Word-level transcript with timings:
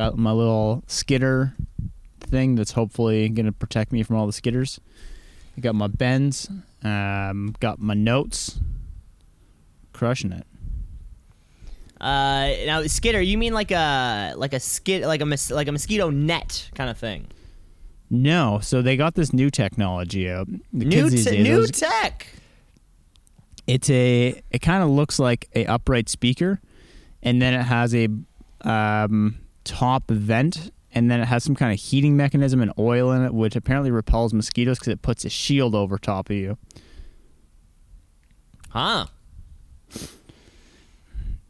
got 0.00 0.16
my 0.16 0.32
little 0.32 0.82
skitter 0.86 1.52
thing 2.20 2.54
that's 2.54 2.72
hopefully 2.72 3.28
going 3.28 3.44
to 3.44 3.52
protect 3.52 3.92
me 3.92 4.02
from 4.02 4.16
all 4.16 4.26
the 4.26 4.32
skitters. 4.32 4.78
I 5.58 5.60
got 5.60 5.74
my 5.74 5.88
bends, 5.88 6.48
um, 6.82 7.54
got 7.60 7.78
my 7.80 7.92
notes, 7.92 8.60
crushing 9.92 10.32
it. 10.32 10.46
Uh, 12.00 12.48
now 12.64 12.82
skitter, 12.86 13.20
you 13.20 13.36
mean 13.36 13.52
like 13.52 13.70
a 13.70 14.32
like 14.38 14.54
a 14.54 14.60
skid 14.60 15.02
like 15.04 15.20
a 15.20 15.26
mos- 15.26 15.50
like 15.50 15.68
a 15.68 15.72
mosquito 15.72 16.08
net 16.08 16.70
kind 16.74 16.88
of 16.88 16.96
thing? 16.96 17.26
No, 18.08 18.58
so 18.62 18.80
they 18.80 18.96
got 18.96 19.14
this 19.16 19.34
new 19.34 19.50
technology 19.50 20.30
out. 20.30 20.46
The 20.72 20.86
New 20.86 20.90
kids 21.10 21.24
te- 21.26 21.30
days, 21.30 21.44
new 21.46 21.56
those- 21.56 21.70
tech. 21.72 22.26
it's 23.66 23.90
a 23.90 24.40
it 24.50 24.60
kind 24.60 24.82
of 24.82 24.88
looks 24.88 25.18
like 25.18 25.50
a 25.54 25.66
upright 25.66 26.08
speaker, 26.08 26.58
and 27.22 27.42
then 27.42 27.52
it 27.52 27.64
has 27.64 27.94
a 27.94 28.08
um, 28.62 29.36
top 29.70 30.10
vent, 30.10 30.72
and 30.92 31.08
then 31.08 31.20
it 31.20 31.26
has 31.26 31.44
some 31.44 31.54
kind 31.54 31.72
of 31.72 31.78
heating 31.78 32.16
mechanism 32.16 32.60
and 32.60 32.72
oil 32.76 33.12
in 33.12 33.22
it, 33.22 33.32
which 33.32 33.54
apparently 33.54 33.92
repels 33.92 34.34
mosquitoes 34.34 34.80
because 34.80 34.92
it 34.92 35.00
puts 35.00 35.24
a 35.24 35.28
shield 35.28 35.76
over 35.76 35.96
top 35.96 36.28
of 36.28 36.36
you. 36.36 36.58
Huh. 38.70 39.06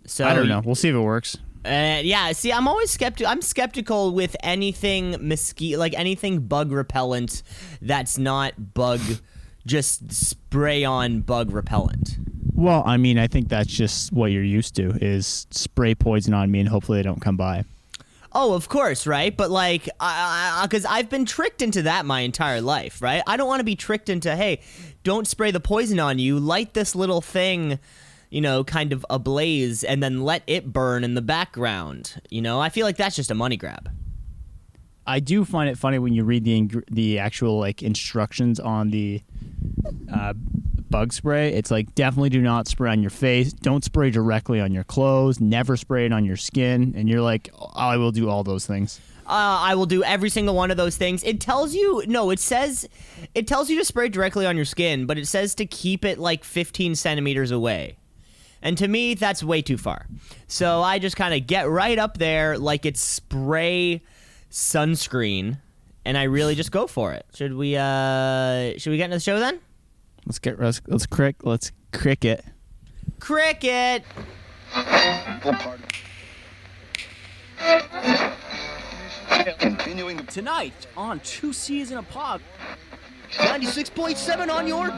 So 0.05 0.27
I 0.27 0.35
don't 0.35 0.49
know. 0.49 0.61
We'll 0.63 0.75
see 0.75 0.91
if 0.91 0.95
it 0.95 1.01
works. 1.01 1.39
Uh, 1.65 2.01
yeah, 2.03 2.33
see, 2.33 2.53
I'm 2.53 2.69
always 2.69 2.91
skeptical. 2.91 3.31
I'm 3.31 3.43
skeptical 3.43 4.13
with 4.13 4.37
anything 4.43 5.17
mosquito, 5.21 5.79
like 5.79 5.95
anything 5.97 6.41
bug 6.41 6.73
repellent 6.73 7.43
that's 7.81 8.19
not 8.19 8.75
bug, 8.75 9.01
just 9.67 10.13
spray 10.13 10.85
on 10.85 11.21
bug 11.21 11.53
repellent. 11.53 12.19
Well, 12.55 12.83
I 12.85 12.99
mean, 12.99 13.19
I 13.19 13.27
think 13.27 13.49
that's 13.49 13.71
just 13.71 14.13
what 14.13 14.33
you're 14.33 14.43
used 14.43 14.75
to 14.77 14.91
is 15.01 15.47
spray 15.51 15.95
poison 15.95 16.35
on 16.35 16.51
me, 16.51 16.61
and 16.61 16.69
hopefully 16.69 16.99
they 16.99 17.03
don't 17.03 17.21
come 17.21 17.37
by. 17.37 17.65
Oh, 18.33 18.55
of 18.55 18.69
course, 18.69 19.07
right? 19.07 19.37
But 19.37 19.51
like, 19.51 19.85
because 19.85 20.85
I've 20.89 21.11
been 21.11 21.25
tricked 21.25 21.63
into 21.63 21.83
that 21.83 22.07
my 22.07 22.21
entire 22.21 22.61
life, 22.61 23.03
right? 23.03 23.23
I 23.27 23.37
don't 23.37 23.49
want 23.49 23.61
to 23.61 23.65
be 23.65 23.75
tricked 23.75 24.09
into, 24.09 24.37
hey, 24.37 24.61
don't 25.03 25.27
spray 25.27 25.51
the 25.51 25.61
poison 25.61 25.99
on 25.99 26.19
you. 26.19 26.39
Light 26.39 26.75
this 26.75 26.95
little 26.95 27.21
thing, 27.21 27.81
you 28.31 28.41
know, 28.41 28.63
kind 28.63 28.93
of 28.93 29.05
ablaze, 29.11 29.83
and 29.83 30.01
then 30.01 30.23
let 30.23 30.45
it 30.47 30.73
burn 30.73 31.03
in 31.03 31.15
the 31.15 31.23
background. 31.23 32.23
You 32.31 32.43
know, 32.43 32.61
I 32.61 32.69
feel 32.69 32.87
like 32.87 32.97
that's 32.97 33.17
just 33.17 33.33
a 33.33 33.35
money 33.35 33.57
grab. 33.57 33.91
I 35.07 35.19
do 35.19 35.45
find 35.45 35.69
it 35.69 35.77
funny 35.77 35.99
when 35.99 36.13
you 36.13 36.23
read 36.23 36.45
the 36.45 36.57
ing- 36.57 36.85
the 36.89 37.19
actual 37.19 37.59
like 37.59 37.83
instructions 37.83 38.61
on 38.61 38.91
the 38.91 39.23
uh, 40.13 40.35
bug 40.91 41.13
spray. 41.13 41.53
It's 41.55 41.71
like 41.71 41.95
definitely 41.95 42.31
do 42.31 42.43
not 42.43 42.69
spray 42.69 42.91
on 42.91 43.01
your 43.01 43.11
face. 43.11 43.53
Don't 43.53 43.85
spray 43.85 44.11
directly 44.11 44.61
on 44.61 44.73
your 44.73 44.85
clothes. 44.85 45.41
Never 45.41 45.77
spray 45.77 46.07
it 46.07 46.13
on 46.13 46.25
your 46.25 46.37
skin. 46.37 46.95
And 46.97 47.09
you're 47.09 47.21
like, 47.23 47.51
"Oh, 47.59 47.71
I 47.75 47.97
will 47.97 48.13
do 48.13 48.29
all 48.29 48.45
those 48.45 48.67
things. 48.67 49.01
Uh, 49.27 49.63
I 49.63 49.77
will 49.77 49.87
do 49.87 50.03
every 50.03 50.29
single 50.29 50.57
one 50.57 50.73
of 50.73 50.77
those 50.77 50.97
things. 50.97 51.23
It 51.23 51.41
tells 51.41 51.73
you 51.73 52.03
no. 52.09 52.31
It 52.31 52.41
says 52.41 52.89
it 53.35 53.47
tells 53.47 53.71
you 53.71 53.79
to 53.79 53.85
spray 53.85 54.09
directly 54.09 54.45
on 54.45 54.57
your 54.57 54.65
skin, 54.65 55.07
but 55.07 55.19
it 55.19 55.27
says 55.27 55.55
to 55.57 55.67
keep 55.67 56.05
it 56.05 56.19
like 56.19 56.43
15 56.43 56.97
centimeters 56.97 57.53
away. 57.53 57.97
And 58.61 58.77
to 58.79 58.89
me, 58.89 59.15
that's 59.15 59.43
way 59.43 59.63
too 59.63 59.79
far. 59.79 60.07
So 60.49 60.83
I 60.83 60.99
just 60.99 61.17
kind 61.17 61.33
of 61.33 61.47
get 61.47 61.69
right 61.69 61.99
up 61.99 62.19
there, 62.19 62.59
like 62.59 62.85
it's 62.85 63.01
spray 63.01 64.03
sunscreen, 64.51 65.59
and 66.05 66.19
I 66.19 66.25
really 66.25 66.55
just 66.55 66.73
go 66.73 66.87
for 66.87 67.13
it. 67.13 67.25
Should 67.35 67.55
we? 67.55 67.77
uh 67.77 68.77
Should 68.79 68.91
we 68.91 68.97
get 68.97 69.07
into 69.07 69.17
the 69.17 69.21
show 69.21 69.39
then? 69.39 69.61
Let's 70.31 70.39
get 70.39 70.61
let's 70.61 70.81
let's 70.87 71.07
crick 71.07 71.35
let's 71.43 71.73
cricket. 71.93 72.45
Cricket. 73.19 74.05
Continuing 79.59 80.25
Tonight 80.27 80.87
on 80.97 81.19
Two 81.19 81.53
C's 81.53 81.91
in 81.91 81.99
a 81.99 82.03
Pod. 82.05 82.41
96.7 83.33 84.55
on 84.55 84.69
your. 84.69 84.93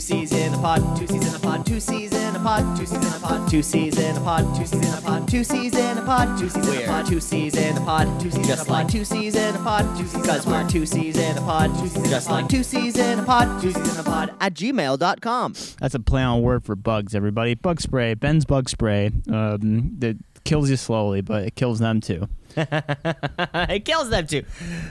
C's 0.00 0.32
in 0.32 0.52
a 0.54 0.58
pod, 0.58 0.96
two 0.96 1.06
C's 1.06 1.26
in 1.28 1.34
a 1.34 1.38
pod, 1.38 1.66
two 1.66 1.80
C's 1.80 2.12
in 2.12 2.36
a 2.36 2.38
pod, 2.40 2.76
two 2.76 2.86
C's 2.86 2.98
in 3.06 3.14
a 3.14 3.20
pod, 3.20 3.50
two 3.50 3.62
C's 3.62 3.98
in 3.98 4.16
a 4.16 4.20
pod, 4.20 4.56
two 4.56 4.64
C's 4.64 4.74
in 4.74 4.96
a 4.96 5.00
pod, 5.00 5.28
two 5.28 5.44
C's 5.44 5.74
in 5.76 5.98
a 5.98 6.02
pod, 6.02 6.28
two 6.28 6.34
C's 6.40 6.54
in 6.56 6.76
a 6.76 6.86
pod, 6.86 7.06
two 7.08 7.20
C's 7.20 7.54
in 7.56 7.76
a 7.76 7.80
pod, 7.80 8.20
two 8.20 8.30
C's 8.30 8.46
just 8.46 8.68
like 8.68 8.88
two 8.88 9.04
C's 9.04 9.36
in 9.36 9.54
a 9.56 9.58
pod, 9.58 9.98
two 9.98 10.06
C's 10.06 10.20
because 10.22 10.46
we're 10.46 10.68
two 10.68 10.86
C's 10.86 11.16
in 11.16 11.36
a 11.36 11.40
pod, 11.40 11.70
two 11.78 11.88
C's 11.88 12.10
just 12.10 12.30
like 12.30 12.48
two 12.48 12.62
C's 12.62 12.96
in 12.98 13.18
a 13.18 13.22
pod, 13.24 13.60
two 13.62 13.72
C's 13.72 13.94
in 13.94 14.00
a 14.00 14.02
pod 14.02 14.34
at 14.40 14.54
gmail.com. 14.54 15.52
That's 15.80 15.94
a 15.94 16.00
play 16.00 16.22
on 16.22 16.42
word 16.42 16.64
for 16.64 16.76
bugs. 16.76 17.14
Everybody, 17.14 17.54
bug 17.54 17.80
spray. 17.80 18.14
Ben's 18.14 18.44
bug 18.44 18.68
spray. 18.68 19.10
Um, 19.30 19.96
that 19.98 20.16
kills 20.44 20.70
you 20.70 20.76
slowly, 20.76 21.20
but 21.20 21.44
it 21.44 21.54
kills 21.54 21.78
them 21.78 22.00
too. 22.00 22.28
it 22.56 23.84
kills 23.84 24.10
them 24.10 24.26
too, 24.26 24.42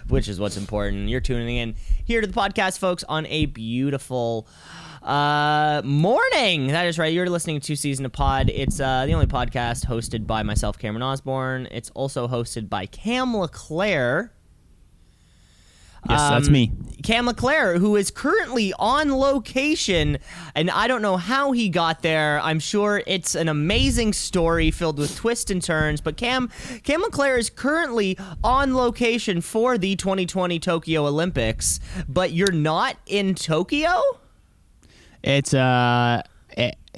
which 0.08 0.28
is 0.30 0.40
what's 0.40 0.58
important. 0.58 1.10
You're 1.10 1.20
tuning 1.22 1.58
in 1.58 1.76
here 2.06 2.22
to 2.22 2.28
the 2.28 2.34
podcast, 2.34 2.80
folks, 2.80 3.04
on 3.06 3.26
a 3.26 3.48
beautiful 3.48 4.48
uh, 5.04 5.82
morning. 5.86 6.68
That 6.68 6.86
is 6.86 6.98
right. 7.00 7.14
You're 7.14 7.30
listening 7.30 7.60
to 7.62 7.76
Season 7.76 8.06
of 8.06 8.12
Pod. 8.12 8.50
It's 8.50 8.80
uh, 8.80 9.06
the 9.06 9.14
only 9.14 9.28
podcast 9.28 9.86
hosted 9.86 10.28
by 10.28 10.44
myself, 10.44 10.78
Cameron 10.78 11.04
Osborne. 11.04 11.68
It's 11.72 11.90
also 11.92 12.28
hosted 12.28 12.70
by 12.70 12.86
Cam 12.86 13.36
LeClaire. 13.36 14.34
Yes, 16.10 16.22
that's 16.30 16.48
Um, 16.48 16.54
me. 16.54 16.72
Cam 17.04 17.26
LeClaire, 17.26 17.78
who 17.78 17.98
is 17.98 18.10
currently 18.10 18.72
on 18.80 19.12
location, 19.18 20.18
and 20.56 20.72
I 20.72 20.88
don't 20.88 21.02
know 21.02 21.18
how 21.18 21.52
he 21.52 21.68
got 21.68 22.02
there. 22.04 22.40
I'm 22.42 22.60
sure 22.60 23.04
it's 23.06 23.36
an 23.36 23.50
amazing 23.50 24.14
story 24.14 24.72
filled 24.72 24.98
with 24.98 25.14
twists 25.18 25.52
and 25.52 25.62
turns. 25.62 26.00
But 26.00 26.16
Cam, 26.16 26.50
Cam 26.84 27.02
LeClaire 27.02 27.38
is 27.38 27.50
currently 27.50 28.18
on 28.46 28.76
location 28.76 29.42
for 29.42 29.78
the 29.78 29.98
2020 29.98 30.58
Tokyo 30.60 31.06
Olympics. 31.06 31.82
But 32.08 32.32
you're 32.32 32.52
not 32.54 32.96
in 33.06 33.36
Tokyo. 33.36 34.02
It's 35.24 35.54
uh, 35.54 36.22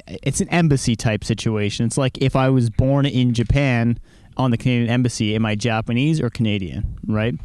it's 0.07 0.41
an 0.41 0.49
embassy 0.49 0.95
type 0.95 1.23
situation. 1.23 1.85
It's 1.85 1.97
like 1.97 2.17
if 2.19 2.35
I 2.35 2.49
was 2.49 2.69
born 2.69 3.05
in 3.05 3.33
Japan 3.33 3.99
on 4.37 4.51
the 4.51 4.57
Canadian 4.57 4.89
embassy, 4.89 5.35
am 5.35 5.45
I 5.45 5.55
Japanese 5.55 6.21
or 6.21 6.29
Canadian? 6.29 6.97
Right? 7.07 7.35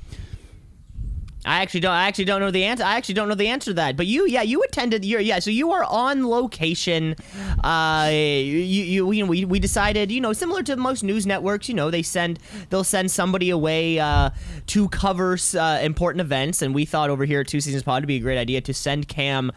I 1.47 1.63
actually 1.63 1.81
don't. 1.81 1.93
I 1.93 2.09
actually 2.09 2.25
don't 2.25 2.41
know 2.41 2.51
the 2.51 2.65
answer. 2.65 2.85
I 2.85 2.97
actually 2.97 3.15
don't 3.15 3.29
know 3.29 3.35
the 3.35 3.49
answer 3.49 3.71
to 3.71 3.75
that. 3.75 3.97
But 3.97 4.07
you, 4.07 4.27
yeah, 4.27 4.43
you 4.43 4.63
attended. 4.63 5.05
Your, 5.05 5.21
yeah, 5.21 5.39
so 5.39 5.51
you 5.51 5.73
are 5.73 5.85
on 5.85 6.27
location. 6.29 7.15
Uh, 7.63 8.09
you, 8.11 8.19
you, 8.19 9.13
you 9.13 9.25
know, 9.25 9.31
we, 9.31 9.45
we 9.45 9.59
decided, 9.59 10.11
you 10.11 10.21
know, 10.21 10.33
similar 10.33 10.63
to 10.65 10.77
most 10.77 11.03
news 11.03 11.27
networks, 11.27 11.69
you 11.69 11.75
know, 11.75 11.91
they 11.91 12.03
send, 12.03 12.39
they'll 12.71 12.85
send 12.85 13.11
somebody 13.11 13.51
away 13.51 13.99
uh, 13.99 14.31
to 14.67 14.89
cover 14.89 15.39
uh, 15.57 15.79
important 15.83 16.21
events, 16.21 16.63
and 16.63 16.75
we 16.75 16.85
thought 16.85 17.11
over 17.11 17.25
here 17.25 17.41
at 17.41 17.49
Two 17.49 17.61
Seasons 17.61 17.83
Pod 17.83 18.03
would 18.03 18.09
be 18.09 18.17
a 18.17 18.21
great 18.21 18.39
idea 18.39 18.61
to 18.61 18.75
send 18.75 19.09
Cam 19.09 19.53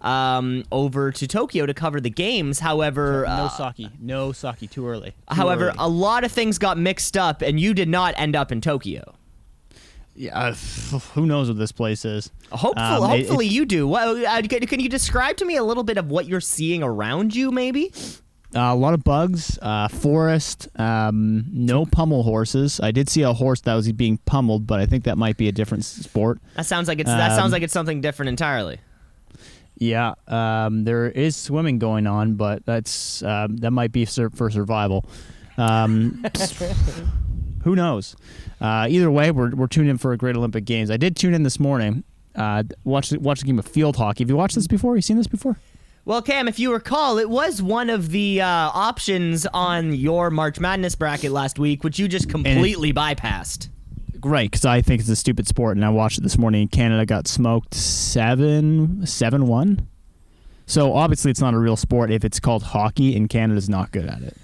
um, 0.00 0.64
over 0.70 1.10
to 1.12 1.26
Tokyo 1.26 1.66
to 1.66 1.74
cover 1.74 2.00
the 2.00 2.10
games. 2.10 2.60
However, 2.60 3.24
no 3.26 3.32
uh, 3.32 3.48
sake. 3.72 3.88
No 4.00 4.32
sake. 4.32 4.70
Too 4.70 4.86
early. 4.86 5.10
Too 5.10 5.16
however, 5.34 5.68
early. 5.68 5.76
a 5.78 5.88
lot 5.88 6.24
of 6.24 6.30
things 6.30 6.58
got 6.58 6.78
mixed 6.78 7.16
up, 7.16 7.42
and 7.42 7.58
you 7.58 7.74
did 7.74 7.88
not 7.88 8.14
end 8.16 8.36
up 8.36 8.52
in 8.52 8.60
Tokyo. 8.60 9.14
Yeah, 10.14 10.38
uh, 10.38 10.52
who 11.14 11.26
knows 11.26 11.48
what 11.48 11.58
this 11.58 11.72
place 11.72 12.04
is? 12.04 12.30
Hopefully, 12.50 12.84
Um, 12.86 13.02
it- 13.12 13.26
hopefully 13.26 13.46
you 13.46 13.64
do. 13.64 13.88
Well, 13.88 14.24
uh, 14.26 14.42
can, 14.42 14.60
can 14.66 14.80
you 14.80 14.88
describe 14.88 15.36
to 15.38 15.44
me 15.44 15.56
a 15.56 15.64
little 15.64 15.84
bit 15.84 15.96
of 15.96 16.10
what 16.10 16.26
you're 16.26 16.40
seeing 16.40 16.82
around 16.82 17.34
you, 17.34 17.50
maybe? 17.50 17.92
Uh, 18.54 18.60
a 18.60 18.74
lot 18.74 18.92
of 18.92 19.02
bugs, 19.02 19.58
uh, 19.62 19.88
forest, 19.88 20.68
um, 20.78 21.46
no 21.50 21.86
pommel 21.86 22.22
horses. 22.22 22.78
I 22.82 22.90
did 22.90 23.08
see 23.08 23.22
a 23.22 23.32
horse 23.32 23.62
that 23.62 23.74
was 23.74 23.90
being 23.92 24.18
pummeled, 24.26 24.66
but 24.66 24.78
I 24.78 24.84
think 24.84 25.04
that 25.04 25.16
might 25.16 25.38
be 25.38 25.48
a 25.48 25.52
different 25.52 25.86
sport. 25.86 26.38
That 26.56 26.66
sounds 26.66 26.86
like 26.86 26.98
it's 26.98 27.08
that 27.08 27.30
Um, 27.30 27.36
sounds 27.38 27.52
like 27.52 27.62
it's 27.62 27.72
something 27.72 28.02
different 28.02 28.28
entirely. 28.28 28.78
Yeah, 29.78 30.12
um, 30.28 30.84
there 30.84 31.08
is 31.10 31.34
swimming 31.34 31.78
going 31.78 32.06
on, 32.06 32.34
but 32.34 32.66
that's 32.66 33.22
um, 33.22 33.56
that 33.56 33.70
might 33.70 33.90
be 33.90 34.04
for 34.04 34.50
survival. 34.50 35.06
Who 37.64 37.76
knows? 37.76 38.16
Uh, 38.60 38.86
either 38.88 39.10
way, 39.10 39.30
we're, 39.30 39.54
we're 39.54 39.66
tuned 39.66 39.88
in 39.88 39.98
for 39.98 40.12
a 40.12 40.16
great 40.16 40.36
Olympic 40.36 40.64
Games. 40.64 40.90
I 40.90 40.96
did 40.96 41.16
tune 41.16 41.34
in 41.34 41.42
this 41.42 41.60
morning. 41.60 42.04
Uh, 42.34 42.62
watch 42.84 43.12
watch 43.12 43.40
the 43.40 43.46
game 43.46 43.58
of 43.58 43.66
field 43.66 43.96
hockey. 43.96 44.24
Have 44.24 44.30
you 44.30 44.36
watched 44.36 44.54
this 44.54 44.66
before? 44.66 44.96
You 44.96 45.02
seen 45.02 45.18
this 45.18 45.26
before? 45.26 45.58
Well, 46.04 46.22
Cam, 46.22 46.48
if 46.48 46.58
you 46.58 46.72
recall, 46.72 47.18
it 47.18 47.30
was 47.30 47.62
one 47.62 47.88
of 47.88 48.10
the 48.10 48.40
uh, 48.40 48.46
options 48.46 49.46
on 49.46 49.92
your 49.92 50.30
March 50.30 50.58
Madness 50.58 50.96
bracket 50.96 51.30
last 51.30 51.60
week, 51.60 51.84
which 51.84 51.98
you 51.98 52.08
just 52.08 52.28
completely 52.28 52.92
bypassed. 52.92 53.68
Right, 54.24 54.50
because 54.50 54.64
I 54.64 54.82
think 54.82 55.00
it's 55.00 55.08
a 55.08 55.16
stupid 55.16 55.46
sport, 55.46 55.76
and 55.76 55.84
I 55.84 55.90
watched 55.90 56.18
it 56.18 56.22
this 56.22 56.38
morning. 56.38 56.66
Canada 56.68 57.06
got 57.06 57.28
smoked 57.28 57.74
seven 57.74 59.06
seven 59.06 59.46
one. 59.46 59.86
So 60.66 60.94
obviously, 60.94 61.30
it's 61.30 61.40
not 61.40 61.54
a 61.54 61.58
real 61.58 61.76
sport 61.76 62.10
if 62.10 62.24
it's 62.24 62.40
called 62.40 62.62
hockey, 62.62 63.16
and 63.16 63.28
Canada's 63.28 63.68
not 63.68 63.92
good 63.92 64.06
at 64.06 64.22
it. 64.22 64.36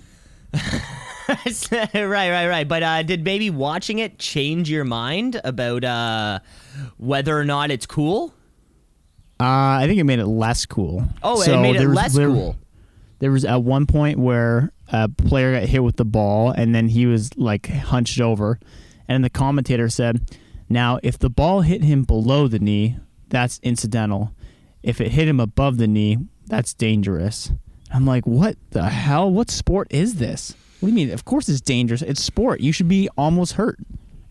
right, 1.94 1.94
right, 1.94 2.48
right. 2.48 2.66
But 2.68 2.82
uh, 2.82 3.02
did 3.02 3.24
maybe 3.24 3.50
watching 3.50 3.98
it 3.98 4.18
change 4.18 4.70
your 4.70 4.84
mind 4.84 5.40
about 5.44 5.84
uh, 5.84 6.38
whether 6.96 7.38
or 7.38 7.44
not 7.44 7.70
it's 7.70 7.86
cool? 7.86 8.32
Uh, 9.40 9.44
I 9.80 9.84
think 9.86 10.00
it 10.00 10.04
made 10.04 10.18
it 10.18 10.26
less 10.26 10.66
cool. 10.66 11.04
Oh, 11.22 11.40
So 11.42 11.58
it 11.58 11.62
made 11.62 11.76
it 11.76 11.86
was- 11.86 11.96
less 11.96 12.14
there- 12.14 12.28
cool. 12.28 12.56
There 13.20 13.32
was 13.32 13.44
at 13.44 13.64
one 13.64 13.86
point 13.86 14.18
where 14.20 14.70
a 14.92 15.08
player 15.08 15.58
got 15.58 15.68
hit 15.68 15.82
with 15.82 15.96
the 15.96 16.04
ball 16.04 16.50
and 16.52 16.72
then 16.72 16.86
he 16.88 17.04
was 17.04 17.36
like 17.36 17.66
hunched 17.68 18.20
over, 18.20 18.60
and 19.08 19.24
the 19.24 19.28
commentator 19.30 19.88
said, 19.88 20.20
"Now, 20.68 21.00
if 21.02 21.18
the 21.18 21.28
ball 21.28 21.62
hit 21.62 21.82
him 21.82 22.04
below 22.04 22.46
the 22.46 22.60
knee, 22.60 22.96
that's 23.28 23.58
incidental. 23.64 24.34
If 24.84 25.00
it 25.00 25.10
hit 25.10 25.26
him 25.26 25.40
above 25.40 25.78
the 25.78 25.88
knee, 25.88 26.18
that's 26.46 26.72
dangerous." 26.74 27.50
I'm 27.92 28.06
like, 28.06 28.24
"What 28.24 28.56
the 28.70 28.88
hell? 28.88 29.28
What 29.32 29.50
sport 29.50 29.88
is 29.90 30.14
this? 30.16 30.54
What 30.80 30.88
do 30.88 30.88
you 30.88 30.94
mean? 30.94 31.10
Of 31.10 31.24
course 31.24 31.48
it's 31.48 31.60
dangerous. 31.60 32.02
It's 32.02 32.22
sport. 32.22 32.60
You 32.60 32.72
should 32.72 32.88
be 32.88 33.08
almost 33.16 33.54
hurt 33.54 33.78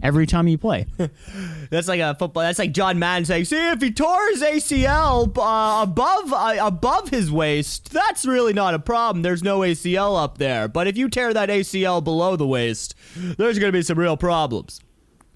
every 0.01 0.25
time 0.25 0.47
you 0.47 0.57
play." 0.57 0.85
That's 1.69 1.87
like 1.87 1.99
a 1.99 2.15
football. 2.15 2.43
That's 2.43 2.59
like 2.59 2.71
John 2.71 2.99
Madden 2.99 3.25
saying, 3.25 3.45
"See, 3.45 3.71
if 3.71 3.81
he 3.81 3.91
tore 3.91 4.29
his 4.29 4.41
ACL 4.41 5.37
uh, 5.37 5.83
above 5.83 6.33
uh, 6.33 6.55
above 6.61 7.09
his 7.09 7.29
waist, 7.29 7.91
that's 7.91 8.25
really 8.25 8.53
not 8.53 8.73
a 8.73 8.79
problem. 8.79 9.21
There's 9.21 9.43
no 9.43 9.59
ACL 9.59 10.21
up 10.21 10.37
there. 10.37 10.67
But 10.69 10.87
if 10.87 10.95
you 10.95 11.09
tear 11.09 11.33
that 11.33 11.49
ACL 11.49 12.01
below 12.03 12.37
the 12.37 12.47
waist, 12.47 12.95
there's 13.15 13.59
going 13.59 13.71
to 13.71 13.77
be 13.77 13.81
some 13.81 13.99
real 13.99 14.15
problems." 14.17 14.79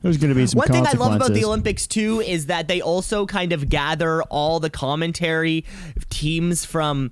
There's 0.01 0.17
going 0.17 0.29
to 0.29 0.35
be 0.35 0.47
some 0.47 0.57
One 0.57 0.67
thing 0.67 0.87
I 0.87 0.93
love 0.93 1.13
about 1.15 1.33
the. 1.33 1.45
Olympics 1.45 1.85
too 1.85 2.21
is 2.21 2.47
that 2.47 2.67
they 2.67 2.81
also 2.81 3.25
kind 3.25 3.53
of 3.53 3.69
gather 3.69 4.23
all 4.23 4.59
the 4.59 4.69
commentary 4.69 5.63
teams 6.09 6.65
from 6.65 7.11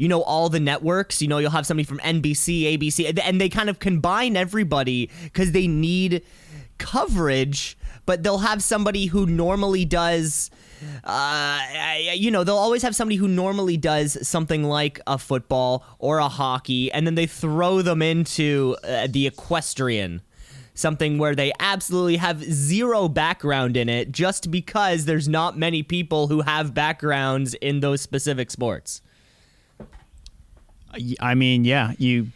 you 0.00 0.08
know 0.08 0.22
all 0.22 0.48
the 0.48 0.60
networks. 0.60 1.20
You 1.20 1.28
know, 1.28 1.38
you'll 1.38 1.50
have 1.50 1.66
somebody 1.66 1.84
from 1.84 1.98
NBC, 1.98 2.78
ABC, 2.78 3.20
and 3.22 3.40
they 3.40 3.50
kind 3.50 3.68
of 3.68 3.78
combine 3.78 4.34
everybody 4.34 5.10
because 5.24 5.52
they 5.52 5.66
need 5.66 6.24
coverage, 6.78 7.76
but 8.06 8.22
they'll 8.22 8.38
have 8.38 8.62
somebody 8.62 9.06
who 9.06 9.26
normally 9.26 9.84
does 9.84 10.50
uh, 11.04 11.60
you 12.14 12.30
know, 12.30 12.42
they'll 12.42 12.56
always 12.56 12.82
have 12.82 12.96
somebody 12.96 13.16
who 13.16 13.28
normally 13.28 13.76
does 13.76 14.26
something 14.26 14.64
like 14.64 14.98
a 15.06 15.18
football 15.18 15.84
or 15.98 16.18
a 16.18 16.28
hockey, 16.28 16.90
and 16.92 17.06
then 17.06 17.14
they 17.14 17.26
throw 17.26 17.82
them 17.82 18.00
into 18.00 18.76
uh, 18.84 19.06
the 19.06 19.26
equestrian. 19.26 20.22
Something 20.72 21.18
where 21.18 21.34
they 21.34 21.52
absolutely 21.60 22.16
have 22.16 22.42
zero 22.42 23.06
background 23.08 23.76
in 23.76 23.90
it 23.90 24.12
just 24.12 24.50
because 24.50 25.04
there's 25.04 25.28
not 25.28 25.58
many 25.58 25.82
people 25.82 26.28
who 26.28 26.40
have 26.40 26.72
backgrounds 26.72 27.52
in 27.52 27.80
those 27.80 28.00
specific 28.00 28.50
sports. 28.50 29.02
I 31.20 31.34
mean, 31.34 31.64
yeah, 31.64 31.92
you. 31.98 32.28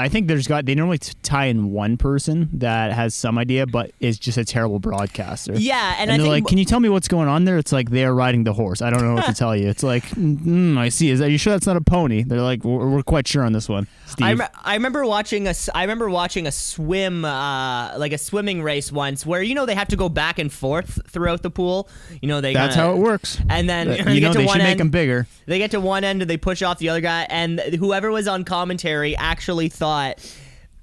I 0.00 0.08
think 0.08 0.28
there's 0.28 0.46
got 0.46 0.64
they 0.64 0.74
normally 0.74 0.96
tie 0.98 1.44
in 1.44 1.72
one 1.72 1.98
person 1.98 2.48
that 2.54 2.90
has 2.94 3.14
some 3.14 3.36
idea, 3.36 3.66
but 3.66 3.92
is 4.00 4.18
just 4.18 4.38
a 4.38 4.46
terrible 4.46 4.78
broadcaster. 4.78 5.52
Yeah, 5.52 5.96
and 5.98 6.10
and, 6.10 6.12
I 6.12 6.16
they're 6.16 6.32
think 6.32 6.44
like, 6.46 6.48
"Can 6.48 6.56
you 6.56 6.64
tell 6.64 6.80
me 6.80 6.88
what's 6.88 7.06
going 7.06 7.28
on 7.28 7.44
there?" 7.44 7.58
It's 7.58 7.70
like 7.70 7.90
they 7.90 8.06
are 8.06 8.14
riding 8.14 8.44
the 8.44 8.54
horse. 8.54 8.80
I 8.80 8.88
don't 8.88 9.02
know 9.02 9.12
what 9.16 9.26
to 9.26 9.34
tell 9.44 9.54
you. 9.54 9.68
It's 9.68 9.82
like, 9.82 10.04
mm, 10.04 10.78
I 10.78 10.88
see. 10.88 11.10
Is 11.10 11.18
that 11.18 11.30
you 11.30 11.36
sure 11.36 11.52
that's 11.52 11.66
not 11.66 11.76
a 11.76 11.82
pony? 11.82 12.22
They're 12.22 12.40
like, 12.40 12.64
we're, 12.64 12.88
we're 12.88 13.02
quite 13.02 13.28
sure 13.28 13.44
on 13.44 13.52
this 13.52 13.68
one, 13.68 13.88
Steve. 14.06 14.26
I, 14.26 14.32
rem- 14.32 14.48
I 14.64 14.74
remember 14.74 15.04
watching 15.04 15.46
a 15.46 15.54
I 15.74 15.82
remember 15.82 16.08
watching 16.08 16.46
a 16.46 16.52
swim 16.52 17.26
uh, 17.26 17.98
like 17.98 18.14
a 18.14 18.18
swimming 18.18 18.62
race 18.62 18.90
once 18.90 19.26
where 19.26 19.42
you 19.42 19.54
know 19.54 19.66
they 19.66 19.74
have 19.74 19.88
to 19.88 19.96
go 19.96 20.08
back 20.08 20.38
and 20.38 20.50
forth 20.50 21.10
throughout 21.10 21.42
the 21.42 21.50
pool. 21.50 21.90
You 22.22 22.28
know 22.28 22.40
they 22.40 22.54
that's 22.54 22.74
kinda- 22.74 22.88
how 22.88 22.96
it 22.96 23.00
works. 23.00 23.38
And 23.50 23.68
then 23.68 23.88
you 24.14 24.20
get 24.20 24.32
to 24.32 24.38
they 24.38 24.46
one 24.46 24.56
should 24.56 24.64
make 24.64 24.78
them 24.78 24.88
bigger. 24.88 25.26
They 25.44 25.58
get 25.58 25.72
to 25.72 25.80
one 25.80 26.04
end 26.04 26.22
and 26.22 26.30
they 26.30 26.38
push 26.38 26.62
off 26.62 26.78
the 26.78 26.88
other 26.88 27.02
guy, 27.02 27.26
and 27.28 27.60
whoever 27.60 28.10
was 28.10 28.26
on 28.26 28.44
commentary 28.44 29.14
actually 29.14 29.68
thought 29.68 29.89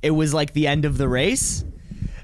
it 0.02 0.12
was 0.12 0.34
like 0.34 0.54
the 0.54 0.68
end 0.68 0.86
of 0.86 0.98
the 0.98 1.08
race. 1.08 1.64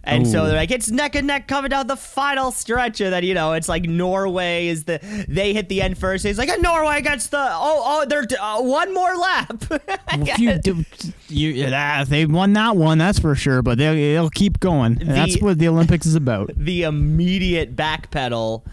And 0.05 0.27
so 0.27 0.45
they're 0.45 0.57
like, 0.57 0.71
it's 0.71 0.91
neck 0.91 1.15
and 1.15 1.27
neck 1.27 1.47
coming 1.47 1.69
down 1.69 1.87
the 1.87 1.95
final 1.95 2.51
stretch. 2.51 2.99
And 2.99 3.13
then, 3.13 3.23
you 3.23 3.33
know, 3.33 3.53
it's 3.53 3.69
like 3.69 3.83
Norway 3.83 4.67
is 4.67 4.83
the, 4.83 4.99
they 5.29 5.53
hit 5.53 5.69
the 5.69 5.81
end 5.81 5.97
first. 5.97 6.25
It's 6.25 6.37
like, 6.37 6.49
uh, 6.49 6.57
Norway 6.57 7.01
gets 7.01 7.27
the, 7.27 7.37
oh, 7.39 7.83
oh, 7.85 8.05
they're 8.05 8.25
uh, 8.39 8.61
one 8.61 8.93
more 8.93 9.15
lap. 9.15 9.63
If 10.15 10.39
you 10.39 10.59
do, 10.59 10.85
you, 11.27 11.49
yeah, 11.49 12.03
they 12.03 12.25
won 12.25 12.53
that 12.53 12.75
one, 12.75 12.97
that's 12.97 13.17
for 13.17 13.33
sure. 13.35 13.61
But 13.61 13.77
they'll, 13.77 13.93
they'll 13.93 14.29
keep 14.29 14.59
going. 14.59 15.01
And 15.01 15.09
that's 15.09 15.41
what 15.41 15.57
the 15.57 15.67
Olympics 15.69 16.05
is 16.05 16.15
about. 16.15 16.51
the 16.57 16.83
immediate 16.83 17.75
backpedal, 17.75 18.63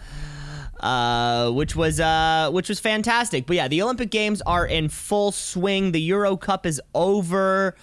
uh, 0.79 1.49
which 1.51 1.75
was 1.75 1.99
uh, 1.99 2.49
which 2.51 2.69
was 2.69 2.79
fantastic. 2.79 3.47
But 3.47 3.55
yeah, 3.55 3.67
the 3.67 3.81
Olympic 3.81 4.11
Games 4.11 4.41
are 4.43 4.65
in 4.65 4.89
full 4.89 5.31
swing. 5.31 5.93
The 5.93 6.01
Euro 6.01 6.37
Cup 6.37 6.65
is 6.65 6.79
over. 6.93 7.75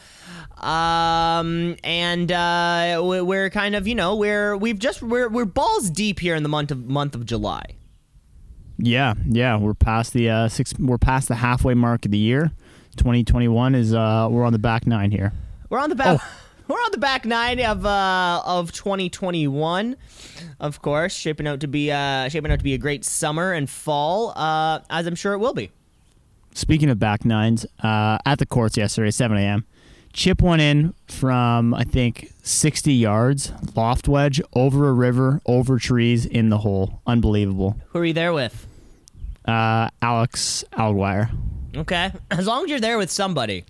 Um 0.62 1.76
and 1.84 2.30
uh 2.32 3.02
we- 3.04 3.20
we're 3.22 3.50
kind 3.50 3.74
of 3.74 3.86
you 3.86 3.94
know 3.94 4.16
we're 4.16 4.56
we've 4.56 4.78
just 4.78 5.02
we're 5.02 5.28
we're 5.28 5.44
balls 5.44 5.90
deep 5.90 6.18
here 6.20 6.34
in 6.34 6.42
the 6.42 6.48
month 6.48 6.70
of 6.70 6.86
month 6.86 7.14
of 7.14 7.24
July. 7.26 7.64
Yeah, 8.80 9.14
yeah, 9.26 9.56
we're 9.58 9.74
past 9.74 10.12
the 10.12 10.30
uh, 10.30 10.48
six. 10.48 10.72
We're 10.78 10.98
past 10.98 11.26
the 11.26 11.34
halfway 11.34 11.74
mark 11.74 12.04
of 12.04 12.12
the 12.12 12.18
year. 12.18 12.52
2021 12.96 13.74
is 13.74 13.92
uh, 13.92 14.28
we're 14.30 14.44
on 14.44 14.52
the 14.52 14.58
back 14.60 14.86
nine 14.86 15.10
here. 15.10 15.32
We're 15.68 15.80
on 15.80 15.88
the 15.90 15.96
back. 15.96 16.20
We're 16.68 16.76
on 16.76 16.90
the 16.92 16.98
back 16.98 17.24
nine 17.24 17.60
of 17.64 17.86
uh, 17.86 18.42
of 18.44 18.72
2021, 18.72 19.96
of 20.60 20.82
course, 20.82 21.14
shaping 21.14 21.46
out 21.46 21.60
to 21.60 21.66
be 21.66 21.90
uh, 21.90 22.28
shaping 22.28 22.52
out 22.52 22.58
to 22.58 22.62
be 22.64 22.74
a 22.74 22.78
great 22.78 23.06
summer 23.06 23.52
and 23.54 23.70
fall, 23.70 24.34
uh, 24.36 24.80
as 24.90 25.06
I'm 25.06 25.14
sure 25.14 25.32
it 25.32 25.38
will 25.38 25.54
be. 25.54 25.70
Speaking 26.52 26.90
of 26.90 26.98
back 26.98 27.24
nines, 27.24 27.64
uh, 27.82 28.18
at 28.26 28.38
the 28.38 28.44
courts 28.44 28.76
yesterday, 28.76 29.10
7 29.10 29.38
a.m. 29.38 29.64
Chip 30.12 30.42
one 30.42 30.58
in 30.60 30.94
from 31.06 31.74
I 31.74 31.84
think 31.84 32.32
60 32.42 32.92
yards, 32.92 33.52
loft 33.76 34.08
wedge 34.08 34.40
over 34.54 34.88
a 34.88 34.92
river, 34.92 35.40
over 35.46 35.78
trees 35.78 36.26
in 36.26 36.48
the 36.48 36.58
hole. 36.58 37.00
Unbelievable. 37.06 37.76
Who 37.90 38.00
are 38.00 38.04
you 38.04 38.12
there 38.12 38.32
with? 38.32 38.66
Uh, 39.44 39.88
Alex 40.02 40.64
Alguire. 40.72 41.30
Okay, 41.76 42.10
as 42.30 42.46
long 42.46 42.64
as 42.64 42.70
you're 42.70 42.80
there 42.80 42.98
with 42.98 43.10
somebody, 43.10 43.64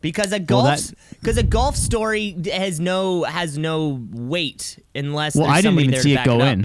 because 0.00 0.32
a 0.32 0.38
Well, 0.38 0.64
golf 0.64 0.94
because 1.20 1.36
a 1.36 1.42
golf 1.42 1.76
story 1.76 2.34
has 2.52 2.80
no 2.80 3.24
has 3.24 3.58
no 3.58 4.00
weight 4.12 4.78
unless 4.94 5.34
Well, 5.34 5.44
there's 5.44 5.58
I 5.58 5.60
didn't 5.60 5.70
somebody 5.76 5.88
even 5.88 6.00
see 6.00 6.14
it 6.14 6.24
go 6.24 6.40
up. 6.40 6.58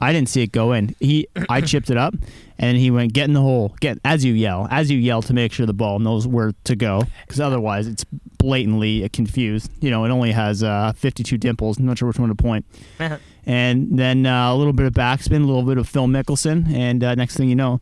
I 0.00 0.12
didn't 0.12 0.28
see 0.28 0.42
it 0.42 0.52
go 0.52 0.72
in. 0.72 0.96
He, 0.98 1.28
I 1.48 1.60
chipped 1.70 1.90
it 1.90 1.96
up, 1.96 2.14
and 2.58 2.76
he 2.78 2.90
went 2.90 3.12
get 3.12 3.28
in 3.28 3.34
the 3.34 3.40
hole. 3.40 3.76
Get 3.80 3.98
as 4.04 4.24
you 4.24 4.32
yell, 4.32 4.66
as 4.70 4.90
you 4.90 4.98
yell 4.98 5.22
to 5.22 5.34
make 5.34 5.52
sure 5.52 5.66
the 5.66 5.72
ball 5.72 5.98
knows 5.98 6.26
where 6.26 6.52
to 6.64 6.76
go, 6.76 7.02
because 7.26 7.40
otherwise 7.40 7.86
it's 7.86 8.04
blatantly 8.38 9.08
confused. 9.10 9.70
You 9.80 9.90
know, 9.90 10.04
it 10.04 10.10
only 10.10 10.32
has 10.32 10.62
uh, 10.62 10.92
52 10.96 11.38
dimples. 11.38 11.78
I'm 11.78 11.86
not 11.86 11.98
sure 11.98 12.08
which 12.08 12.18
one 12.18 12.30
to 12.30 12.34
point. 12.34 12.64
and 13.46 13.98
then 13.98 14.26
uh, 14.26 14.52
a 14.52 14.56
little 14.56 14.72
bit 14.72 14.86
of 14.86 14.94
backspin, 14.94 15.42
a 15.42 15.46
little 15.46 15.62
bit 15.62 15.78
of 15.78 15.88
Phil 15.88 16.06
Mickelson, 16.06 16.72
and 16.72 17.04
uh, 17.04 17.14
next 17.14 17.36
thing 17.36 17.48
you 17.48 17.56
know, 17.56 17.80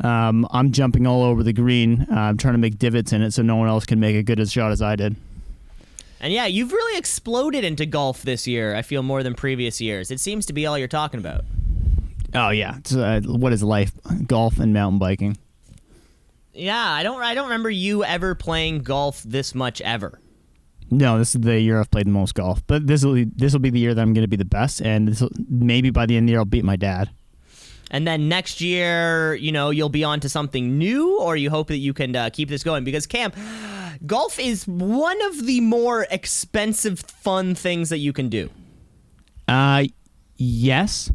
um, 0.00 0.46
I'm 0.50 0.72
jumping 0.72 1.06
all 1.06 1.22
over 1.22 1.42
the 1.42 1.52
green. 1.52 2.06
Uh, 2.10 2.14
I'm 2.14 2.36
trying 2.36 2.54
to 2.54 2.58
make 2.58 2.78
divots 2.78 3.12
in 3.12 3.22
it 3.22 3.32
so 3.32 3.42
no 3.42 3.56
one 3.56 3.68
else 3.68 3.86
can 3.86 3.98
make 3.98 4.16
a 4.16 4.22
good 4.22 4.38
a 4.38 4.46
shot 4.46 4.72
as 4.72 4.82
I 4.82 4.96
did. 4.96 5.16
And 6.20 6.32
yeah, 6.32 6.46
you've 6.46 6.72
really 6.72 6.98
exploded 6.98 7.64
into 7.64 7.86
golf 7.86 8.22
this 8.22 8.46
year. 8.46 8.74
I 8.74 8.82
feel 8.82 9.02
more 9.02 9.22
than 9.22 9.34
previous 9.34 9.80
years. 9.80 10.10
It 10.10 10.20
seems 10.20 10.46
to 10.46 10.52
be 10.52 10.66
all 10.66 10.78
you're 10.78 10.88
talking 10.88 11.20
about. 11.20 11.44
Oh 12.34 12.50
yeah, 12.50 12.78
it's, 12.78 12.94
uh, 12.94 13.20
what 13.24 13.52
is 13.52 13.62
life? 13.62 13.92
Golf 14.26 14.58
and 14.58 14.72
mountain 14.72 14.98
biking. 14.98 15.36
Yeah, 16.52 16.90
I 16.90 17.02
don't 17.02 17.20
I 17.22 17.34
don't 17.34 17.44
remember 17.44 17.70
you 17.70 18.02
ever 18.04 18.34
playing 18.34 18.78
golf 18.80 19.22
this 19.22 19.54
much 19.54 19.80
ever. 19.82 20.18
No, 20.90 21.18
this 21.18 21.34
is 21.34 21.40
the 21.40 21.60
year 21.60 21.80
I've 21.80 21.90
played 21.90 22.06
the 22.06 22.12
most 22.12 22.34
golf. 22.34 22.62
But 22.66 22.86
this 22.86 23.04
will 23.04 23.24
this 23.34 23.52
will 23.52 23.60
be 23.60 23.70
the 23.70 23.78
year 23.78 23.94
that 23.94 24.00
I'm 24.00 24.14
going 24.14 24.24
to 24.24 24.28
be 24.28 24.36
the 24.36 24.44
best, 24.44 24.80
and 24.80 25.18
maybe 25.48 25.90
by 25.90 26.06
the 26.06 26.16
end 26.16 26.24
of 26.24 26.26
the 26.28 26.32
year 26.32 26.40
I'll 26.40 26.44
beat 26.44 26.64
my 26.64 26.76
dad. 26.76 27.10
And 27.90 28.06
then 28.06 28.28
next 28.28 28.60
year, 28.60 29.34
you 29.34 29.52
know, 29.52 29.70
you'll 29.70 29.88
be 29.88 30.02
on 30.02 30.18
to 30.20 30.28
something 30.28 30.76
new, 30.76 31.20
or 31.20 31.36
you 31.36 31.50
hope 31.50 31.68
that 31.68 31.76
you 31.76 31.94
can 31.94 32.16
uh, 32.16 32.30
keep 32.32 32.48
this 32.48 32.64
going. 32.64 32.82
Because, 32.82 33.06
Cam, 33.06 33.32
golf 34.04 34.38
is 34.38 34.66
one 34.66 35.20
of 35.22 35.46
the 35.46 35.60
more 35.60 36.06
expensive, 36.10 37.00
fun 37.00 37.54
things 37.54 37.88
that 37.90 37.98
you 37.98 38.12
can 38.12 38.28
do. 38.28 38.50
Uh, 39.48 39.84
yes, 40.36 41.10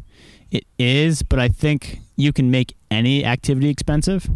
it 0.52 0.66
is, 0.80 1.24
but 1.24 1.40
I 1.40 1.48
think 1.48 2.00
you 2.16 2.34
can 2.34 2.52
make 2.52 2.76
any 2.90 3.26
activity 3.26 3.70
expensive 3.70 4.30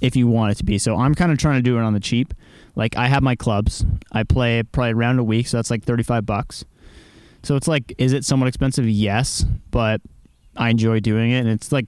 if 0.00 0.16
you 0.16 0.26
want 0.26 0.52
it 0.52 0.54
to 0.56 0.64
be. 0.64 0.78
So 0.78 0.96
I'm 0.96 1.14
kind 1.14 1.32
of 1.32 1.38
trying 1.38 1.56
to 1.56 1.62
do 1.62 1.78
it 1.78 1.82
on 1.82 1.92
the 1.92 2.00
cheap. 2.00 2.34
Like 2.74 2.96
I 2.96 3.06
have 3.06 3.22
my 3.22 3.36
clubs. 3.36 3.84
I 4.12 4.22
play 4.22 4.62
probably 4.62 4.92
around 4.92 5.18
a 5.18 5.24
week, 5.24 5.48
so 5.48 5.58
that's 5.58 5.70
like 5.70 5.84
35 5.84 6.24
bucks. 6.26 6.64
So 7.42 7.56
it's 7.56 7.68
like, 7.68 7.94
is 7.98 8.12
it 8.12 8.24
somewhat 8.24 8.48
expensive? 8.48 8.88
Yes, 8.88 9.44
but 9.70 10.00
I 10.56 10.70
enjoy 10.70 11.00
doing 11.00 11.30
it, 11.30 11.40
and 11.40 11.48
it's 11.48 11.72
like, 11.72 11.86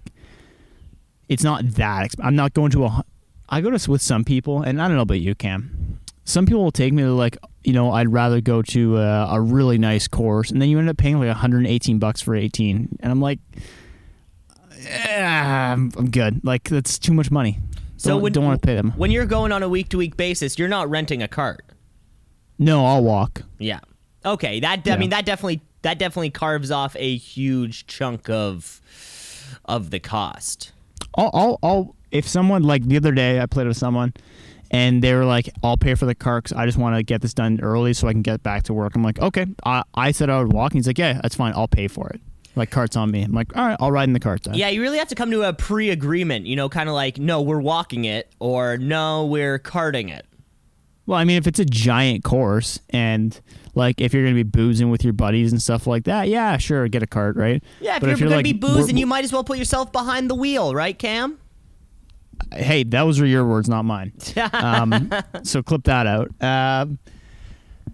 it's 1.28 1.44
not 1.44 1.64
that. 1.72 2.10
Exp- 2.10 2.24
I'm 2.24 2.36
not 2.36 2.54
going 2.54 2.70
to 2.72 2.84
a. 2.84 3.04
I 3.52 3.60
go 3.60 3.70
to 3.70 3.90
with 3.90 4.02
some 4.02 4.24
people, 4.24 4.62
and 4.62 4.80
I 4.82 4.88
don't 4.88 4.96
know 4.96 5.02
about 5.02 5.20
you, 5.20 5.34
Cam. 5.34 6.00
Some 6.24 6.46
people 6.46 6.64
will 6.64 6.72
take 6.72 6.92
me 6.92 7.02
to 7.02 7.12
like, 7.12 7.36
you 7.64 7.72
know, 7.72 7.92
I'd 7.92 8.10
rather 8.12 8.40
go 8.40 8.62
to 8.62 8.96
a, 8.98 9.34
a 9.34 9.40
really 9.40 9.76
nice 9.78 10.08
course, 10.08 10.50
and 10.50 10.60
then 10.60 10.68
you 10.70 10.78
end 10.78 10.88
up 10.88 10.96
paying 10.96 11.18
like 11.18 11.28
118 11.28 11.98
bucks 11.98 12.20
for 12.22 12.34
18, 12.34 12.98
and 13.00 13.12
I'm 13.12 13.20
like, 13.20 13.38
"Ah, 14.88 15.72
I'm, 15.72 15.92
I'm 15.96 16.10
good. 16.10 16.44
Like 16.44 16.64
that's 16.68 16.98
too 16.98 17.12
much 17.12 17.30
money. 17.30 17.58
So 17.96 18.10
don't, 18.10 18.22
when, 18.22 18.32
don't 18.32 18.44
want 18.44 18.60
to 18.62 18.66
pay 18.66 18.74
them. 18.74 18.92
When 18.96 19.10
you're 19.10 19.26
going 19.26 19.52
on 19.52 19.62
a 19.62 19.68
week 19.68 19.88
to 19.90 19.98
week 19.98 20.16
basis, 20.16 20.58
you're 20.58 20.68
not 20.68 20.90
renting 20.90 21.22
a 21.22 21.28
cart. 21.28 21.64
No, 22.58 22.84
I'll 22.84 23.04
walk. 23.04 23.42
Yeah. 23.58 23.80
Okay. 24.24 24.60
That 24.60 24.80
I 24.86 24.90
Yeah. 24.90 24.96
mean 24.96 25.10
that 25.10 25.24
definitely 25.24 25.60
that 25.82 25.98
definitely 25.98 26.30
carves 26.30 26.70
off 26.70 26.96
a 26.98 27.16
huge 27.16 27.86
chunk 27.86 28.28
of 28.28 28.80
of 29.64 29.90
the 29.90 30.00
cost. 30.00 30.72
I'll, 31.16 31.30
I'll, 31.34 31.58
I'll 31.62 31.96
if 32.12 32.28
someone 32.28 32.62
like 32.62 32.84
the 32.84 32.96
other 32.96 33.12
day 33.12 33.40
I 33.40 33.46
played 33.46 33.66
with 33.66 33.76
someone 33.76 34.12
and 34.70 35.02
they 35.02 35.14
were 35.14 35.24
like, 35.24 35.50
I'll 35.62 35.76
pay 35.76 35.94
for 35.94 36.06
the 36.06 36.14
car 36.14 36.40
'cause 36.40 36.52
I 36.52 36.64
just 36.66 36.78
want 36.78 36.96
to 36.96 37.02
get 37.02 37.20
this 37.20 37.34
done 37.34 37.60
early 37.60 37.92
so 37.92 38.08
I 38.08 38.12
can 38.12 38.22
get 38.22 38.42
back 38.42 38.62
to 38.64 38.74
work. 38.74 38.94
I'm 38.94 39.02
like, 39.02 39.18
okay. 39.18 39.46
I, 39.64 39.82
I 39.94 40.12
said 40.12 40.30
I 40.30 40.38
would 40.38 40.52
walk. 40.52 40.72
And 40.72 40.78
he's 40.78 40.86
like, 40.86 40.98
yeah, 40.98 41.20
that's 41.22 41.34
fine. 41.34 41.52
I'll 41.56 41.68
pay 41.68 41.88
for 41.88 42.08
it. 42.10 42.20
Like, 42.54 42.70
cart's 42.70 42.96
on 42.96 43.10
me. 43.10 43.22
I'm 43.22 43.32
like, 43.32 43.56
all 43.56 43.66
right, 43.66 43.76
I'll 43.80 43.90
ride 43.90 44.04
in 44.08 44.12
the 44.12 44.20
cart 44.20 44.42
then. 44.44 44.54
Yeah, 44.54 44.68
you 44.68 44.82
really 44.82 44.98
have 44.98 45.08
to 45.08 45.14
come 45.14 45.30
to 45.30 45.42
a 45.42 45.54
pre-agreement. 45.54 46.46
You 46.46 46.54
know, 46.56 46.68
kind 46.68 46.88
of 46.88 46.94
like, 46.94 47.18
no, 47.18 47.40
we're 47.40 47.60
walking 47.62 48.04
it, 48.04 48.30
or 48.40 48.76
no, 48.76 49.24
we're 49.24 49.58
carting 49.58 50.10
it. 50.10 50.26
Well, 51.06 51.18
I 51.18 51.24
mean, 51.24 51.36
if 51.38 51.46
it's 51.46 51.58
a 51.58 51.64
giant 51.64 52.22
course 52.24 52.78
and 52.90 53.38
like 53.74 54.00
if 54.00 54.14
you're 54.14 54.22
going 54.22 54.34
to 54.36 54.44
be 54.44 54.48
boozing 54.48 54.88
with 54.90 55.02
your 55.02 55.12
buddies 55.12 55.50
and 55.50 55.60
stuff 55.60 55.86
like 55.86 56.04
that, 56.04 56.28
yeah, 56.28 56.56
sure, 56.58 56.86
get 56.88 57.02
a 57.02 57.06
cart, 57.06 57.36
right? 57.36 57.62
Yeah, 57.80 57.96
if 57.96 58.02
But 58.02 58.18
you're, 58.20 58.28
gonna 58.28 58.42
be 58.42 58.52
boozing, 58.52 58.96
you 58.96 59.06
might 59.06 59.24
as 59.24 59.32
well 59.32 59.42
put 59.42 59.58
yourself 59.58 59.90
behind 59.90 60.30
the 60.30 60.34
wheel, 60.36 60.74
right, 60.74 60.96
Cam? 60.96 61.38
Hey, 62.52 62.84
those 62.84 63.20
was 63.20 63.30
your 63.30 63.46
words, 63.46 63.68
not 63.68 63.84
mine. 63.84 64.12
Um, 64.52 65.10
so 65.42 65.62
clip 65.62 65.84
that 65.84 66.06
out. 66.06 66.30
Um, 66.40 66.98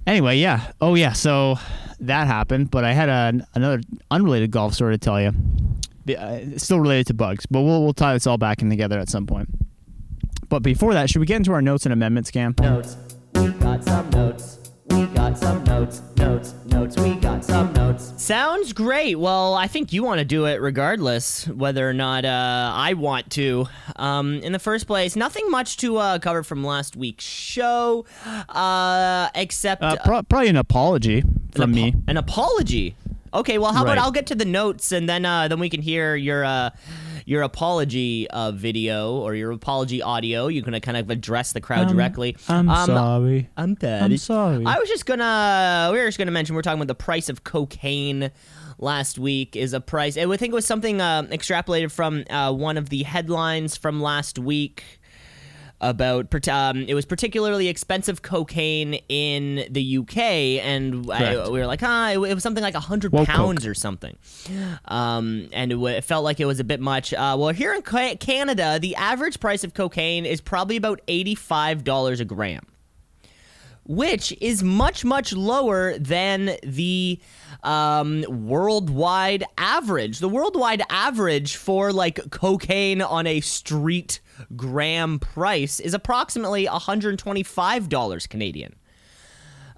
anyway, 0.06 0.38
yeah. 0.38 0.72
Oh, 0.80 0.94
yeah. 0.94 1.12
So 1.12 1.56
that 2.00 2.26
happened, 2.26 2.70
but 2.70 2.84
I 2.84 2.92
had 2.92 3.08
a, 3.08 3.46
another 3.54 3.80
unrelated 4.10 4.50
golf 4.50 4.74
story 4.74 4.94
to 4.94 4.98
tell 4.98 5.20
you. 5.20 5.28
Uh, 5.28 6.38
it's 6.40 6.64
still 6.64 6.80
related 6.80 7.06
to 7.08 7.14
bugs, 7.14 7.44
but 7.46 7.60
we'll 7.60 7.82
we'll 7.84 7.92
tie 7.92 8.14
this 8.14 8.26
all 8.26 8.38
back 8.38 8.62
in 8.62 8.70
together 8.70 8.98
at 8.98 9.08
some 9.10 9.26
point. 9.26 9.48
But 10.48 10.60
before 10.62 10.94
that, 10.94 11.10
should 11.10 11.20
we 11.20 11.26
get 11.26 11.36
into 11.36 11.52
our 11.52 11.60
notes 11.60 11.84
and 11.84 11.92
amendments, 11.92 12.30
Cam? 12.30 12.54
Notes, 12.58 12.96
got 13.34 13.84
some 13.84 14.08
notes. 14.10 14.57
We 14.90 15.06
got 15.06 15.36
some 15.38 15.62
notes, 15.64 16.02
notes, 16.16 16.54
notes. 16.66 16.96
We 16.96 17.14
got 17.16 17.44
some 17.44 17.72
notes. 17.74 18.12
Sounds 18.16 18.72
great. 18.72 19.16
Well, 19.16 19.54
I 19.54 19.66
think 19.66 19.92
you 19.92 20.02
want 20.02 20.18
to 20.18 20.24
do 20.24 20.46
it 20.46 20.60
regardless 20.60 21.46
whether 21.48 21.88
or 21.88 21.92
not 21.92 22.24
uh, 22.24 22.72
I 22.74 22.94
want 22.94 23.30
to. 23.32 23.66
Um, 23.96 24.34
in 24.42 24.52
the 24.52 24.58
first 24.58 24.86
place, 24.86 25.14
nothing 25.16 25.50
much 25.50 25.76
to 25.78 25.98
uh, 25.98 26.18
cover 26.18 26.42
from 26.42 26.64
last 26.64 26.96
week's 26.96 27.24
show, 27.24 28.06
uh, 28.48 29.28
except 29.34 29.82
Uh, 29.82 29.96
pro- 30.04 30.22
probably 30.22 30.48
an 30.48 30.56
apology 30.56 31.22
from 31.52 31.70
an, 31.70 31.74
me. 31.76 31.94
an 32.06 32.16
apology. 32.16 32.94
Okay, 33.32 33.58
well, 33.58 33.72
how 33.72 33.84
Right. 33.84 33.92
about 33.92 34.04
I'll 34.04 34.10
get 34.12 34.26
to 34.28 34.34
the 34.34 34.44
notes 34.44 34.92
and 34.92 35.08
then 35.08 35.24
uh, 35.24 35.48
then 35.48 35.58
we 35.60 35.68
can 35.68 35.82
hear 35.82 36.16
your 36.16 36.44
uh, 36.44 36.70
your 37.26 37.42
apology 37.42 38.26
uh, 38.30 38.52
video 38.52 39.12
or 39.16 39.34
your 39.34 39.50
apology 39.50 40.00
audio. 40.02 40.46
You 40.48 40.62
can 40.62 40.78
kind 40.80 40.96
of 40.96 41.10
address 41.10 41.52
the 41.52 41.60
crowd 41.60 41.88
Um, 41.88 41.94
directly. 41.96 42.36
I'm 42.48 42.68
Um, 42.68 42.86
sorry. 42.86 43.48
I'm 43.56 43.74
dead. 43.74 44.02
I'm 44.02 44.16
sorry. 44.16 44.64
I 44.64 44.78
was 44.78 44.88
just 44.88 45.04
gonna. 45.06 45.90
We 45.92 45.98
were 45.98 46.06
just 46.06 46.18
gonna 46.18 46.30
mention 46.30 46.54
we're 46.56 46.62
talking 46.62 46.78
about 46.80 46.88
the 46.88 46.94
price 46.94 47.28
of 47.28 47.44
cocaine. 47.44 48.30
Last 48.80 49.18
week 49.18 49.56
is 49.56 49.72
a 49.72 49.80
price. 49.80 50.16
I 50.16 50.24
think 50.36 50.52
it 50.52 50.54
was 50.54 50.64
something 50.64 51.00
uh, 51.00 51.24
extrapolated 51.24 51.90
from 51.90 52.22
uh, 52.30 52.52
one 52.52 52.76
of 52.76 52.90
the 52.90 53.02
headlines 53.02 53.76
from 53.76 54.00
last 54.00 54.38
week 54.38 54.97
about 55.80 56.48
um, 56.48 56.84
it 56.88 56.94
was 56.94 57.04
particularly 57.06 57.68
expensive 57.68 58.22
cocaine 58.22 58.94
in 59.08 59.64
the 59.70 59.98
UK, 59.98 60.16
and 60.64 61.10
I, 61.10 61.48
we 61.50 61.58
were 61.60 61.66
like, 61.66 61.82
ah, 61.82 62.10
it, 62.10 62.14
it 62.18 62.34
was 62.34 62.42
something 62.42 62.62
like 62.62 62.74
a 62.74 62.80
hundred 62.80 63.12
pounds 63.36 63.64
or 63.66 63.74
something, 63.74 64.16
um, 64.86 65.48
and 65.52 65.72
it, 65.72 65.76
wa- 65.76 65.88
it 65.90 66.04
felt 66.04 66.24
like 66.24 66.40
it 66.40 66.46
was 66.46 66.60
a 66.60 66.64
bit 66.64 66.80
much. 66.80 67.12
Uh, 67.14 67.36
well, 67.38 67.50
here 67.50 67.74
in 67.74 67.82
Canada, 67.82 68.78
the 68.80 68.96
average 68.96 69.40
price 69.40 69.64
of 69.64 69.74
cocaine 69.74 70.26
is 70.26 70.40
probably 70.40 70.76
about 70.76 71.00
eighty-five 71.08 71.84
dollars 71.84 72.20
a 72.20 72.24
gram 72.24 72.62
which 73.88 74.36
is 74.40 74.62
much 74.62 75.04
much 75.04 75.32
lower 75.32 75.98
than 75.98 76.56
the 76.62 77.18
um, 77.64 78.24
worldwide 78.28 79.44
average. 79.56 80.20
The 80.20 80.28
worldwide 80.28 80.82
average 80.90 81.56
for 81.56 81.92
like 81.92 82.30
cocaine 82.30 83.02
on 83.02 83.26
a 83.26 83.40
street 83.40 84.20
gram 84.54 85.18
price 85.18 85.80
is 85.80 85.94
approximately 85.94 86.66
$125 86.66 88.28
Canadian. 88.28 88.76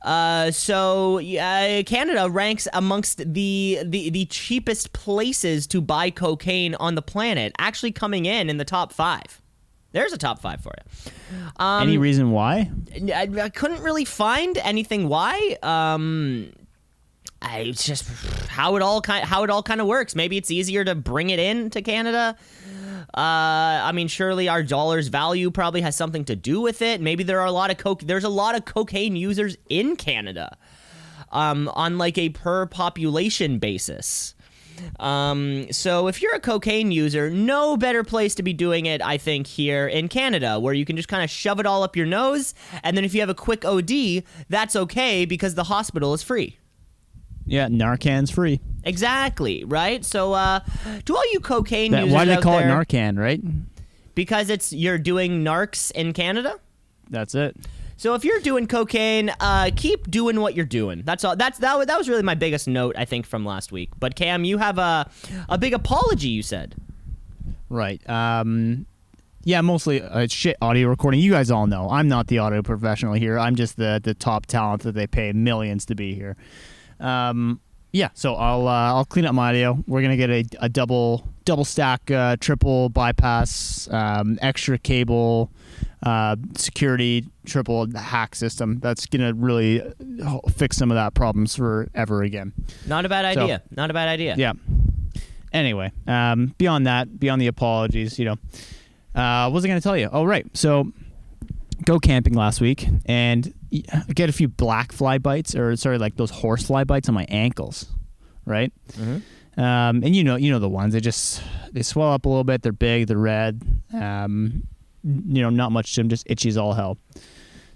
Uh, 0.02 0.50
so 0.50 1.20
uh, 1.20 1.82
Canada 1.84 2.28
ranks 2.28 2.66
amongst 2.72 3.18
the, 3.18 3.80
the 3.84 4.08
the 4.10 4.24
cheapest 4.26 4.94
places 4.94 5.66
to 5.66 5.80
buy 5.80 6.08
cocaine 6.10 6.74
on 6.76 6.94
the 6.94 7.02
planet, 7.02 7.52
actually 7.58 7.92
coming 7.92 8.24
in 8.24 8.48
in 8.48 8.56
the 8.56 8.64
top 8.64 8.92
five. 8.92 9.39
There's 9.92 10.12
a 10.12 10.18
top 10.18 10.40
five 10.40 10.60
for 10.60 10.72
you. 10.76 11.10
Um, 11.56 11.82
Any 11.82 11.98
reason 11.98 12.30
why? 12.30 12.70
I, 12.94 13.28
I 13.42 13.48
couldn't 13.48 13.82
really 13.82 14.04
find 14.04 14.56
anything 14.58 15.08
why. 15.08 15.56
Um, 15.62 16.52
I 17.42 17.60
it's 17.60 17.84
just 17.84 18.04
how 18.48 18.76
it 18.76 18.82
all 18.82 19.00
kind 19.00 19.24
how 19.24 19.44
it 19.44 19.50
all 19.50 19.62
kind 19.62 19.80
of 19.80 19.86
works. 19.86 20.14
Maybe 20.14 20.36
it's 20.36 20.50
easier 20.50 20.84
to 20.84 20.94
bring 20.94 21.30
it 21.30 21.38
in 21.38 21.70
to 21.70 21.82
Canada. 21.82 22.36
Uh, 23.14 23.82
I 23.82 23.92
mean, 23.92 24.06
surely 24.08 24.48
our 24.48 24.62
dollar's 24.62 25.08
value 25.08 25.50
probably 25.50 25.80
has 25.80 25.96
something 25.96 26.24
to 26.26 26.36
do 26.36 26.60
with 26.60 26.82
it. 26.82 27.00
Maybe 27.00 27.24
there 27.24 27.40
are 27.40 27.46
a 27.46 27.52
lot 27.52 27.70
of 27.70 27.78
coke. 27.78 28.02
There's 28.02 28.24
a 28.24 28.28
lot 28.28 28.54
of 28.54 28.64
cocaine 28.64 29.16
users 29.16 29.56
in 29.68 29.96
Canada, 29.96 30.56
um, 31.32 31.68
on 31.74 31.98
like 31.98 32.16
a 32.18 32.28
per 32.28 32.66
population 32.66 33.58
basis. 33.58 34.34
Um, 34.98 35.70
so 35.72 36.08
if 36.08 36.22
you're 36.22 36.34
a 36.34 36.40
cocaine 36.40 36.92
user, 36.92 37.30
no 37.30 37.76
better 37.76 38.04
place 38.04 38.34
to 38.36 38.42
be 38.42 38.52
doing 38.52 38.86
it, 38.86 39.02
I 39.02 39.16
think, 39.16 39.46
here 39.46 39.86
in 39.86 40.08
Canada, 40.08 40.58
where 40.60 40.74
you 40.74 40.84
can 40.84 40.96
just 40.96 41.08
kind 41.08 41.22
of 41.22 41.30
shove 41.30 41.60
it 41.60 41.66
all 41.66 41.82
up 41.82 41.96
your 41.96 42.06
nose, 42.06 42.54
and 42.82 42.96
then 42.96 43.04
if 43.04 43.14
you 43.14 43.20
have 43.20 43.30
a 43.30 43.34
quick 43.34 43.64
OD, 43.64 44.24
that's 44.48 44.76
okay 44.76 45.24
because 45.24 45.54
the 45.54 45.64
hospital 45.64 46.14
is 46.14 46.22
free. 46.22 46.58
Yeah, 47.46 47.66
Narcan's 47.68 48.30
free. 48.30 48.60
Exactly, 48.84 49.64
right? 49.64 50.04
So, 50.04 50.32
uh, 50.34 50.60
to 51.04 51.16
all 51.16 51.32
you 51.32 51.40
cocaine 51.40 51.92
That, 51.92 52.04
users 52.04 52.14
why 52.14 52.24
do 52.24 52.34
they 52.34 52.40
call 52.40 52.58
there, 52.58 52.68
it 52.68 52.88
Narcan, 52.88 53.18
right? 53.18 53.40
Because 54.14 54.50
it's 54.50 54.72
you're 54.72 54.98
doing 54.98 55.44
narcs 55.44 55.90
in 55.90 56.12
Canada. 56.12 56.60
That's 57.08 57.34
it. 57.34 57.56
So 58.00 58.14
if 58.14 58.24
you're 58.24 58.40
doing 58.40 58.66
cocaine, 58.66 59.30
uh, 59.40 59.70
keep 59.76 60.10
doing 60.10 60.40
what 60.40 60.54
you're 60.54 60.64
doing. 60.64 61.02
That's 61.04 61.22
all. 61.22 61.36
That's 61.36 61.58
that. 61.58 61.86
That 61.86 61.98
was 61.98 62.08
really 62.08 62.22
my 62.22 62.34
biggest 62.34 62.66
note, 62.66 62.94
I 62.96 63.04
think, 63.04 63.26
from 63.26 63.44
last 63.44 63.72
week. 63.72 63.90
But 63.98 64.14
Cam, 64.14 64.42
you 64.42 64.56
have 64.56 64.78
a 64.78 65.10
a 65.50 65.58
big 65.58 65.74
apology. 65.74 66.30
You 66.30 66.42
said. 66.42 66.76
Right. 67.68 68.00
Um, 68.08 68.86
yeah, 69.44 69.60
mostly 69.60 70.00
uh, 70.00 70.26
shit 70.28 70.56
audio 70.62 70.88
recording. 70.88 71.20
You 71.20 71.32
guys 71.32 71.50
all 71.50 71.66
know 71.66 71.90
I'm 71.90 72.08
not 72.08 72.28
the 72.28 72.38
audio 72.38 72.62
professional 72.62 73.12
here. 73.12 73.38
I'm 73.38 73.54
just 73.54 73.76
the 73.76 74.00
the 74.02 74.14
top 74.14 74.46
talent 74.46 74.84
that 74.84 74.92
they 74.92 75.06
pay 75.06 75.34
millions 75.34 75.84
to 75.84 75.94
be 75.94 76.14
here. 76.14 76.38
Um, 77.00 77.60
yeah, 77.92 78.08
so 78.14 78.34
I'll 78.34 78.66
uh, 78.66 78.94
I'll 78.94 79.04
clean 79.04 79.26
up 79.26 79.34
my 79.34 79.50
audio. 79.50 79.78
We're 79.86 80.00
gonna 80.00 80.16
get 80.16 80.30
a, 80.30 80.44
a 80.60 80.68
double 80.70 81.28
double 81.44 81.66
stack, 81.66 82.10
uh, 82.10 82.36
triple 82.40 82.88
bypass, 82.88 83.88
um, 83.90 84.38
extra 84.40 84.78
cable, 84.78 85.50
uh, 86.02 86.36
security, 86.56 87.26
triple 87.46 87.86
hack 87.96 88.34
system. 88.34 88.78
That's 88.80 89.06
gonna 89.06 89.34
really 89.34 89.82
uh, 89.82 90.38
fix 90.54 90.76
some 90.76 90.90
of 90.90 90.94
that 90.96 91.14
problems 91.14 91.54
forever 91.56 92.22
again. 92.22 92.52
Not 92.86 93.04
a 93.04 93.08
bad 93.08 93.34
So- 93.34 93.42
idea. 93.44 93.62
Not 93.70 93.90
a 93.90 93.94
bad 93.94 94.08
idea. 94.08 94.34
Yeah. 94.38 94.52
Anyway, 95.52 95.90
um, 96.06 96.54
beyond 96.58 96.86
that, 96.86 97.18
beyond 97.18 97.42
the 97.42 97.48
apologies, 97.48 98.18
you 98.20 98.24
know, 98.24 98.36
uh, 99.20 99.46
what 99.48 99.54
was 99.54 99.64
I 99.64 99.68
going 99.68 99.80
to 99.80 99.82
tell 99.82 99.96
you? 99.96 100.08
Oh, 100.12 100.22
right. 100.24 100.46
So, 100.56 100.92
go 101.84 101.98
camping 101.98 102.34
last 102.34 102.60
week 102.60 102.86
and 103.06 103.52
get 104.14 104.28
a 104.28 104.32
few 104.32 104.46
black 104.46 104.92
fly 104.92 105.18
bites, 105.18 105.56
or 105.56 105.74
sorry, 105.74 105.98
like 105.98 106.14
those 106.16 106.30
horse 106.30 106.62
fly 106.62 106.84
bites 106.84 107.08
on 107.08 107.16
my 107.16 107.26
ankles, 107.28 107.86
right? 108.46 108.72
Um, 109.56 110.04
and 110.04 110.14
you 110.14 110.22
know, 110.22 110.36
you 110.36 110.52
know 110.52 110.60
the 110.60 110.68
ones. 110.68 110.94
They 110.94 111.00
just 111.00 111.42
they 111.72 111.82
swell 111.82 112.12
up 112.12 112.26
a 112.26 112.28
little 112.28 112.44
bit. 112.44 112.62
They're 112.62 112.70
big. 112.72 113.08
They're 113.08 113.18
red. 113.18 113.60
Um, 113.92 114.68
you 115.04 115.42
know, 115.42 115.50
not 115.50 115.72
much 115.72 115.94
to 115.94 116.00
him, 116.00 116.08
Just 116.08 116.26
itchy 116.28 116.48
as 116.48 116.56
all 116.56 116.74
hell. 116.74 116.98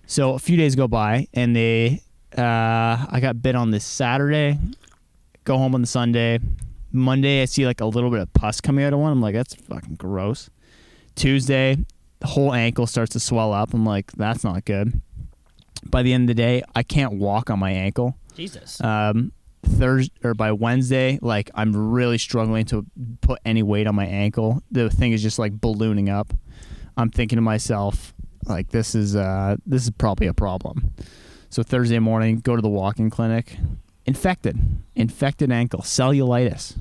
So 0.06 0.34
a 0.34 0.38
few 0.38 0.56
days 0.56 0.74
go 0.74 0.86
by, 0.86 1.28
and 1.32 1.56
they, 1.56 2.02
uh, 2.36 3.06
I 3.10 3.18
got 3.20 3.40
bit 3.42 3.54
on 3.54 3.70
this 3.70 3.84
Saturday. 3.84 4.58
Go 5.44 5.56
home 5.58 5.74
on 5.74 5.80
the 5.80 5.86
Sunday. 5.86 6.40
Monday, 6.92 7.42
I 7.42 7.46
see 7.46 7.66
like 7.66 7.80
a 7.80 7.86
little 7.86 8.10
bit 8.10 8.20
of 8.20 8.32
pus 8.32 8.60
coming 8.60 8.84
out 8.84 8.92
of 8.92 8.98
one. 8.98 9.12
I'm 9.12 9.20
like, 9.20 9.34
that's 9.34 9.54
fucking 9.54 9.96
gross. 9.96 10.50
Tuesday, 11.16 11.76
the 12.20 12.26
whole 12.26 12.52
ankle 12.54 12.86
starts 12.86 13.12
to 13.12 13.20
swell 13.20 13.52
up. 13.52 13.74
I'm 13.74 13.84
like, 13.84 14.12
that's 14.12 14.44
not 14.44 14.64
good. 14.64 15.00
By 15.86 16.02
the 16.02 16.12
end 16.12 16.24
of 16.30 16.36
the 16.36 16.42
day, 16.42 16.62
I 16.74 16.82
can't 16.82 17.14
walk 17.14 17.50
on 17.50 17.58
my 17.58 17.70
ankle. 17.70 18.16
Jesus. 18.34 18.80
Um, 18.82 19.32
Thursday 19.64 20.12
or 20.22 20.34
by 20.34 20.52
Wednesday, 20.52 21.18
like 21.22 21.50
I'm 21.54 21.92
really 21.92 22.18
struggling 22.18 22.64
to 22.66 22.84
put 23.20 23.40
any 23.44 23.62
weight 23.62 23.86
on 23.86 23.94
my 23.94 24.06
ankle. 24.06 24.62
The 24.70 24.90
thing 24.90 25.12
is 25.12 25.22
just 25.22 25.38
like 25.38 25.58
ballooning 25.60 26.08
up. 26.08 26.32
I'm 26.96 27.10
thinking 27.10 27.36
to 27.36 27.42
myself, 27.42 28.14
like 28.46 28.70
this 28.70 28.94
is 28.94 29.16
uh 29.16 29.56
this 29.66 29.84
is 29.84 29.90
probably 29.90 30.26
a 30.26 30.34
problem. 30.34 30.92
So 31.50 31.62
Thursday 31.62 31.98
morning, 31.98 32.40
go 32.40 32.56
to 32.56 32.62
the 32.62 32.68
walking 32.68 33.10
clinic. 33.10 33.56
Infected, 34.06 34.58
infected 34.94 35.50
ankle, 35.50 35.80
cellulitis. 35.80 36.76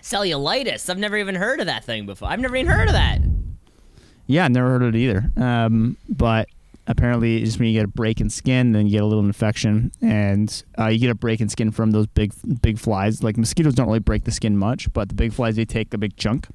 Cellulitis. 0.00 0.88
I've 0.88 0.98
never 0.98 1.18
even 1.18 1.34
heard 1.34 1.60
of 1.60 1.66
that 1.66 1.84
thing 1.84 2.06
before. 2.06 2.28
I've 2.28 2.40
never 2.40 2.56
even 2.56 2.70
heard 2.70 2.88
of 2.88 2.94
that. 2.94 3.20
Yeah, 4.26 4.48
never 4.48 4.68
heard 4.68 4.82
of 4.82 4.94
it 4.94 4.98
either. 4.98 5.30
Um, 5.36 5.96
but 6.08 6.48
apparently, 6.86 7.36
it's 7.36 7.50
just 7.50 7.58
when 7.58 7.68
you 7.68 7.74
get 7.74 7.84
a 7.84 7.88
break 7.88 8.20
in 8.20 8.30
skin, 8.30 8.72
then 8.72 8.86
you 8.86 8.92
get 8.92 9.02
a 9.02 9.06
little 9.06 9.24
infection, 9.24 9.92
and 10.00 10.62
uh, 10.78 10.86
you 10.86 10.98
get 10.98 11.10
a 11.10 11.14
break 11.14 11.40
in 11.40 11.48
skin 11.48 11.70
from 11.70 11.90
those 11.90 12.06
big, 12.06 12.32
big 12.62 12.78
flies. 12.78 13.22
Like 13.22 13.36
mosquitoes 13.36 13.74
don't 13.74 13.86
really 13.86 13.98
break 13.98 14.24
the 14.24 14.32
skin 14.32 14.56
much, 14.56 14.92
but 14.92 15.08
the 15.08 15.14
big 15.14 15.32
flies 15.32 15.56
they 15.56 15.64
take 15.64 15.92
a 15.92 15.98
big 15.98 16.16
chunk. 16.16 16.46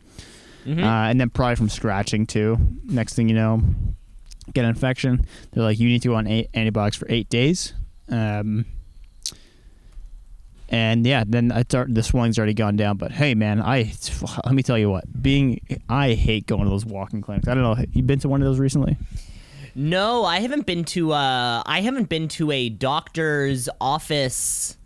Uh, 0.68 1.10
and 1.10 1.20
then 1.20 1.30
probably 1.30 1.56
from 1.56 1.70
scratching 1.70 2.26
too. 2.26 2.58
Next 2.86 3.14
thing 3.14 3.30
you 3.30 3.36
know, 3.36 3.62
get 4.54 4.64
an 4.64 4.70
infection. 4.70 5.26
They're 5.52 5.64
like, 5.64 5.80
you 5.80 5.88
need 5.88 6.02
to 6.04 6.10
go 6.10 6.16
on 6.16 6.28
eight 6.28 6.50
antibiotics 6.54 6.98
for 6.98 7.08
eight 7.10 7.30
days. 7.30 7.74
Um, 8.10 8.66
and 10.70 11.06
yeah, 11.06 11.24
then 11.28 11.52
I 11.52 11.64
start, 11.64 11.94
the 11.94 12.02
swelling's 12.02 12.38
already 12.38 12.54
gone 12.54 12.78
down. 12.78 12.98
But 12.98 13.12
hey, 13.12 13.36
man, 13.36 13.62
I 13.62 13.92
let 14.46 14.54
me 14.54 14.64
tell 14.64 14.78
you 14.78 14.90
what, 14.90 15.22
being 15.22 15.60
I 15.90 16.14
hate 16.14 16.48
going 16.48 16.64
to 16.64 16.70
those 16.70 16.86
walking 16.86 17.22
clinics. 17.22 17.48
I 17.48 17.54
don't 17.54 17.64
know. 17.64 17.84
You 17.92 18.04
been 18.04 18.20
to 18.20 18.30
one 18.30 18.42
of 18.42 18.46
those 18.46 18.60
recently? 18.60 18.98
No, 19.76 20.26
I 20.26 20.40
haven't 20.40 20.66
been 20.66 20.84
to 20.86 21.14
uh 21.14 21.64
I 21.66 21.82
haven't 21.82 22.10
been 22.10 22.28
to 22.30 22.52
a 22.52 22.70
doctor's 22.70 23.70
office 23.80 24.78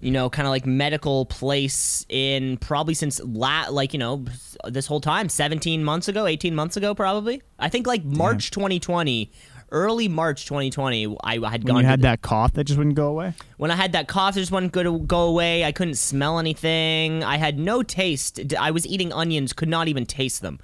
you 0.00 0.10
know, 0.10 0.30
kind 0.30 0.46
of 0.46 0.50
like 0.50 0.66
medical 0.66 1.26
place 1.26 2.06
in 2.08 2.56
probably 2.58 2.94
since 2.94 3.20
la- 3.24 3.68
like, 3.70 3.92
you 3.92 3.98
know, 3.98 4.24
this 4.64 4.86
whole 4.86 5.00
time, 5.00 5.28
17 5.28 5.82
months 5.82 6.08
ago, 6.08 6.26
18 6.26 6.54
months 6.54 6.76
ago 6.76 6.94
probably. 6.94 7.42
I 7.58 7.68
think 7.68 7.86
like 7.86 8.04
March 8.04 8.50
2020 8.50 9.32
early 9.70 10.08
March 10.08 10.44
2020, 10.46 11.16
I 11.22 11.34
had 11.34 11.42
When 11.42 11.74
gone. 11.74 11.76
you 11.82 11.86
had 11.86 12.00
the- 12.00 12.04
that 12.04 12.22
cough 12.22 12.52
that 12.54 12.64
just 12.64 12.78
wouldn't 12.78 12.96
go 12.96 13.08
away. 13.08 13.34
when 13.56 13.70
I 13.70 13.76
had 13.76 13.92
that 13.92 14.08
cough, 14.08 14.36
it 14.36 14.40
just 14.40 14.52
wouldn't 14.52 14.72
go, 14.72 14.98
go 14.98 15.22
away. 15.22 15.64
I 15.64 15.72
couldn't 15.72 15.96
smell 15.96 16.38
anything. 16.38 17.22
I 17.24 17.36
had 17.36 17.58
no 17.58 17.82
taste. 17.82 18.40
I 18.58 18.70
was 18.70 18.86
eating 18.86 19.12
onions, 19.12 19.52
could 19.52 19.68
not 19.68 19.88
even 19.88 20.06
taste 20.06 20.42
them. 20.42 20.58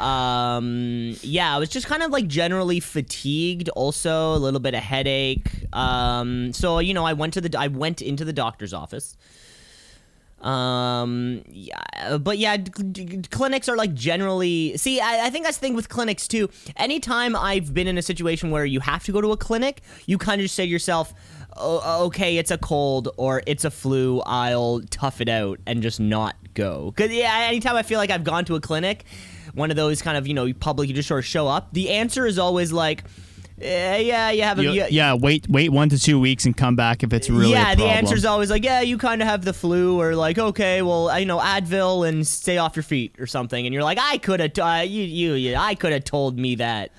Um, 0.00 1.16
yeah, 1.22 1.54
I 1.54 1.58
was 1.58 1.68
just 1.68 1.86
kind 1.86 2.02
of 2.02 2.10
like 2.10 2.26
generally 2.26 2.80
fatigued. 2.80 3.68
Also, 3.70 4.34
a 4.34 4.38
little 4.38 4.60
bit 4.60 4.74
of 4.74 4.82
headache. 4.82 5.48
Um, 5.72 6.52
so 6.52 6.78
you 6.78 6.94
know, 6.94 7.04
I 7.04 7.12
went 7.14 7.34
to 7.34 7.40
the 7.40 7.58
I 7.58 7.68
went 7.68 8.02
into 8.02 8.24
the 8.24 8.32
doctor's 8.32 8.72
office. 8.74 9.16
Um, 10.44 11.42
yeah, 11.48 12.18
but 12.18 12.36
yeah, 12.36 12.58
d- 12.58 12.70
d- 13.04 13.22
clinics 13.30 13.68
are 13.68 13.76
like 13.76 13.94
generally. 13.94 14.76
See, 14.76 15.00
I, 15.00 15.26
I 15.26 15.30
think 15.30 15.44
that's 15.44 15.56
the 15.56 15.62
thing 15.62 15.74
with 15.74 15.88
clinics 15.88 16.28
too. 16.28 16.50
Anytime 16.76 17.34
I've 17.34 17.72
been 17.72 17.88
in 17.88 17.96
a 17.96 18.02
situation 18.02 18.50
where 18.50 18.66
you 18.66 18.80
have 18.80 19.04
to 19.04 19.12
go 19.12 19.22
to 19.22 19.32
a 19.32 19.38
clinic, 19.38 19.80
you 20.06 20.18
kind 20.18 20.40
of 20.40 20.44
just 20.44 20.54
say 20.54 20.66
to 20.66 20.70
yourself, 20.70 21.14
oh, 21.56 22.04
okay, 22.06 22.36
it's 22.36 22.50
a 22.50 22.58
cold 22.58 23.08
or 23.16 23.42
it's 23.46 23.64
a 23.64 23.70
flu. 23.70 24.20
I'll 24.26 24.82
tough 24.90 25.22
it 25.22 25.30
out 25.30 25.60
and 25.66 25.82
just 25.82 25.98
not 25.98 26.36
go. 26.52 26.92
Cause 26.94 27.10
yeah, 27.10 27.46
anytime 27.48 27.76
I 27.76 27.82
feel 27.82 27.98
like 27.98 28.10
I've 28.10 28.24
gone 28.24 28.44
to 28.44 28.54
a 28.54 28.60
clinic, 28.60 29.04
one 29.54 29.70
of 29.70 29.76
those 29.76 30.02
kind 30.02 30.18
of 30.18 30.26
you 30.26 30.34
know 30.34 30.52
public, 30.52 30.88
you 30.88 30.94
just 30.94 31.08
sort 31.08 31.20
of 31.20 31.24
show 31.24 31.48
up. 31.48 31.72
The 31.72 31.88
answer 31.90 32.26
is 32.26 32.38
always 32.38 32.70
like, 32.70 33.04
eh, 33.60 33.98
yeah, 33.98 34.30
you 34.30 34.42
have 34.42 34.58
a 34.58 34.62
You- 34.62 34.72
you- 34.72 34.86
yeah, 34.90 35.14
wait, 35.14 35.46
wait 35.48 35.70
one 35.70 35.88
to 35.90 35.98
two 35.98 36.18
weeks 36.20 36.44
and 36.46 36.56
come 36.56 36.76
back 36.76 37.02
if 37.02 37.12
it's 37.12 37.30
really 37.30 37.52
yeah, 37.52 37.74
the 37.74 37.82
problem. 37.82 37.96
answer's 37.98 38.24
always 38.24 38.50
like, 38.50 38.64
yeah, 38.64 38.80
you 38.80 38.98
kind 38.98 39.22
of 39.22 39.28
have 39.28 39.44
the 39.44 39.52
flu, 39.52 40.00
or 40.00 40.14
like, 40.16 40.38
okay, 40.38 40.82
well, 40.82 41.16
you 41.18 41.26
know, 41.26 41.38
Advil 41.38 42.08
and 42.08 42.26
stay 42.26 42.58
off 42.58 42.74
your 42.76 42.82
feet 42.82 43.14
or 43.18 43.26
something, 43.26 43.64
and 43.66 43.72
you're 43.72 43.82
like, 43.84 43.98
I 44.00 44.18
could 44.18 44.40
have, 44.40 44.58
uh, 44.58 44.82
you, 44.84 45.02
you, 45.04 45.34
you, 45.34 45.54
I 45.56 45.74
could 45.74 45.92
have 45.92 46.04
told 46.04 46.38
me 46.38 46.56
that. 46.56 46.90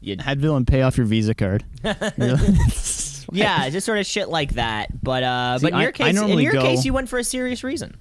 You, 0.00 0.16
Advil 0.18 0.56
and 0.56 0.66
pay 0.66 0.82
off 0.82 0.96
your 0.96 1.06
Visa 1.06 1.34
card. 1.34 1.64
Yeah, 3.34 3.68
just 3.70 3.86
sort 3.86 3.98
of 3.98 4.04
shit 4.06 4.28
like 4.28 4.54
that. 4.54 5.02
But 5.02 5.22
uh, 5.22 5.58
See, 5.58 5.66
but 5.66 5.72
in 5.74 5.78
your 5.80 5.88
I- 5.88 5.88
I 5.88 5.92
case, 6.12 6.20
in 6.20 6.38
your 6.40 6.52
go- 6.52 6.62
case, 6.62 6.84
you 6.84 6.92
went 6.92 7.08
for 7.08 7.18
a 7.18 7.24
serious 7.24 7.64
reason. 7.64 7.96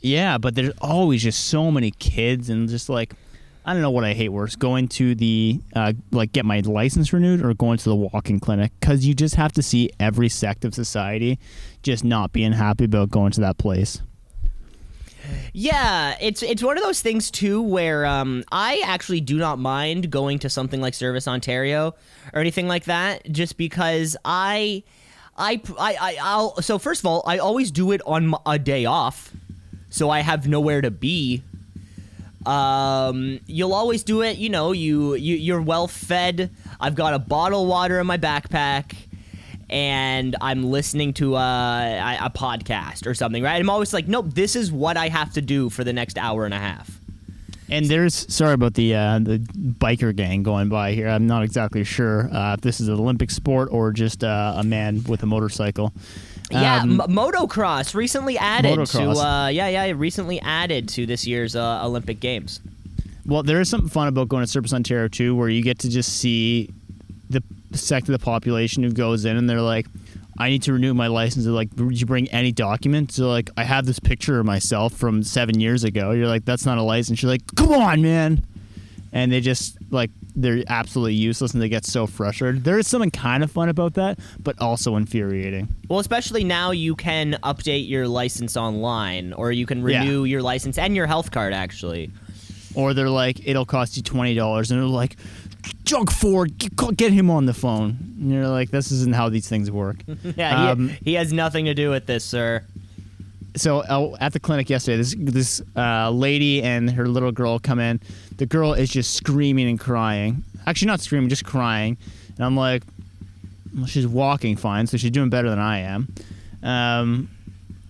Yeah, 0.00 0.38
but 0.38 0.54
there's 0.54 0.72
always 0.80 1.22
just 1.22 1.46
so 1.46 1.70
many 1.70 1.90
kids 1.92 2.48
and 2.48 2.68
just 2.68 2.88
like 2.88 3.14
I 3.64 3.72
don't 3.72 3.82
know 3.82 3.90
what 3.90 4.04
I 4.04 4.12
hate 4.12 4.30
worse, 4.30 4.56
going 4.56 4.88
to 4.88 5.14
the 5.14 5.60
uh, 5.74 5.92
like 6.10 6.32
get 6.32 6.44
my 6.44 6.60
license 6.60 7.12
renewed 7.12 7.44
or 7.44 7.54
going 7.54 7.78
to 7.78 7.84
the 7.84 7.94
walking 7.94 8.40
clinic 8.40 8.72
because 8.80 9.06
you 9.06 9.14
just 9.14 9.36
have 9.36 9.52
to 9.52 9.62
see 9.62 9.90
every 10.00 10.28
sect 10.28 10.64
of 10.64 10.74
society 10.74 11.38
just 11.82 12.02
not 12.02 12.32
being 12.32 12.52
happy 12.52 12.84
about 12.84 13.10
going 13.10 13.30
to 13.32 13.40
that 13.40 13.58
place. 13.58 14.02
Yeah, 15.52 16.16
it's 16.20 16.42
it's 16.42 16.62
one 16.62 16.76
of 16.76 16.82
those 16.82 17.00
things 17.00 17.30
too 17.30 17.62
where 17.62 18.04
um, 18.06 18.42
I 18.50 18.82
actually 18.84 19.20
do 19.20 19.38
not 19.38 19.58
mind 19.58 20.10
going 20.10 20.38
to 20.40 20.50
something 20.50 20.80
like 20.80 20.94
Service 20.94 21.28
Ontario 21.28 21.94
or 22.32 22.40
anything 22.40 22.66
like 22.66 22.84
that, 22.84 23.30
just 23.30 23.56
because 23.56 24.16
I, 24.24 24.82
I, 25.36 25.60
I, 25.78 25.96
I 26.00 26.16
I'll. 26.20 26.60
So 26.62 26.78
first 26.78 27.00
of 27.00 27.06
all, 27.06 27.22
I 27.26 27.38
always 27.38 27.70
do 27.70 27.92
it 27.92 28.00
on 28.06 28.34
a 28.46 28.58
day 28.58 28.84
off, 28.84 29.32
so 29.90 30.10
I 30.10 30.20
have 30.20 30.48
nowhere 30.48 30.80
to 30.80 30.90
be. 30.90 31.42
Um, 32.46 33.40
you'll 33.46 33.74
always 33.74 34.02
do 34.02 34.22
it. 34.22 34.38
You 34.38 34.48
know, 34.48 34.72
you 34.72 35.14
you 35.14 35.36
you're 35.36 35.62
well 35.62 35.88
fed. 35.88 36.50
I've 36.80 36.94
got 36.94 37.14
a 37.14 37.18
bottle 37.18 37.62
of 37.62 37.68
water 37.68 38.00
in 38.00 38.06
my 38.06 38.18
backpack. 38.18 38.94
And 39.70 40.36
I'm 40.42 40.64
listening 40.64 41.14
to 41.14 41.36
a, 41.36 42.18
a 42.20 42.28
podcast 42.28 43.06
or 43.06 43.14
something, 43.14 43.42
right? 43.42 43.58
I'm 43.58 43.70
always 43.70 43.94
like, 43.94 44.06
nope, 44.06 44.26
this 44.34 44.54
is 44.54 44.70
what 44.70 44.98
I 44.98 45.08
have 45.08 45.32
to 45.32 45.40
do 45.40 45.70
for 45.70 45.82
the 45.82 45.94
next 45.94 46.18
hour 46.18 46.44
and 46.44 46.52
a 46.52 46.58
half. 46.58 47.00
And 47.70 47.86
there's 47.86 48.30
sorry 48.30 48.52
about 48.52 48.74
the 48.74 48.94
uh, 48.94 49.18
the 49.20 49.38
biker 49.38 50.14
gang 50.14 50.42
going 50.42 50.68
by 50.68 50.92
here. 50.92 51.08
I'm 51.08 51.26
not 51.26 51.42
exactly 51.42 51.84
sure 51.84 52.28
uh, 52.30 52.52
if 52.52 52.60
this 52.60 52.82
is 52.82 52.88
an 52.88 52.94
Olympic 52.98 53.30
sport 53.30 53.70
or 53.72 53.92
just 53.92 54.22
uh, 54.22 54.52
a 54.58 54.62
man 54.62 55.04
with 55.04 55.22
a 55.22 55.26
motorcycle. 55.26 55.94
Yeah, 56.52 56.80
Um, 56.82 56.98
motocross 57.08 57.94
recently 57.94 58.36
added 58.38 58.78
Motocross. 58.78 59.14
to 59.14 59.20
uh, 59.20 59.48
yeah 59.48 59.68
yeah 59.68 59.92
recently 59.96 60.40
added 60.40 60.88
to 60.90 61.06
this 61.06 61.26
year's 61.26 61.56
uh, 61.56 61.84
Olympic 61.84 62.20
Games. 62.20 62.60
Well, 63.24 63.42
there 63.42 63.60
is 63.60 63.68
something 63.68 63.88
fun 63.88 64.08
about 64.08 64.28
going 64.28 64.42
to 64.44 64.46
Service 64.50 64.72
Ontario 64.72 65.08
too, 65.08 65.34
where 65.36 65.48
you 65.48 65.62
get 65.62 65.78
to 65.80 65.88
just 65.88 66.18
see 66.18 66.70
the 67.30 67.42
sect 67.72 68.08
of 68.08 68.12
the 68.12 68.18
population 68.18 68.82
who 68.82 68.90
goes 68.92 69.24
in 69.24 69.36
and 69.36 69.48
they're 69.48 69.60
like, 69.60 69.86
"I 70.38 70.50
need 70.50 70.62
to 70.64 70.72
renew 70.72 70.92
my 70.92 71.06
license." 71.06 71.44
They're 71.44 71.54
like, 71.54 71.74
"Did 71.76 72.00
you 72.00 72.06
bring 72.06 72.28
any 72.28 72.52
documents?" 72.52 73.16
They're 73.16 73.26
like, 73.26 73.48
"I 73.56 73.64
have 73.64 73.86
this 73.86 73.98
picture 73.98 74.38
of 74.40 74.46
myself 74.46 74.92
from 74.92 75.22
seven 75.22 75.60
years 75.60 75.84
ago." 75.84 76.10
You're 76.10 76.26
like, 76.26 76.44
"That's 76.44 76.66
not 76.66 76.78
a 76.78 76.82
license." 76.82 77.22
You're 77.22 77.30
like, 77.30 77.42
"Come 77.56 77.72
on, 77.72 78.02
man!" 78.02 78.42
And 79.12 79.30
they 79.30 79.40
just 79.40 79.76
like 79.90 80.10
they're 80.34 80.62
absolutely 80.68 81.14
useless 81.14 81.52
and 81.52 81.60
they 81.62 81.68
get 81.68 81.84
so 81.84 82.06
frustrated. 82.06 82.64
There 82.64 82.78
is 82.78 82.86
something 82.86 83.10
kind 83.10 83.42
of 83.44 83.50
fun 83.50 83.68
about 83.68 83.94
that, 83.94 84.18
but 84.42 84.58
also 84.60 84.96
infuriating. 84.96 85.68
Well, 85.88 85.98
especially 85.98 86.44
now 86.44 86.70
you 86.70 86.94
can 86.96 87.36
update 87.42 87.88
your 87.88 88.08
license 88.08 88.56
online, 88.56 89.34
or 89.34 89.52
you 89.52 89.66
can 89.66 89.86
Yeah. 89.86 90.00
renew 90.00 90.24
your 90.24 90.40
license 90.40 90.78
and 90.78 90.96
your 90.96 91.06
health 91.06 91.30
card 91.30 91.52
actually. 91.52 92.10
Or 92.74 92.94
they're 92.94 93.10
like, 93.10 93.46
"It'll 93.46 93.66
cost 93.66 93.98
you 93.98 94.02
twenty 94.02 94.34
dollars," 94.34 94.70
and 94.70 94.80
they're 94.80 94.86
like. 94.88 95.16
Doug 95.84 96.10
Ford, 96.10 96.58
get, 96.58 96.96
get 96.96 97.12
him 97.12 97.30
on 97.30 97.46
the 97.46 97.54
phone. 97.54 97.96
And 98.20 98.32
you're 98.32 98.48
like, 98.48 98.70
this 98.70 98.90
isn't 98.90 99.14
how 99.14 99.28
these 99.28 99.48
things 99.48 99.70
work. 99.70 99.96
Yeah, 100.36 100.70
Um, 100.70 100.88
he, 100.88 100.96
he 101.04 101.14
has 101.14 101.32
nothing 101.32 101.66
to 101.66 101.74
do 101.74 101.90
with 101.90 102.06
this, 102.06 102.24
sir. 102.24 102.64
So 103.56 103.80
uh, 103.80 104.16
at 104.20 104.32
the 104.32 104.40
clinic 104.40 104.70
yesterday, 104.70 104.96
this 104.96 105.14
this 105.18 105.62
uh, 105.76 106.10
lady 106.10 106.62
and 106.62 106.90
her 106.90 107.06
little 107.06 107.32
girl 107.32 107.58
come 107.58 107.78
in. 107.78 108.00
The 108.36 108.46
girl 108.46 108.72
is 108.72 108.90
just 108.90 109.14
screaming 109.14 109.68
and 109.68 109.78
crying. 109.78 110.44
Actually, 110.66 110.88
not 110.88 111.00
screaming, 111.00 111.28
just 111.28 111.44
crying. 111.44 111.96
And 112.36 112.44
I'm 112.44 112.56
like, 112.56 112.82
well, 113.76 113.86
she's 113.86 114.06
walking 114.06 114.56
fine, 114.56 114.86
so 114.86 114.96
she's 114.96 115.10
doing 115.10 115.30
better 115.30 115.50
than 115.50 115.58
I 115.58 115.78
am. 115.80 116.14
Um, 116.62 117.30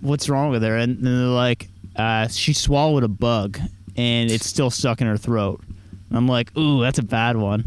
what's 0.01 0.29
wrong 0.29 0.51
with 0.51 0.62
her? 0.62 0.77
And 0.77 0.96
then 0.98 1.18
they're 1.18 1.27
like, 1.27 1.68
uh, 1.96 2.29
she 2.29 2.53
swallowed 2.53 3.05
a 3.05 3.09
bug, 3.09 3.59
and 3.96 4.31
it's 4.31 4.46
still 4.46 4.70
stuck 4.70 5.01
in 5.01 5.07
her 5.07 5.16
throat. 5.16 5.62
And 6.09 6.18
I'm 6.18 6.29
like, 6.29 6.57
ooh, 6.57 6.81
that's 6.81 6.98
a 6.98 7.05
bad 7.05 7.37
one. 7.37 7.64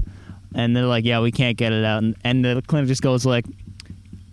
And 0.54 0.76
they're 0.76 0.86
like, 0.86 1.04
yeah, 1.04 1.20
we 1.20 1.32
can't 1.32 1.58
get 1.58 1.74
it 1.74 1.84
out. 1.84 2.04
And, 2.04 2.16
and 2.24 2.44
the 2.44 2.62
clinic 2.66 2.88
just 2.88 3.02
goes 3.02 3.26
like, 3.26 3.46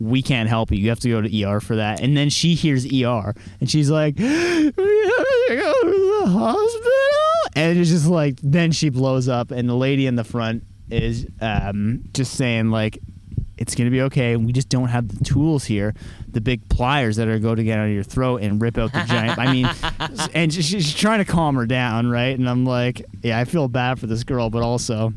we 0.02 0.22
can't 0.22 0.48
help 0.48 0.70
you. 0.70 0.78
You 0.78 0.88
have 0.88 1.00
to 1.00 1.08
go 1.08 1.20
to 1.20 1.44
ER 1.44 1.60
for 1.60 1.76
that. 1.76 2.00
And 2.00 2.16
then 2.16 2.28
she 2.28 2.54
hears 2.54 2.84
ER 2.86 3.34
and 3.60 3.70
she's 3.70 3.90
like, 3.90 4.18
we 4.18 4.24
have 4.24 4.74
to 4.74 5.56
go 5.56 5.72
to 5.82 6.20
the 6.20 6.26
hospital. 6.30 6.92
And 7.54 7.78
it's 7.78 7.90
just 7.90 8.06
like, 8.06 8.38
then 8.42 8.72
she 8.72 8.88
blows 8.88 9.28
up. 9.28 9.50
And 9.50 9.68
the 9.68 9.74
lady 9.74 10.06
in 10.06 10.16
the 10.16 10.24
front 10.24 10.64
is 10.90 11.26
um, 11.40 12.02
just 12.12 12.34
saying, 12.34 12.70
like, 12.70 12.98
it's 13.58 13.74
going 13.76 13.86
to 13.86 13.90
be 13.92 14.02
okay. 14.02 14.36
We 14.36 14.52
just 14.52 14.68
don't 14.68 14.88
have 14.88 15.06
the 15.06 15.22
tools 15.24 15.64
here, 15.64 15.94
the 16.28 16.40
big 16.40 16.68
pliers 16.68 17.16
that 17.16 17.28
are 17.28 17.38
going 17.38 17.56
to 17.56 17.64
get 17.64 17.78
out 17.78 17.86
of 17.86 17.92
your 17.92 18.02
throat 18.02 18.42
and 18.42 18.60
rip 18.60 18.76
out 18.76 18.92
the 18.92 19.04
giant. 19.04 19.38
I 19.38 19.52
mean, 19.52 19.70
and 20.34 20.52
she's 20.52 20.92
trying 20.92 21.18
to 21.18 21.24
calm 21.24 21.54
her 21.56 21.66
down, 21.66 22.08
right? 22.08 22.36
And 22.36 22.48
I'm 22.48 22.64
like, 22.64 23.04
yeah, 23.22 23.38
I 23.38 23.44
feel 23.44 23.68
bad 23.68 24.00
for 24.00 24.06
this 24.06 24.24
girl, 24.24 24.50
but 24.50 24.62
also 24.62 25.12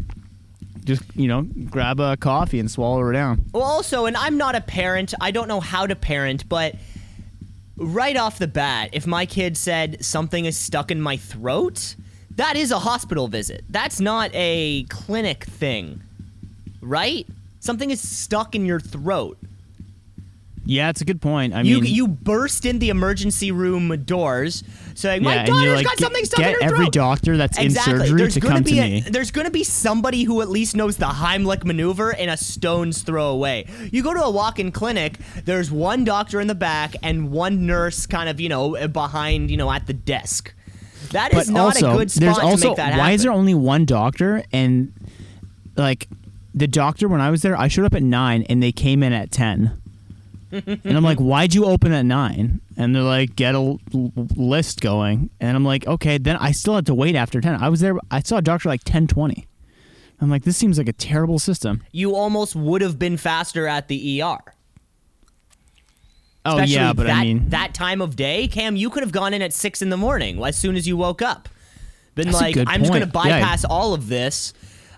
just, 0.85 1.03
you 1.15 1.27
know, 1.27 1.41
grab 1.69 1.99
a 1.99 2.15
coffee 2.17 2.59
and 2.59 2.69
swallow 2.69 2.99
her 2.99 3.11
down. 3.11 3.45
Well, 3.51 3.63
also, 3.63 4.05
and 4.05 4.15
I'm 4.15 4.37
not 4.37 4.55
a 4.55 4.61
parent. 4.61 5.13
I 5.19 5.31
don't 5.31 5.47
know 5.47 5.59
how 5.59 5.85
to 5.87 5.95
parent, 5.95 6.47
but 6.47 6.75
right 7.77 8.15
off 8.15 8.39
the 8.39 8.47
bat, 8.47 8.91
if 8.93 9.05
my 9.05 9.25
kid 9.25 9.57
said 9.57 10.05
something 10.05 10.45
is 10.45 10.57
stuck 10.57 10.91
in 10.91 11.01
my 11.01 11.17
throat, 11.17 11.95
that 12.35 12.55
is 12.55 12.71
a 12.71 12.79
hospital 12.79 13.27
visit. 13.27 13.63
That's 13.69 13.99
not 13.99 14.29
a 14.33 14.83
clinic 14.83 15.43
thing, 15.45 16.01
right? 16.81 17.25
Something 17.59 17.89
is 17.89 18.07
stuck 18.07 18.55
in 18.55 18.65
your 18.65 18.79
throat. 18.79 19.37
Yeah, 20.67 20.89
it's 20.89 21.01
a 21.01 21.05
good 21.05 21.21
point. 21.21 21.53
I 21.53 21.61
you 21.61 21.79
mean, 21.79 21.93
you 21.93 22.07
burst 22.07 22.65
in 22.65 22.79
the 22.79 22.89
emergency 22.89 23.51
room 23.51 23.95
doors 24.03 24.63
saying, 24.95 25.21
"My 25.21 25.35
Yeah, 25.35 25.45
daughter's 25.45 25.63
you're 25.63 25.75
like, 25.75 25.85
got 25.85 25.97
"Get- 25.97 26.05
something 26.05 26.25
stuck 26.25 26.39
in 26.39 26.45
her 26.45 26.51
Get 26.59 26.63
every 26.63 26.89
doctor 26.89 27.37
that's 27.37 27.59
in 27.59 27.69
surgery 27.71 28.17
there's 28.17 28.33
to 28.33 28.39
come 28.41 28.63
be 28.63 28.71
to 28.71 28.79
a, 28.79 28.89
me. 28.89 28.99
There's 29.01 29.29
going 29.29 29.45
to 29.45 29.51
be 29.51 29.63
somebody 29.63 30.23
who 30.23 30.41
at 30.41 30.49
least 30.49 30.75
knows 30.75 30.97
the 30.97 31.05
Heimlich 31.05 31.63
maneuver 31.65 32.11
in 32.11 32.29
a 32.29 32.37
stone's 32.37 33.03
throw 33.03 33.27
away. 33.29 33.67
You 33.91 34.01
go 34.01 34.13
to 34.13 34.23
a 34.23 34.31
walk-in 34.31 34.71
clinic, 34.71 35.19
there's 35.45 35.69
one 35.69 36.03
doctor 36.03 36.41
in 36.41 36.47
the 36.47 36.55
back 36.55 36.95
and 37.03 37.29
one 37.31 37.67
nurse 37.67 38.07
kind 38.07 38.27
of, 38.27 38.39
you 38.39 38.49
know, 38.49 38.75
uh, 38.75 38.87
behind, 38.87 39.51
you 39.51 39.57
know, 39.57 39.71
at 39.71 39.85
the 39.85 39.93
desk. 39.93 40.51
That 41.11 41.31
but 41.31 41.43
is 41.43 41.51
not 41.51 41.75
also, 41.75 41.91
a 41.91 41.97
good 41.97 42.09
spot 42.11 42.21
there's 42.21 42.37
to 42.37 42.43
also 42.43 42.67
make 42.69 42.77
that 42.77 42.85
happen. 42.85 42.99
why 42.99 43.11
is 43.11 43.21
there 43.21 43.31
only 43.31 43.53
one 43.53 43.85
doctor 43.85 44.43
and 44.51 44.91
like 45.77 46.07
the 46.55 46.65
doctor 46.67 47.07
when 47.07 47.21
I 47.21 47.29
was 47.29 47.43
there, 47.43 47.55
I 47.55 47.67
showed 47.67 47.85
up 47.85 47.93
at 47.93 48.01
nine 48.01 48.43
and 48.49 48.63
they 48.63 48.71
came 48.71 49.03
in 49.03 49.13
at 49.13 49.29
ten. 49.29 49.79
And 50.65 50.97
I'm 50.97 51.03
like, 51.03 51.17
why'd 51.19 51.53
you 51.53 51.65
open 51.65 51.91
at 51.91 52.05
nine? 52.05 52.61
And 52.77 52.95
they're 52.95 53.01
like, 53.03 53.35
get 53.35 53.55
a 53.55 53.57
l- 53.57 53.79
list 54.35 54.81
going. 54.81 55.29
And 55.39 55.55
I'm 55.55 55.65
like, 55.65 55.85
okay. 55.87 56.17
Then 56.17 56.37
I 56.37 56.51
still 56.51 56.75
had 56.75 56.85
to 56.87 56.93
wait 56.93 57.15
after 57.15 57.41
ten. 57.41 57.61
I 57.61 57.69
was 57.69 57.79
there. 57.79 57.95
I 58.11 58.21
saw 58.21 58.37
a 58.37 58.41
doctor 58.41 58.69
like 58.69 58.81
ten 58.83 59.07
twenty. 59.07 59.47
I'm 60.21 60.29
like, 60.29 60.43
this 60.43 60.55
seems 60.55 60.77
like 60.77 60.87
a 60.87 60.93
terrible 60.93 61.39
system. 61.39 61.83
You 61.91 62.15
almost 62.15 62.55
would 62.55 62.81
have 62.81 62.97
been 62.97 63.17
faster 63.17 63.67
at 63.67 63.87
the 63.89 64.21
ER. 64.21 64.37
Oh 66.45 66.51
Especially 66.51 66.73
yeah, 66.75 66.93
but 66.93 67.07
that, 67.07 67.17
I 67.17 67.23
mean, 67.23 67.49
that 67.49 67.73
time 67.73 68.01
of 68.01 68.15
day, 68.15 68.47
Cam, 68.47 68.75
you 68.75 68.89
could 68.91 69.01
have 69.01 69.11
gone 69.11 69.33
in 69.33 69.41
at 69.41 69.51
six 69.51 69.81
in 69.81 69.89
the 69.89 69.97
morning 69.97 70.43
as 70.43 70.55
soon 70.55 70.75
as 70.75 70.87
you 70.87 70.95
woke 70.95 71.21
up. 71.21 71.49
Been 72.13 72.31
like, 72.31 72.55
I'm 72.55 72.81
just 72.81 72.93
gonna 72.93 73.07
point. 73.07 73.27
Yeah. 73.27 73.39
bypass 73.39 73.65
all 73.65 73.93
of 73.93 74.07
this. 74.07 74.53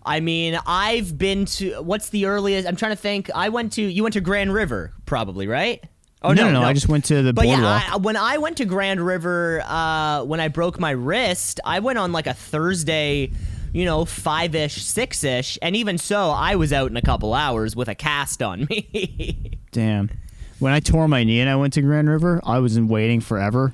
I 0.07 0.19
mean, 0.21 0.57
I've 0.65 1.17
been 1.17 1.45
to 1.45 1.81
what's 1.83 2.09
the 2.09 2.25
earliest? 2.25 2.67
I'm 2.67 2.75
trying 2.75 2.93
to 2.93 3.01
think. 3.01 3.29
I 3.35 3.49
went 3.49 3.73
to 3.73 3.81
you 3.81 4.03
went 4.03 4.13
to 4.13 4.21
Grand 4.21 4.53
River, 4.53 4.93
probably, 5.05 5.47
right? 5.47 5.83
Oh 6.23 6.33
no, 6.33 6.45
no, 6.45 6.61
no, 6.61 6.63
I 6.63 6.73
just 6.73 6.87
went 6.89 7.05
to 7.05 7.21
the 7.21 7.31
But 7.33 7.45
boardwalk. 7.45 7.83
yeah, 7.83 7.93
I, 7.93 7.97
when 7.97 8.17
I 8.17 8.39
went 8.39 8.57
to 8.57 8.65
Grand 8.65 9.05
River, 9.05 9.61
uh, 9.65 10.23
when 10.23 10.39
I 10.39 10.47
broke 10.47 10.79
my 10.79 10.91
wrist, 10.91 11.59
I 11.63 11.79
went 11.79 11.99
on 11.99 12.11
like 12.11 12.25
a 12.25 12.33
Thursday, 12.33 13.31
you 13.71 13.85
know, 13.85 14.03
five 14.03 14.55
ish, 14.55 14.81
six 14.81 15.23
ish, 15.23 15.59
and 15.61 15.75
even 15.75 15.99
so, 15.99 16.31
I 16.31 16.55
was 16.55 16.73
out 16.73 16.89
in 16.89 16.97
a 16.97 17.03
couple 17.03 17.35
hours 17.35 17.75
with 17.75 17.87
a 17.87 17.93
cast 17.95 18.41
on 18.41 18.65
me. 18.69 19.51
Damn. 19.71 20.09
When 20.59 20.73
I 20.73 20.79
tore 20.79 21.07
my 21.07 21.23
knee 21.23 21.39
and 21.39 21.49
I 21.51 21.55
went 21.55 21.73
to 21.73 21.81
Grand 21.83 22.09
River, 22.09 22.41
I 22.43 22.57
was 22.59 22.77
in 22.77 22.87
waiting 22.87 23.21
forever, 23.21 23.73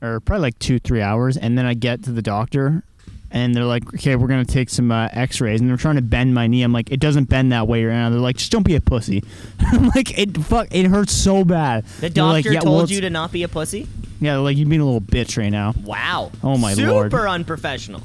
or 0.00 0.18
probably 0.20 0.42
like 0.44 0.58
two, 0.58 0.78
three 0.78 1.02
hours. 1.02 1.36
And 1.36 1.58
then 1.58 1.66
I 1.66 1.74
get 1.74 2.04
to 2.04 2.10
the 2.10 2.22
doctor, 2.22 2.84
and 3.32 3.54
they're 3.54 3.64
like, 3.64 3.92
"Okay, 3.94 4.14
we're 4.14 4.28
gonna 4.28 4.44
take 4.44 4.70
some 4.70 4.92
uh, 4.92 5.08
X-rays." 5.12 5.60
And 5.60 5.68
they're 5.68 5.76
trying 5.76 5.96
to 5.96 6.02
bend 6.02 6.34
my 6.34 6.46
knee. 6.46 6.62
I'm 6.62 6.72
like, 6.72 6.92
"It 6.92 7.00
doesn't 7.00 7.24
bend 7.24 7.50
that 7.52 7.66
way 7.66 7.84
right 7.84 7.94
now." 7.94 8.10
They're 8.10 8.20
like, 8.20 8.36
"Just 8.36 8.52
don't 8.52 8.62
be 8.62 8.76
a 8.76 8.80
pussy." 8.80 9.24
I'm 9.60 9.88
like, 9.88 10.16
"It 10.18 10.36
fuck, 10.38 10.68
it 10.70 10.86
hurts 10.86 11.12
so 11.12 11.44
bad." 11.44 11.84
the 12.00 12.08
They're 12.10 12.24
like, 12.24 12.44
doctor 12.44 12.52
"Yeah, 12.54 12.60
told 12.60 12.76
well, 12.76 12.86
you 12.90 13.00
to 13.00 13.10
not 13.10 13.32
be 13.32 13.42
a 13.42 13.48
pussy. 13.48 13.88
Yeah, 14.20 14.36
like 14.38 14.56
you're 14.56 14.68
being 14.68 14.80
a 14.80 14.84
little 14.84 15.00
bitch 15.00 15.36
right 15.36 15.50
now. 15.50 15.74
Wow. 15.84 16.30
Oh, 16.44 16.56
my 16.56 16.74
Super 16.74 16.90
lord. 16.92 17.10
Super 17.10 17.26
unprofessional. 17.28 18.02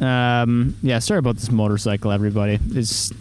Um, 0.00 0.74
yeah, 0.82 0.98
sorry 1.00 1.18
about 1.18 1.36
this 1.36 1.50
motorcycle, 1.50 2.10
everybody. 2.10 2.58
It's 2.70 3.12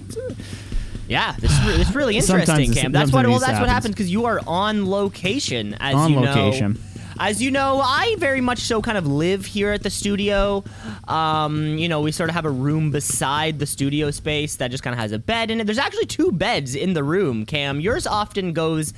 Yeah, 1.08 1.36
this 1.40 1.52
is, 1.52 1.66
re- 1.66 1.78
this 1.78 1.90
is 1.90 1.96
really 1.96 2.18
interesting, 2.18 2.74
Cam. 2.74 2.92
That's 2.92 3.12
what 3.12 3.28
well, 3.28 3.40
that's 3.40 3.60
what 3.60 3.68
happens. 3.68 3.72
happens 3.72 3.96
because 3.96 4.12
you 4.12 4.26
are 4.26 4.40
on 4.48 4.90
location, 4.90 5.76
as 5.80 5.96
On 5.96 6.10
you 6.14 6.22
know. 6.22 6.34
location. 6.34 6.80
As 7.19 7.41
you 7.41 7.52
know, 7.52 7.80
I 7.84 8.15
very 8.17 8.41
much 8.41 8.60
so 8.60 8.82
kind 8.82 8.97
of 8.97 9.06
live 9.06 9.45
here 9.45 9.71
at 9.71 9.84
the 9.84 9.89
studio. 9.89 10.63
Um, 11.08 11.78
you 11.78 11.88
know, 11.88 12.02
we 12.02 12.12
sort 12.12 12.30
of 12.30 12.36
have 12.36 12.45
a 12.45 12.50
room 12.52 12.91
beside 12.91 13.60
the 13.60 13.65
studio 13.65 14.12
space 14.12 14.56
that 14.58 14.71
just 14.71 14.84
kind 14.84 14.93
of 14.93 15.00
has 15.00 15.12
a 15.12 15.19
bed 15.19 15.52
in 15.52 15.62
it. 15.62 15.65
There's 15.65 15.78
actually 15.78 16.06
two 16.06 16.32
beds 16.32 16.76
in 16.76 16.93
the 16.93 17.04
room, 17.04 17.45
Cam. 17.45 17.80
Yours 17.80 18.08
often 18.08 18.54
goes, 18.54 18.93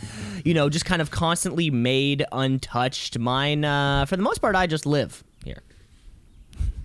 you 0.45 0.53
know, 0.53 0.69
just 0.69 0.85
kind 0.85 1.01
of 1.01 1.11
constantly 1.11 1.69
made 1.69 2.25
untouched. 2.31 3.17
Mine, 3.19 3.65
uh, 3.65 4.05
for 4.05 4.15
the 4.15 4.23
most 4.23 4.39
part, 4.39 4.55
I 4.55 4.67
just 4.67 4.85
live 4.85 5.23
here. 5.43 5.61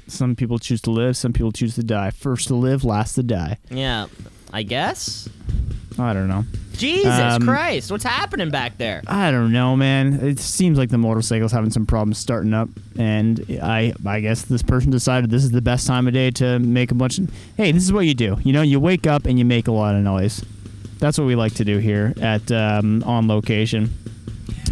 some 0.06 0.34
people 0.34 0.58
choose 0.58 0.80
to 0.82 0.90
live, 0.90 1.16
some 1.16 1.32
people 1.32 1.52
choose 1.52 1.74
to 1.76 1.82
die. 1.82 2.10
First 2.10 2.48
to 2.48 2.54
live, 2.54 2.84
last 2.84 3.14
to 3.14 3.22
die. 3.22 3.58
Yeah, 3.70 4.06
I 4.52 4.62
guess. 4.62 5.28
I 5.98 6.12
don't 6.12 6.28
know. 6.28 6.44
Jesus 6.78 7.06
Um, 7.34 7.42
Christ, 7.42 7.90
what's 7.90 8.04
happening 8.04 8.50
back 8.50 8.78
there? 8.78 9.02
I 9.06 9.30
don't 9.30 9.52
know, 9.52 9.76
man. 9.76 10.20
It 10.22 10.38
seems 10.38 10.78
like 10.78 10.88
the 10.90 10.98
motorcycle's 10.98 11.52
having 11.52 11.70
some 11.70 11.84
problems 11.86 12.18
starting 12.18 12.54
up, 12.54 12.68
and 12.98 13.44
I, 13.62 13.92
I 14.06 14.20
guess 14.20 14.42
this 14.42 14.62
person 14.62 14.90
decided 14.90 15.30
this 15.30 15.44
is 15.44 15.50
the 15.50 15.60
best 15.60 15.86
time 15.86 16.06
of 16.06 16.14
day 16.14 16.30
to 16.32 16.58
make 16.58 16.90
a 16.90 16.94
bunch. 16.94 17.18
Of, 17.18 17.30
hey, 17.56 17.72
this 17.72 17.82
is 17.82 17.92
what 17.92 18.06
you 18.06 18.14
do. 18.14 18.38
You 18.44 18.52
know, 18.52 18.62
you 18.62 18.80
wake 18.80 19.06
up 19.06 19.26
and 19.26 19.38
you 19.38 19.44
make 19.44 19.68
a 19.68 19.72
lot 19.72 19.94
of 19.94 20.02
noise. 20.02 20.44
That's 20.98 21.18
what 21.18 21.26
we 21.26 21.34
like 21.36 21.54
to 21.54 21.64
do 21.64 21.78
here 21.78 22.14
at 22.20 22.50
um, 22.50 23.02
on 23.04 23.28
location. 23.28 23.90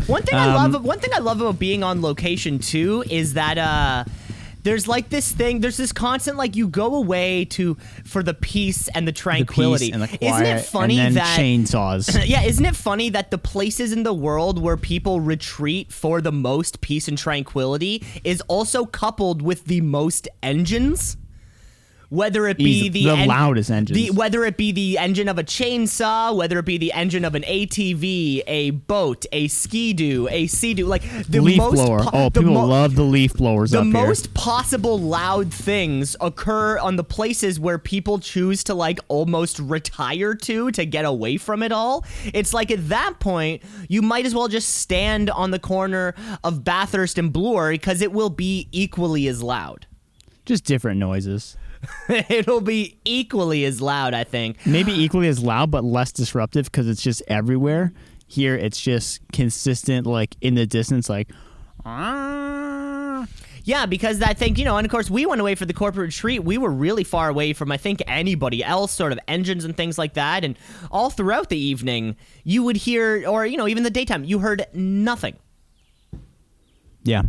One 0.07 0.23
thing 0.23 0.35
I 0.38 0.49
Um, 0.55 0.73
love, 0.73 0.85
one 0.85 0.99
thing 1.01 1.11
I 1.14 1.19
love 1.19 1.40
about 1.40 1.59
being 1.59 1.83
on 1.83 2.01
location 2.03 2.59
too, 2.59 3.05
is 3.11 3.35
that 3.35 3.59
uh, 3.59 4.05
there's 4.66 4.88
like 4.88 5.09
this 5.11 5.31
thing. 5.31 5.61
There's 5.61 5.76
this 5.76 5.92
constant 5.92 6.37
like 6.37 6.57
you 6.57 6.66
go 6.66 6.96
away 6.96 7.44
to 7.46 7.76
for 8.05 8.22
the 8.22 8.35
peace 8.35 8.88
and 8.88 9.07
the 9.07 9.12
tranquility. 9.12 9.92
The 9.92 9.98
peace 9.98 10.02
and 10.02 10.02
the 10.02 10.18
quiet, 10.18 10.42
isn't 10.42 10.57
it 10.57 10.61
funny 10.62 10.96
that 10.96 11.38
chainsaws? 11.38 12.24
yeah, 12.26 12.42
isn't 12.42 12.64
it 12.64 12.74
funny 12.74 13.09
that 13.11 13.31
the 13.31 13.38
places 13.38 13.92
in 13.92 14.02
the 14.02 14.12
world 14.12 14.61
where 14.61 14.76
people 14.76 15.20
retreat 15.20 15.92
for 15.92 16.20
the 16.20 16.33
most 16.33 16.81
peace 16.81 17.07
and 17.07 17.16
tranquility 17.16 18.05
is 18.24 18.40
also 18.48 18.85
coupled 18.85 19.40
with 19.40 19.66
the 19.66 19.81
most 19.83 20.29
engines? 20.42 21.16
Whether 22.09 22.47
it 22.47 22.57
be 22.57 22.88
the, 22.88 23.05
the 23.05 23.11
en- 23.11 23.29
loudest 23.29 23.71
engine, 23.71 23.95
the- 23.97 24.11
whether 24.11 24.45
it 24.45 24.57
be 24.57 24.71
the 24.73 24.97
engine 24.99 25.29
of 25.29 25.38
a 25.38 25.45
chainsaw, 25.45 26.35
whether 26.37 26.59
it 26.61 26.64
be 26.64 26.79
the 26.79 26.92
engine 26.92 27.25
of 27.25 27.35
an 27.35 27.42
ATV, 27.42 28.42
a 28.47 28.71
boat, 28.71 29.27
a 29.33 29.49
ski-doo, 29.49 30.29
a 30.31 30.47
sea-doo, 30.47 30.87
like 30.87 31.03
the 31.29 31.40
leaf 31.40 31.59
most 31.59 31.75
blower. 31.75 32.01
po- 32.05 32.11
oh, 32.12 32.29
the 32.29 32.40
people 32.40 32.55
mo- 32.55 32.66
love 32.66 32.95
the 32.95 33.03
leaf 33.03 33.35
blowers 33.35 33.71
the 33.73 33.83
most 33.85 34.33
possible 34.35 34.99
loud 34.99 35.53
things 35.53 36.14
occur 36.21 36.79
on 36.79 36.97
the 36.97 37.05
places 37.05 37.59
where 37.59 37.79
people 37.79 38.19
choose 38.19 38.62
to 38.64 38.75
like 38.75 39.01
almost 39.09 39.59
retire 39.59 40.35
to 40.35 40.71
to 40.73 40.87
get 40.87 41.05
away 41.05 41.37
from 41.37 41.62
it 41.62 41.73
all. 41.73 42.05
It's 42.33 42.55
like 42.55 42.71
at 42.71 42.88
that 42.88 43.19
point, 43.19 43.62
you 43.88 44.01
might 44.03 44.27
as 44.27 44.35
well 44.35 44.49
just 44.49 44.69
stand 44.77 45.29
on 45.31 45.51
the 45.51 45.59
corner 45.59 46.14
of 46.45 46.62
Bathurst 46.64 47.19
and 47.19 47.33
Bloor 47.33 47.71
because 47.73 48.01
it 48.01 48.12
will 48.12 48.31
be 48.31 48.69
equally 48.71 49.27
as 49.27 49.42
loud. 49.42 49.87
Just 50.45 50.64
different 50.64 51.01
noises. 51.01 51.57
It'll 52.09 52.61
be 52.61 52.99
equally 53.05 53.65
as 53.65 53.81
loud, 53.81 54.15
I 54.15 54.25
think. 54.25 54.65
Maybe 54.67 54.93
equally 54.93 55.29
as 55.29 55.43
loud, 55.43 55.71
but 55.71 55.85
less 55.85 56.12
disruptive 56.12 56.67
because 56.67 56.89
it's 56.89 57.03
just 57.03 57.23
everywhere. 57.29 57.93
Here, 58.27 58.57
it's 58.57 58.81
just 58.81 59.21
consistent, 59.33 60.07
like 60.07 60.37
in 60.41 60.55
the 60.55 60.67
distance, 60.67 61.09
like. 61.09 61.31
"Ah." 61.85 63.27
Yeah, 63.67 63.85
because 63.87 64.23
I 64.23 64.33
think, 64.33 64.59
you 64.59 64.65
know, 64.65 64.77
and 64.77 64.85
of 64.85 64.93
course 64.93 65.11
we 65.11 65.27
went 65.27 65.41
away 65.41 65.57
for 65.57 65.67
the 65.67 65.75
corporate 65.75 66.07
retreat. 66.07 66.45
We 66.45 66.57
were 66.57 66.71
really 66.71 67.03
far 67.03 67.29
away 67.29 67.53
from, 67.53 67.73
I 67.73 67.77
think, 67.77 68.01
anybody 68.07 68.62
else, 68.62 68.93
sort 68.93 69.11
of 69.11 69.19
engines 69.27 69.65
and 69.65 69.77
things 69.77 69.99
like 69.99 70.15
that. 70.15 70.45
And 70.45 70.57
all 70.93 71.11
throughout 71.11 71.49
the 71.49 71.59
evening, 71.59 72.15
you 72.45 72.62
would 72.62 72.77
hear, 72.77 73.29
or, 73.29 73.45
you 73.45 73.57
know, 73.57 73.67
even 73.67 73.83
the 73.83 73.91
daytime, 73.91 74.23
you 74.23 74.39
heard 74.39 74.67
nothing. 74.73 75.37
Yeah, 77.03 77.23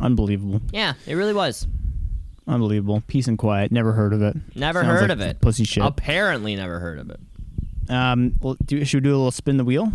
unbelievable, 0.00 0.60
Yeah, 0.72 0.94
it 1.06 1.14
really 1.14 1.32
was. 1.34 1.68
Unbelievable. 2.46 3.02
Peace 3.06 3.26
and 3.28 3.38
quiet. 3.38 3.70
Never 3.72 3.92
heard 3.92 4.12
of 4.12 4.22
it. 4.22 4.36
Never 4.54 4.82
Sounds 4.82 5.00
heard 5.00 5.10
like 5.10 5.18
of 5.18 5.20
it. 5.20 5.40
Pussy 5.40 5.64
shit. 5.64 5.84
Apparently 5.84 6.56
never 6.56 6.78
heard 6.78 6.98
of 6.98 7.10
it. 7.10 7.20
Um, 7.88 8.34
well, 8.40 8.56
do, 8.64 8.84
should 8.84 9.02
we 9.02 9.08
do 9.08 9.14
a 9.14 9.18
little 9.18 9.30
spin 9.30 9.56
the 9.56 9.64
wheel? 9.64 9.92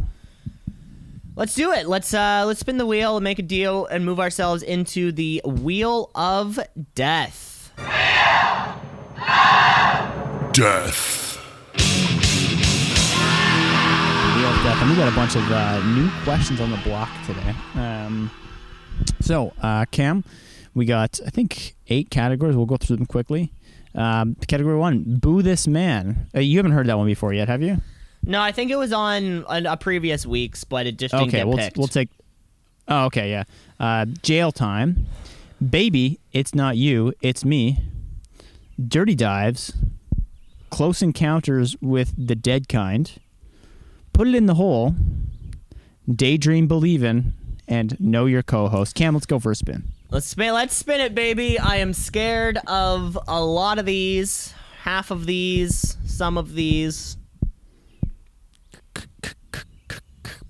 Let's 1.38 1.53
do 1.53 1.71
it. 1.73 1.88
Let's 1.88 2.13
uh 2.13 2.45
let's 2.47 2.62
spin 2.62 2.77
the 2.77 2.86
wheel 2.86 3.17
and 3.17 3.23
make 3.23 3.39
a 3.39 3.43
deal 3.43 3.86
and 3.88 4.05
move 4.05 4.21
ourselves 4.21 4.63
into 4.63 5.12
the 5.12 5.41
wheel 5.45 6.10
of 6.15 6.58
death. 6.95 7.73
Death. 10.53 11.38
Wheel 14.36 14.47
of 14.47 14.63
death. 14.63 14.81
And 14.81 14.89
we 14.89 14.95
got 14.95 15.12
a 15.12 15.15
bunch 15.15 15.36
of 15.36 15.51
uh, 15.51 15.84
new 15.93 16.10
questions 16.23 16.62
on 16.62 16.71
the 16.71 16.77
block 16.77 17.10
today. 17.25 17.53
Um, 17.75 18.31
so, 19.19 19.51
uh, 19.62 19.84
Cam, 19.91 20.23
we 20.75 20.85
got 20.85 21.19
I 21.25 21.31
think 21.31 21.75
eight 21.88 22.11
categories. 22.11 22.55
We'll 22.55 22.67
go 22.67 22.77
through 22.77 22.97
them 22.97 23.05
quickly. 23.07 23.51
Um, 23.95 24.35
category 24.47 24.77
one: 24.77 25.03
Boo 25.19 25.41
this 25.41 25.67
man. 25.67 26.27
Uh, 26.35 26.41
you 26.41 26.57
haven't 26.59 26.73
heard 26.73 26.88
that 26.88 26.97
one 26.97 27.07
before 27.07 27.33
yet, 27.33 27.47
have 27.47 27.63
you? 27.63 27.77
No, 28.21 28.41
I 28.41 28.51
think 28.51 28.71
it 28.71 28.75
was 28.75 28.91
on 28.91 29.45
a, 29.47 29.63
a 29.71 29.77
previous 29.77 30.25
weeks, 30.25 30.63
but 30.63 30.85
it 30.85 30.97
just 30.97 31.13
didn't 31.13 31.29
okay, 31.29 31.38
get 31.38 31.47
we'll 31.47 31.57
picked. 31.57 31.77
we'll 31.77 31.88
take. 31.88 32.09
Oh, 32.88 33.05
okay, 33.05 33.31
yeah. 33.31 33.43
Uh, 33.79 34.05
jail 34.21 34.51
time, 34.51 35.07
baby. 35.67 36.19
It's 36.33 36.53
not 36.53 36.77
you, 36.77 37.13
it's 37.21 37.45
me. 37.45 37.79
Dirty 38.85 39.15
dives, 39.15 39.73
close 40.69 41.01
encounters 41.01 41.77
with 41.81 42.13
the 42.17 42.35
dead 42.35 42.67
kind. 42.67 43.11
Put 44.11 44.27
it 44.27 44.35
in 44.35 44.45
the 44.45 44.55
hole. 44.55 44.95
Daydream, 46.09 46.67
believin', 46.67 47.33
and 47.67 47.99
know 47.99 48.25
your 48.25 48.43
co-host. 48.43 48.93
Cam, 48.95 49.13
let's 49.13 49.25
go 49.25 49.39
for 49.39 49.51
a 49.51 49.55
spin. 49.55 49.85
Let's 50.15 50.28
spin. 50.28 50.54
Let's 50.54 50.73
spin 50.73 51.01
it, 51.01 51.13
baby. 51.13 51.60
I 51.60 51.75
am 51.75 51.91
scared 51.91 52.58
of 52.67 53.19
a 53.28 53.43
lot 53.43 53.80
of 53.80 53.86
these, 53.86 54.54
half 54.80 55.12
of 55.12 55.25
these, 55.25 55.97
some 56.06 56.38
of 56.38 56.54
these. 56.54 57.17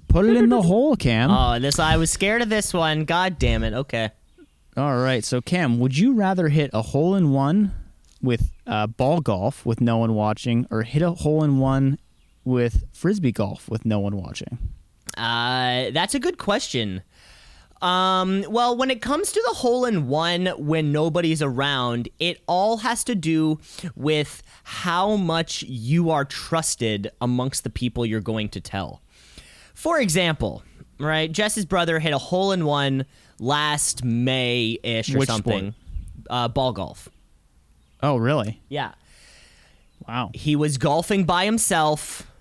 Put 0.07 0.27
it 0.27 0.37
in 0.37 0.49
the 0.49 0.61
hole, 0.61 0.95
Cam. 0.95 1.31
Oh, 1.31 1.57
this 1.57 1.79
I 1.79 1.97
was 1.97 2.11
scared 2.11 2.43
of 2.43 2.49
this 2.49 2.75
one. 2.75 3.05
God 3.05 3.39
damn 3.39 3.63
it. 3.63 3.73
Okay. 3.73 4.11
All 4.77 4.97
right, 4.97 5.25
so 5.25 5.41
Cam, 5.41 5.79
would 5.79 5.97
you 5.97 6.13
rather 6.13 6.49
hit 6.49 6.69
a 6.71 6.83
hole 6.83 7.15
in 7.15 7.31
one 7.31 7.73
with 8.21 8.51
uh, 8.67 8.85
ball 8.85 9.19
golf 9.19 9.65
with 9.65 9.81
no 9.81 9.97
one 9.97 10.13
watching, 10.13 10.67
or 10.69 10.83
hit 10.83 11.01
a 11.01 11.09
hole 11.09 11.43
in 11.43 11.57
one 11.57 11.97
with 12.43 12.83
frisbee 12.93 13.31
golf 13.31 13.67
with 13.67 13.83
no 13.83 13.97
one 13.97 14.15
watching? 14.15 14.59
Uh, 15.17 15.89
that's 15.89 16.13
a 16.13 16.19
good 16.19 16.37
question. 16.37 17.01
Um, 17.81 18.45
well, 18.49 18.77
when 18.77 18.89
it 18.89 19.01
comes 19.01 19.31
to 19.33 19.43
the 19.47 19.55
hole 19.55 19.85
in 19.85 20.07
one 20.07 20.47
when 20.57 20.91
nobody's 20.91 21.41
around, 21.41 22.09
it 22.19 22.41
all 22.47 22.77
has 22.77 23.03
to 23.05 23.15
do 23.15 23.59
with 23.95 24.41
how 24.63 25.17
much 25.17 25.61
you 25.63 26.09
are 26.09 26.25
trusted 26.25 27.11
amongst 27.21 27.63
the 27.63 27.69
people 27.69 28.05
you're 28.05 28.21
going 28.21 28.49
to 28.49 28.61
tell. 28.61 29.01
For 29.73 29.99
example, 29.99 30.63
right, 30.99 31.31
Jess's 31.31 31.65
brother 31.65 31.99
hit 31.99 32.13
a 32.13 32.17
hole 32.17 32.53
in 32.53 32.65
one 32.65 33.05
last 33.39 34.03
May 34.03 34.79
ish 34.81 35.13
or 35.13 35.19
Which 35.19 35.29
something. 35.29 35.75
Uh, 36.29 36.47
ball 36.47 36.71
golf. 36.71 37.09
Oh, 38.01 38.17
really? 38.17 38.61
Yeah. 38.69 38.93
Wow. 40.07 40.31
He 40.33 40.55
was 40.55 40.77
golfing 40.77 41.25
by 41.25 41.45
himself. 41.45 42.31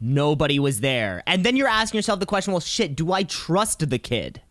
Nobody 0.00 0.58
was 0.58 0.80
there. 0.80 1.22
And 1.26 1.44
then 1.44 1.56
you're 1.56 1.68
asking 1.68 1.98
yourself 1.98 2.20
the 2.20 2.26
question 2.26 2.52
well, 2.52 2.60
shit, 2.60 2.96
do 2.96 3.12
I 3.12 3.22
trust 3.22 3.88
the 3.88 3.98
kid? 3.98 4.42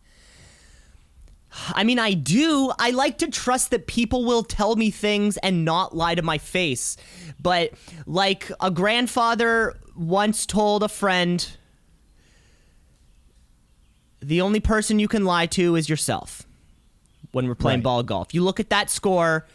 I 1.72 1.84
mean, 1.84 1.98
I 1.98 2.12
do. 2.12 2.72
I 2.78 2.90
like 2.90 3.18
to 3.18 3.28
trust 3.28 3.70
that 3.70 3.86
people 3.86 4.24
will 4.24 4.42
tell 4.42 4.76
me 4.76 4.90
things 4.90 5.36
and 5.38 5.64
not 5.64 5.96
lie 5.96 6.14
to 6.14 6.22
my 6.22 6.38
face. 6.38 6.96
But 7.40 7.72
like 8.06 8.50
a 8.60 8.70
grandfather 8.70 9.74
once 9.96 10.44
told 10.46 10.82
a 10.82 10.88
friend, 10.88 11.46
the 14.20 14.40
only 14.40 14.60
person 14.60 14.98
you 14.98 15.08
can 15.08 15.24
lie 15.24 15.46
to 15.46 15.76
is 15.76 15.88
yourself 15.88 16.42
when 17.32 17.46
we're 17.46 17.54
playing 17.54 17.78
Right. 17.80 17.84
ball 17.84 18.02
golf. 18.02 18.34
You 18.34 18.42
look 18.42 18.60
at 18.60 18.70
that 18.70 18.90
score. 18.90 19.46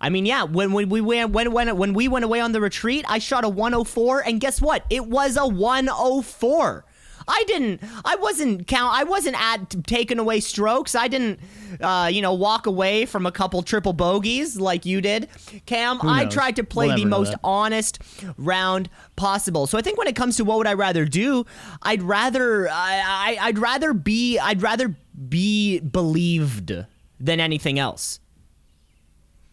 I 0.00 0.10
mean, 0.10 0.26
yeah, 0.26 0.42
when, 0.42 0.72
when 0.72 0.88
we 0.88 1.00
went 1.00 1.30
when, 1.30 1.52
when 1.52 1.76
when 1.76 1.94
we 1.94 2.08
went 2.08 2.24
away 2.24 2.40
on 2.40 2.52
the 2.52 2.60
retreat, 2.60 3.04
I 3.08 3.18
shot 3.18 3.44
a 3.44 3.48
104 3.48 4.20
and 4.26 4.40
guess 4.40 4.60
what? 4.60 4.84
It 4.90 5.06
was 5.06 5.36
a 5.36 5.46
104. 5.46 6.84
I 7.28 7.44
didn't 7.46 7.82
I 8.04 8.16
wasn't 8.16 8.66
count 8.66 8.94
I 8.94 9.04
wasn't 9.04 9.40
at 9.40 9.84
taking 9.86 10.18
away 10.18 10.40
strokes. 10.40 10.94
I 10.94 11.08
didn't 11.08 11.40
uh, 11.80 12.08
you 12.12 12.22
know, 12.22 12.32
walk 12.32 12.66
away 12.66 13.06
from 13.06 13.26
a 13.26 13.32
couple 13.32 13.62
triple 13.62 13.92
bogeys 13.92 14.58
like 14.58 14.86
you 14.86 15.00
did. 15.00 15.28
Cam, 15.66 15.98
I 16.02 16.26
tried 16.26 16.56
to 16.56 16.64
play 16.64 16.88
We'll 16.88 16.96
the 16.96 17.04
most 17.06 17.34
honest 17.42 17.98
round 18.36 18.88
possible. 19.16 19.66
So 19.66 19.78
I 19.78 19.82
think 19.82 19.98
when 19.98 20.08
it 20.08 20.16
comes 20.16 20.36
to 20.36 20.44
what 20.44 20.58
would 20.58 20.66
I 20.66 20.74
rather 20.74 21.04
do, 21.04 21.44
I'd 21.82 22.02
rather 22.02 22.68
I, 22.68 23.36
I 23.40 23.46
I'd 23.48 23.58
rather 23.58 23.92
be 23.92 24.38
I'd 24.38 24.62
rather 24.62 24.94
be 25.28 25.80
believed 25.80 26.72
than 27.18 27.40
anything 27.40 27.78
else. 27.78 28.20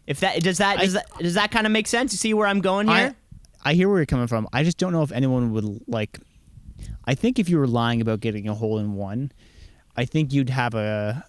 If 0.06 0.20
that 0.20 0.42
does 0.42 0.58
that 0.58 0.78
does 0.78 0.92
that 0.94 1.06
does 1.18 1.34
that 1.34 1.50
kind 1.50 1.66
of 1.66 1.72
make 1.72 1.86
sense? 1.86 2.12
You 2.12 2.18
see 2.18 2.34
where 2.34 2.46
I'm 2.46 2.60
going 2.60 2.88
here? 2.88 3.14
I, 3.64 3.70
I 3.70 3.74
hear 3.74 3.88
where 3.88 3.98
you're 3.98 4.06
coming 4.06 4.26
from. 4.26 4.46
I 4.52 4.62
just 4.62 4.78
don't 4.78 4.92
know 4.92 5.02
if 5.02 5.12
anyone 5.12 5.52
would 5.52 5.88
like. 5.88 6.18
I 7.06 7.14
think 7.14 7.38
if 7.38 7.48
you 7.48 7.58
were 7.58 7.66
lying 7.66 8.00
about 8.00 8.20
getting 8.20 8.48
a 8.48 8.54
hole 8.54 8.78
in 8.78 8.94
one, 8.94 9.30
I 9.96 10.04
think 10.04 10.32
you'd 10.32 10.50
have 10.50 10.74
a. 10.74 11.24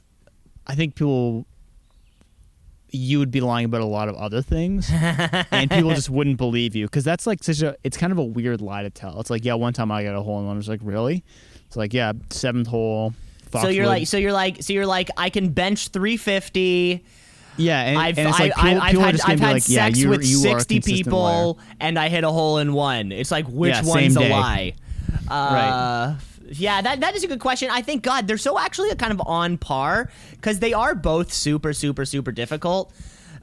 I 0.67 0.75
think 0.75 0.95
people. 0.95 1.45
You 2.91 3.19
would 3.19 3.31
be 3.31 3.41
lying 3.41 3.65
about 3.65 3.81
a 3.81 3.85
lot 3.85 4.07
of 4.07 4.15
other 4.15 4.41
things, 4.41 4.89
and 5.51 5.69
people 5.69 5.89
just 5.89 6.09
wouldn't 6.09 6.37
believe 6.37 6.75
you 6.75 6.85
because 6.85 7.03
that's 7.03 7.27
like 7.27 7.43
such 7.43 7.61
a. 7.61 7.75
It's 7.83 7.97
kind 7.97 8.13
of 8.13 8.19
a 8.19 8.23
weird 8.23 8.61
lie 8.61 8.83
to 8.83 8.89
tell. 8.89 9.19
It's 9.19 9.29
like, 9.29 9.43
yeah, 9.43 9.55
one 9.55 9.73
time 9.73 9.91
I 9.91 10.03
got 10.03 10.15
a 10.15 10.21
hole 10.21 10.39
in 10.39 10.45
one. 10.45 10.55
I 10.55 10.57
was 10.57 10.69
like, 10.69 10.79
really? 10.81 11.25
It's 11.67 11.75
like, 11.75 11.93
yeah, 11.93 12.13
seventh 12.29 12.67
hole. 12.67 13.13
so 13.51 13.67
you're 13.67 13.87
like 13.87 14.07
so 14.07 14.15
you're 14.17 14.31
like 14.31 14.63
so 14.63 14.71
you're 14.71 14.85
like 14.85 15.09
I 15.17 15.29
can 15.29 15.49
bench 15.49 15.89
350. 15.89 17.03
yeah, 17.57 17.81
and, 17.81 17.97
I've 17.97 18.17
and 18.17 18.29
it's 18.29 18.39
like 18.39 18.55
people, 18.55 18.81
I've 18.81 18.91
people 18.91 19.03
had 19.03 19.21
I've 19.25 19.39
had 19.39 19.53
like, 19.53 19.63
yeah, 19.67 19.85
sex 19.87 19.99
you're, 19.99 20.11
with 20.11 20.25
you 20.25 20.37
60 20.37 20.75
consistent 20.75 21.07
liar. 21.13 21.33
people 21.43 21.59
and 21.81 21.99
I 21.99 22.07
hit 22.07 22.23
a 22.23 22.31
hole 22.31 22.59
in 22.59 22.71
one. 22.73 23.11
It's 23.11 23.31
like 23.31 23.45
which 23.47 23.73
Yeah, 23.73 23.81
one's 23.83 24.15
a 24.15 24.19
day. 24.19 24.29
lie? 24.29 24.75
Uh, 25.27 26.15
Yeah, 26.51 26.81
that, 26.81 26.99
that 26.99 27.15
is 27.15 27.23
a 27.23 27.27
good 27.27 27.39
question. 27.39 27.69
I 27.71 27.81
think 27.81 28.03
God, 28.03 28.27
they're 28.27 28.37
so 28.37 28.59
actually 28.59 28.93
kind 28.95 29.11
of 29.11 29.21
on 29.25 29.57
par 29.57 30.11
because 30.31 30.59
they 30.59 30.73
are 30.73 30.93
both 30.93 31.33
super, 31.33 31.73
super, 31.73 32.05
super 32.05 32.31
difficult. 32.31 32.93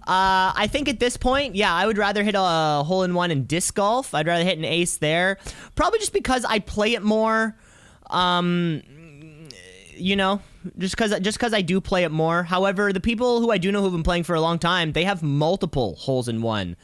Uh, 0.03 0.51
I 0.55 0.69
think 0.71 0.89
at 0.89 0.99
this 1.01 1.17
point, 1.17 1.55
yeah, 1.55 1.73
I 1.75 1.87
would 1.87 1.99
rather 1.99 2.23
hit 2.25 2.35
a 2.37 2.83
hole 2.85 3.03
in 3.03 3.15
one 3.15 3.31
in 3.31 3.45
disc 3.45 3.75
golf. 3.75 4.15
I'd 4.15 4.27
rather 4.27 4.45
hit 4.45 4.59
an 4.59 4.65
ace 4.65 4.97
there, 4.99 5.39
probably 5.75 5.99
just 5.99 6.13
because 6.13 6.45
I 6.45 6.59
play 6.59 6.95
it 6.95 7.03
more. 7.03 7.57
Um, 8.11 8.83
you 9.97 10.17
know, 10.17 10.41
just 10.79 10.97
because 10.97 11.19
just 11.21 11.39
because 11.39 11.55
I 11.55 11.61
do 11.63 11.81
play 11.81 12.05
it 12.05 12.11
more. 12.11 12.43
However, 12.43 12.93
the 12.93 13.01
people 13.01 13.41
who 13.41 13.51
I 13.53 13.59
do 13.59 13.71
know 13.71 13.81
who've 13.81 13.93
been 13.93 14.03
playing 14.03 14.25
for 14.25 14.35
a 14.35 14.41
long 14.41 14.59
time, 14.59 14.93
they 14.93 15.05
have 15.05 15.23
multiple 15.23 15.95
holes 15.97 16.29
in 16.29 16.43
one. 16.43 16.77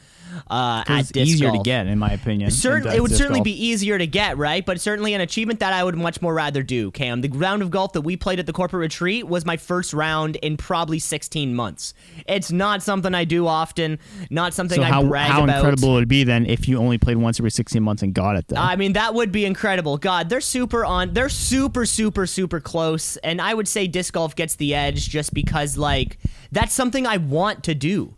Uh, 0.49 0.83
at 0.87 0.99
It's 1.01 1.11
disc 1.11 1.27
easier 1.29 1.49
golf. 1.49 1.63
to 1.63 1.69
get, 1.69 1.87
in 1.87 1.99
my 1.99 2.11
opinion. 2.11 2.51
Certain, 2.51 2.87
than 2.87 2.97
it 2.97 3.01
would 3.01 3.11
certainly 3.11 3.39
golf. 3.39 3.45
be 3.45 3.65
easier 3.65 3.97
to 3.97 4.07
get, 4.07 4.37
right? 4.37 4.65
But 4.65 4.79
certainly 4.81 5.13
an 5.13 5.21
achievement 5.21 5.59
that 5.59 5.73
I 5.73 5.83
would 5.83 5.95
much 5.95 6.21
more 6.21 6.33
rather 6.33 6.63
do. 6.63 6.91
Cam, 6.91 7.21
the 7.21 7.29
round 7.29 7.61
of 7.61 7.71
golf 7.71 7.93
that 7.93 8.01
we 8.01 8.17
played 8.17 8.39
at 8.39 8.45
the 8.45 8.53
corporate 8.53 8.81
retreat 8.81 9.27
was 9.27 9.45
my 9.45 9.57
first 9.57 9.93
round 9.93 10.35
in 10.37 10.57
probably 10.57 10.99
16 10.99 11.55
months. 11.55 11.93
It's 12.27 12.51
not 12.51 12.81
something 12.83 13.13
I 13.13 13.25
do 13.25 13.47
often, 13.47 13.99
not 14.29 14.53
something 14.53 14.77
So 14.77 14.83
I 14.83 14.87
how, 14.87 15.03
brag 15.03 15.31
how 15.31 15.43
about. 15.43 15.57
incredible 15.57 15.93
would 15.93 16.03
it 16.03 16.09
be 16.09 16.23
then 16.23 16.45
if 16.45 16.67
you 16.67 16.77
only 16.77 16.97
played 16.97 17.17
once 17.17 17.39
every 17.39 17.51
16 17.51 17.81
months 17.81 18.03
and 18.03 18.13
got 18.13 18.35
it 18.35 18.47
though? 18.47 18.57
I 18.57 18.75
mean, 18.75 18.93
that 18.93 19.13
would 19.13 19.31
be 19.31 19.45
incredible. 19.45 19.97
God, 19.97 20.29
they're 20.29 20.41
super 20.41 20.85
on. 20.85 21.13
They're 21.13 21.29
super, 21.29 21.85
super, 21.85 22.25
super 22.25 22.59
close. 22.59 23.17
And 23.17 23.41
I 23.41 23.53
would 23.53 23.67
say 23.67 23.87
disc 23.87 24.13
golf 24.13 24.35
gets 24.35 24.55
the 24.55 24.75
edge 24.75 25.09
just 25.09 25.33
because, 25.33 25.77
like, 25.77 26.17
that's 26.51 26.73
something 26.73 27.05
I 27.05 27.17
want 27.17 27.63
to 27.65 27.75
do. 27.75 28.15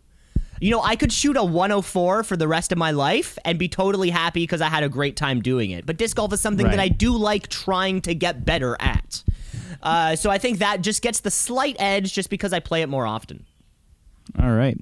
You 0.62 0.70
know, 0.70 0.80
I 0.80 0.94
could 0.94 1.12
shoot 1.12 1.36
a 1.36 1.42
104 1.42 2.22
for 2.22 2.36
the 2.36 2.46
rest 2.46 2.70
of 2.70 2.78
my 2.78 2.92
life 2.92 3.36
and 3.44 3.58
be 3.58 3.66
totally 3.66 4.10
happy 4.10 4.44
because 4.44 4.60
I 4.60 4.68
had 4.68 4.84
a 4.84 4.88
great 4.88 5.16
time 5.16 5.42
doing 5.42 5.72
it. 5.72 5.84
But 5.84 5.96
disc 5.96 6.16
golf 6.16 6.32
is 6.32 6.40
something 6.40 6.68
that 6.68 6.78
I 6.78 6.86
do 6.86 7.16
like 7.16 7.48
trying 7.48 8.00
to 8.02 8.14
get 8.14 8.44
better 8.44 8.76
at. 8.78 9.24
Uh, 9.82 10.14
so 10.14 10.30
I 10.30 10.38
think 10.38 10.60
that 10.60 10.80
just 10.80 11.02
gets 11.02 11.18
the 11.18 11.32
slight 11.32 11.74
edge 11.80 12.12
just 12.12 12.30
because 12.30 12.52
I 12.52 12.60
play 12.60 12.82
it 12.82 12.88
more 12.88 13.04
often. 13.04 13.44
All 14.40 14.52
right. 14.52 14.78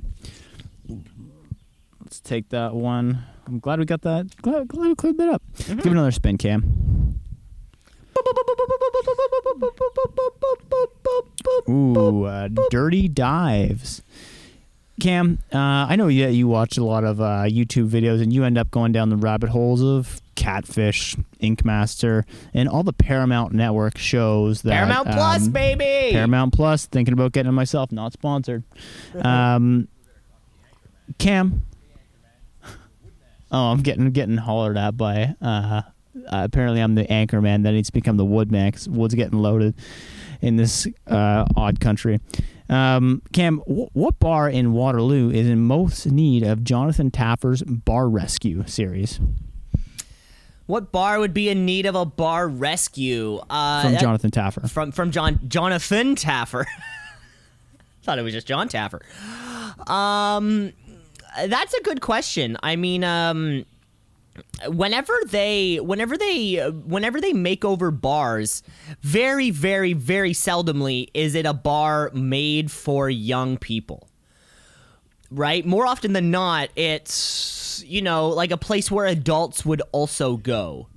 Let's 2.03 2.21
take 2.21 2.51
that 2.51 2.75
one. 2.75 3.25
I'm 3.47 3.59
glad 3.59 3.79
we 3.79 3.87
got 3.87 4.03
that. 4.03 4.37
Glad, 4.43 4.69
glad 4.69 4.89
we 4.89 4.95
cleared 4.95 5.17
that 5.17 5.31
up. 5.31 5.43
Mm-hmm. 5.61 5.77
Give 5.77 5.87
it 5.87 5.93
another 5.93 6.11
spin, 6.11 6.37
Cam. 6.37 7.19
Ooh, 11.71 12.25
uh, 12.25 12.49
dirty 12.71 13.09
dives. 13.09 14.03
Cam, 15.01 15.39
uh, 15.53 15.59
I 15.59 15.97
know 15.97 16.09
you, 16.09 16.29
you 16.29 16.47
watch 16.47 16.77
a 16.79 16.85
lot 16.85 17.05
of 17.05 17.21
uh, 17.21 17.45
YouTube 17.47 17.89
videos 17.89 18.23
and 18.23 18.33
you 18.33 18.45
end 18.45 18.59
up 18.59 18.71
going 18.71 18.93
down 18.93 19.09
the 19.09 19.17
rabbit 19.17 19.51
holes 19.51 19.83
of 19.83 20.21
Catfish, 20.37 21.17
Ink 21.41 21.65
Master, 21.65 22.25
and 22.55 22.69
all 22.69 22.83
the 22.83 22.93
Paramount 22.93 23.53
Network 23.53 23.99
shows 23.99 24.63
that 24.63 24.73
Paramount 24.73 25.09
Plus, 25.09 25.47
um, 25.47 25.53
baby. 25.53 26.13
Paramount 26.13 26.53
Plus. 26.53 26.87
Thinking 26.87 27.13
about 27.13 27.33
getting 27.33 27.51
it 27.51 27.53
myself. 27.53 27.91
Not 27.93 28.13
sponsored. 28.13 28.63
Um, 29.23 29.89
Cam. 31.19 31.63
Oh, 33.51 33.73
I'm 33.73 33.83
getting 33.83 34.11
getting 34.13 34.37
hollered 34.37 34.77
at 34.77 34.97
by. 34.97 35.35
Uh, 35.43 35.83
uh, 36.27 36.43
apparently, 36.45 36.81
I'm 36.81 36.95
the 36.95 37.11
anchor 37.13 37.41
man 37.41 37.63
that 37.63 37.73
needs 37.73 37.89
to 37.89 37.93
become 37.93 38.17
the 38.17 38.25
woodman. 38.25 38.73
wood's 38.89 39.15
getting 39.15 39.41
loaded 39.41 39.75
in 40.41 40.57
this 40.57 40.87
uh, 41.07 41.45
odd 41.57 41.81
country. 41.81 42.21
Um, 42.71 43.21
Cam, 43.33 43.59
wh- 43.67 43.95
what 43.97 44.19
bar 44.21 44.49
in 44.49 44.73
Waterloo 44.73 45.31
is 45.31 45.47
in 45.49 45.61
most 45.61 46.07
need 46.07 46.43
of 46.45 46.63
Jonathan 46.65 47.11
Taffer's 47.11 47.63
Bar 47.65 48.09
Rescue 48.09 48.65
series 48.67 49.19
What 50.67 50.93
bar 50.93 51.19
would 51.19 51.35
be 51.35 51.49
in 51.49 51.67
need 51.67 51.85
of 51.85 51.97
a 51.97 52.05
bar 52.07 52.47
rescue? 52.49 53.41
Uh, 53.51 53.83
from 53.83 53.93
that- 53.93 54.01
Jonathan 54.01 54.31
Taffer? 54.31 54.71
from 54.71 54.93
from 54.93 55.11
John 55.11 55.41
Jonathan 55.49 56.15
Taffer. 56.15 56.65
Thought 58.05 58.19
it 58.19 58.23
was 58.23 58.33
just 58.33 58.47
John 58.47 58.69
Taffer. 58.69 59.01
Um, 59.91 60.73
that's 61.47 61.75
a 61.75 61.83
good 61.83 62.01
question. 62.01 62.57
I 62.63 62.77
mean, 62.77 63.03
um, 63.05 63.67
whenever 64.67 65.13
they, 65.27 65.79
whenever 65.79 66.17
they, 66.17 66.57
whenever 66.69 67.21
they 67.21 67.33
make 67.33 67.65
over 67.65 67.91
bars, 67.91 68.63
very, 69.03 69.51
very, 69.51 69.93
very 69.93 70.33
seldomly 70.33 71.09
is 71.15 71.35
it 71.35 71.47
a 71.47 71.55
bar 71.55 72.11
made 72.13 72.71
for 72.71 73.09
young 73.09 73.57
people 73.57 74.07
right? 75.31 75.65
More 75.65 75.87
often 75.87 76.13
than 76.13 76.31
not, 76.31 76.71
it's, 76.77 77.85
you 77.87 78.03
know, 78.03 78.29
like 78.29 78.51
a 78.51 78.57
place 78.57 78.91
where 78.91 79.07
adults 79.07 79.65
would 79.65 79.83
also 79.93 80.37
go. 80.37 80.89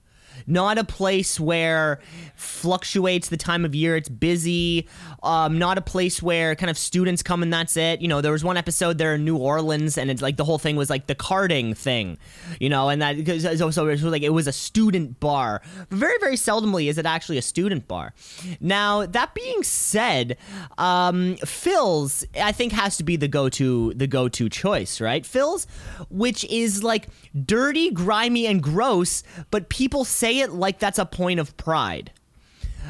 Not 0.47 0.77
a 0.77 0.83
place 0.83 1.39
where 1.39 1.99
fluctuates 2.35 3.29
the 3.29 3.37
time 3.37 3.65
of 3.65 3.73
year 3.73 3.95
it's 3.95 4.09
busy. 4.09 4.87
Um, 5.21 5.57
not 5.57 5.77
a 5.77 5.81
place 5.81 6.21
where 6.21 6.55
kind 6.55 6.69
of 6.69 6.77
students 6.77 7.23
come 7.23 7.43
and 7.43 7.53
that's 7.53 7.77
it. 7.77 8.01
You 8.01 8.07
know, 8.07 8.21
there 8.21 8.31
was 8.31 8.43
one 8.43 8.57
episode 8.57 8.97
there 8.97 9.15
in 9.15 9.23
New 9.23 9.37
Orleans, 9.37 9.97
and 9.97 10.11
it's 10.11 10.21
like 10.21 10.37
the 10.37 10.43
whole 10.43 10.57
thing 10.57 10.75
was 10.75 10.89
like 10.89 11.07
the 11.07 11.15
carding 11.15 11.73
thing, 11.73 12.17
you 12.59 12.69
know, 12.69 12.89
and 12.89 13.01
that 13.01 13.15
because 13.17 13.43
so, 13.43 13.71
so 13.71 13.87
it 13.87 13.91
was 13.91 14.03
like 14.03 14.21
it 14.21 14.29
was 14.29 14.47
a 14.47 14.51
student 14.51 15.19
bar. 15.19 15.61
Very 15.89 16.17
very 16.19 16.35
seldomly 16.35 16.89
is 16.89 16.97
it 16.97 17.05
actually 17.05 17.37
a 17.37 17.41
student 17.41 17.87
bar. 17.87 18.13
Now 18.59 19.05
that 19.05 19.33
being 19.33 19.63
said, 19.63 20.37
um, 20.77 21.37
Phil's 21.37 22.25
I 22.39 22.51
think 22.51 22.73
has 22.73 22.97
to 22.97 23.03
be 23.03 23.15
the 23.15 23.27
go 23.27 23.49
to 23.49 23.93
the 23.93 24.07
go 24.07 24.27
to 24.29 24.49
choice, 24.49 24.99
right? 24.99 25.25
Phil's, 25.25 25.67
which 26.09 26.43
is 26.45 26.83
like 26.83 27.07
dirty, 27.45 27.91
grimy, 27.91 28.45
and 28.47 28.61
gross, 28.61 29.23
but 29.51 29.69
people 29.69 30.05
say 30.05 30.32
it 30.41 30.51
like 30.51 30.79
that's 30.79 30.99
a 30.99 31.05
point 31.05 31.39
of 31.39 31.55
pride. 31.57 32.11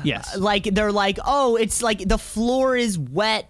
Yes. 0.03 0.35
Like 0.37 0.63
they're 0.63 0.91
like, 0.91 1.19
oh, 1.25 1.55
it's 1.55 1.81
like 1.81 2.07
the 2.07 2.17
floor 2.17 2.75
is 2.75 2.97
wet 2.97 3.49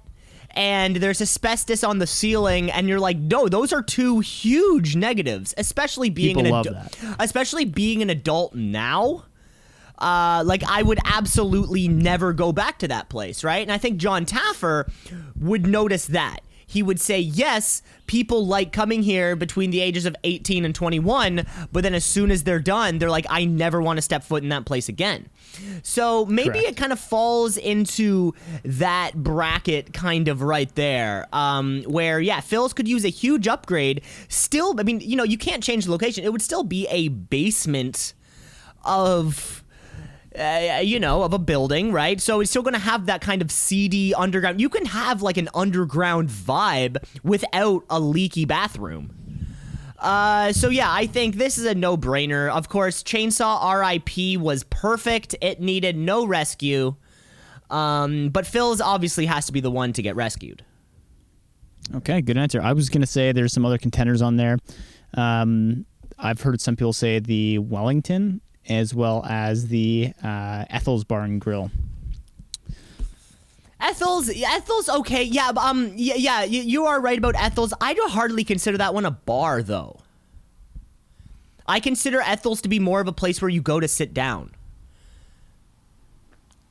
and 0.55 0.97
there's 0.97 1.21
asbestos 1.21 1.83
on 1.83 1.97
the 1.97 2.05
ceiling, 2.07 2.69
and 2.69 2.87
you're 2.87 2.99
like, 2.99 3.17
no, 3.17 3.47
those 3.47 3.73
are 3.73 3.81
two 3.81 4.19
huge 4.19 4.95
negatives, 4.95 5.53
especially 5.57 6.11
being 6.11 6.35
People 6.35 6.55
an 6.55 6.67
adult, 6.67 6.99
especially 7.19 7.65
being 7.65 8.01
an 8.01 8.09
adult 8.09 8.53
now. 8.53 9.25
Uh, 9.97 10.43
like 10.45 10.63
I 10.63 10.81
would 10.83 10.99
absolutely 11.05 11.87
never 11.87 12.33
go 12.33 12.51
back 12.51 12.79
to 12.79 12.87
that 12.89 13.09
place, 13.09 13.43
right? 13.43 13.61
And 13.61 13.71
I 13.71 13.77
think 13.77 13.97
John 13.97 14.25
Taffer 14.25 14.91
would 15.39 15.65
notice 15.65 16.07
that. 16.07 16.41
He 16.73 16.81
would 16.81 16.99
say, 16.99 17.19
yes, 17.19 17.83
people 18.07 18.47
like 18.47 18.73
coming 18.73 19.03
here 19.03 19.35
between 19.35 19.69
the 19.69 19.79
ages 19.79 20.07
of 20.07 20.15
18 20.23 20.65
and 20.65 20.73
21, 20.73 21.45
but 21.71 21.83
then 21.83 21.93
as 21.93 22.03
soon 22.03 22.31
as 22.31 22.43
they're 22.43 22.59
done, 22.59 22.97
they're 22.97 23.11
like, 23.11 23.27
I 23.29 23.45
never 23.45 23.79
want 23.79 23.97
to 23.97 24.01
step 24.01 24.23
foot 24.23 24.41
in 24.41 24.49
that 24.49 24.65
place 24.65 24.89
again. 24.89 25.29
So 25.83 26.25
maybe 26.25 26.49
Correct. 26.49 26.67
it 26.69 26.77
kind 26.77 26.91
of 26.91 26.99
falls 26.99 27.57
into 27.57 28.33
that 28.65 29.11
bracket 29.13 29.93
kind 29.93 30.27
of 30.27 30.41
right 30.41 30.73
there, 30.73 31.27
um, 31.31 31.83
where, 31.83 32.19
yeah, 32.19 32.39
Phil's 32.39 32.73
could 32.73 32.87
use 32.87 33.05
a 33.05 33.09
huge 33.09 33.47
upgrade. 33.47 34.01
Still, 34.27 34.73
I 34.79 34.83
mean, 34.83 34.99
you 34.99 35.15
know, 35.15 35.23
you 35.23 35.37
can't 35.37 35.63
change 35.63 35.85
the 35.85 35.91
location. 35.91 36.23
It 36.23 36.31
would 36.31 36.41
still 36.41 36.63
be 36.63 36.87
a 36.87 37.09
basement 37.09 38.15
of 38.83 39.62
uh, 40.37 40.81
you 40.83 40.99
know, 40.99 41.23
of 41.23 41.33
a 41.33 41.39
building, 41.39 41.91
right? 41.91 42.19
So 42.19 42.39
it's 42.39 42.49
still 42.49 42.63
going 42.63 42.73
to 42.73 42.79
have 42.79 43.05
that 43.05 43.21
kind 43.21 43.41
of 43.41 43.51
seedy 43.51 44.13
underground. 44.15 44.59
You 44.59 44.69
can 44.69 44.85
have 44.85 45.21
like 45.21 45.37
an 45.37 45.49
underground 45.53 46.29
vibe 46.29 46.97
without 47.23 47.83
a 47.89 47.99
leaky 47.99 48.45
bathroom. 48.45 49.11
Uh, 49.99 50.51
so 50.51 50.69
yeah, 50.69 50.91
I 50.91 51.07
think 51.07 51.35
this 51.35 51.57
is 51.57 51.65
a 51.65 51.73
no-brainer. 51.73 52.49
Of 52.49 52.67
course, 52.67 53.03
Chainsaw 53.03 53.63
R.I.P. 53.63 54.37
was 54.37 54.63
perfect. 54.65 55.35
It 55.41 55.61
needed 55.61 55.95
no 55.95 56.25
rescue. 56.25 56.95
Um, 57.69 58.29
but 58.29 58.45
Phil's 58.45 58.81
obviously 58.81 59.25
has 59.27 59.45
to 59.45 59.53
be 59.53 59.61
the 59.61 59.71
one 59.71 59.93
to 59.93 60.01
get 60.01 60.15
rescued. 60.15 60.63
Okay, 61.95 62.21
good 62.21 62.37
answer. 62.37 62.61
I 62.61 62.73
was 62.73 62.89
gonna 62.89 63.05
say 63.05 63.31
there's 63.31 63.53
some 63.53 63.65
other 63.65 63.77
contenders 63.77 64.21
on 64.21 64.37
there. 64.37 64.57
Um, 65.15 65.85
I've 66.17 66.41
heard 66.41 66.61
some 66.61 66.75
people 66.75 66.93
say 66.93 67.19
the 67.19 67.59
Wellington 67.59 68.41
as 68.67 68.93
well 68.93 69.25
as 69.27 69.67
the 69.67 70.13
uh, 70.23 70.65
Ethel's 70.69 71.03
Bar 71.03 71.21
and 71.21 71.41
Grill. 71.41 71.71
Ethel's 73.79 74.29
Ethel's 74.29 74.87
okay. 74.87 75.23
Yeah, 75.23 75.51
um 75.57 75.91
yeah, 75.95 76.15
yeah, 76.15 76.43
you, 76.43 76.61
you 76.61 76.85
are 76.85 77.01
right 77.01 77.17
about 77.17 77.35
Ethel's. 77.35 77.73
I 77.81 77.93
do 77.93 78.01
hardly 78.07 78.45
consider 78.45 78.77
that 78.77 78.93
one 78.93 79.05
a 79.05 79.11
bar 79.11 79.61
though. 79.61 79.99
I 81.67 81.79
consider 81.81 82.21
Ethel's 82.21 82.61
to 82.61 82.69
be 82.69 82.79
more 82.79 83.01
of 83.01 83.07
a 83.07 83.13
place 83.13 83.41
where 83.41 83.49
you 83.49 83.61
go 83.61 83.79
to 83.81 83.87
sit 83.87 84.13
down. 84.13 84.51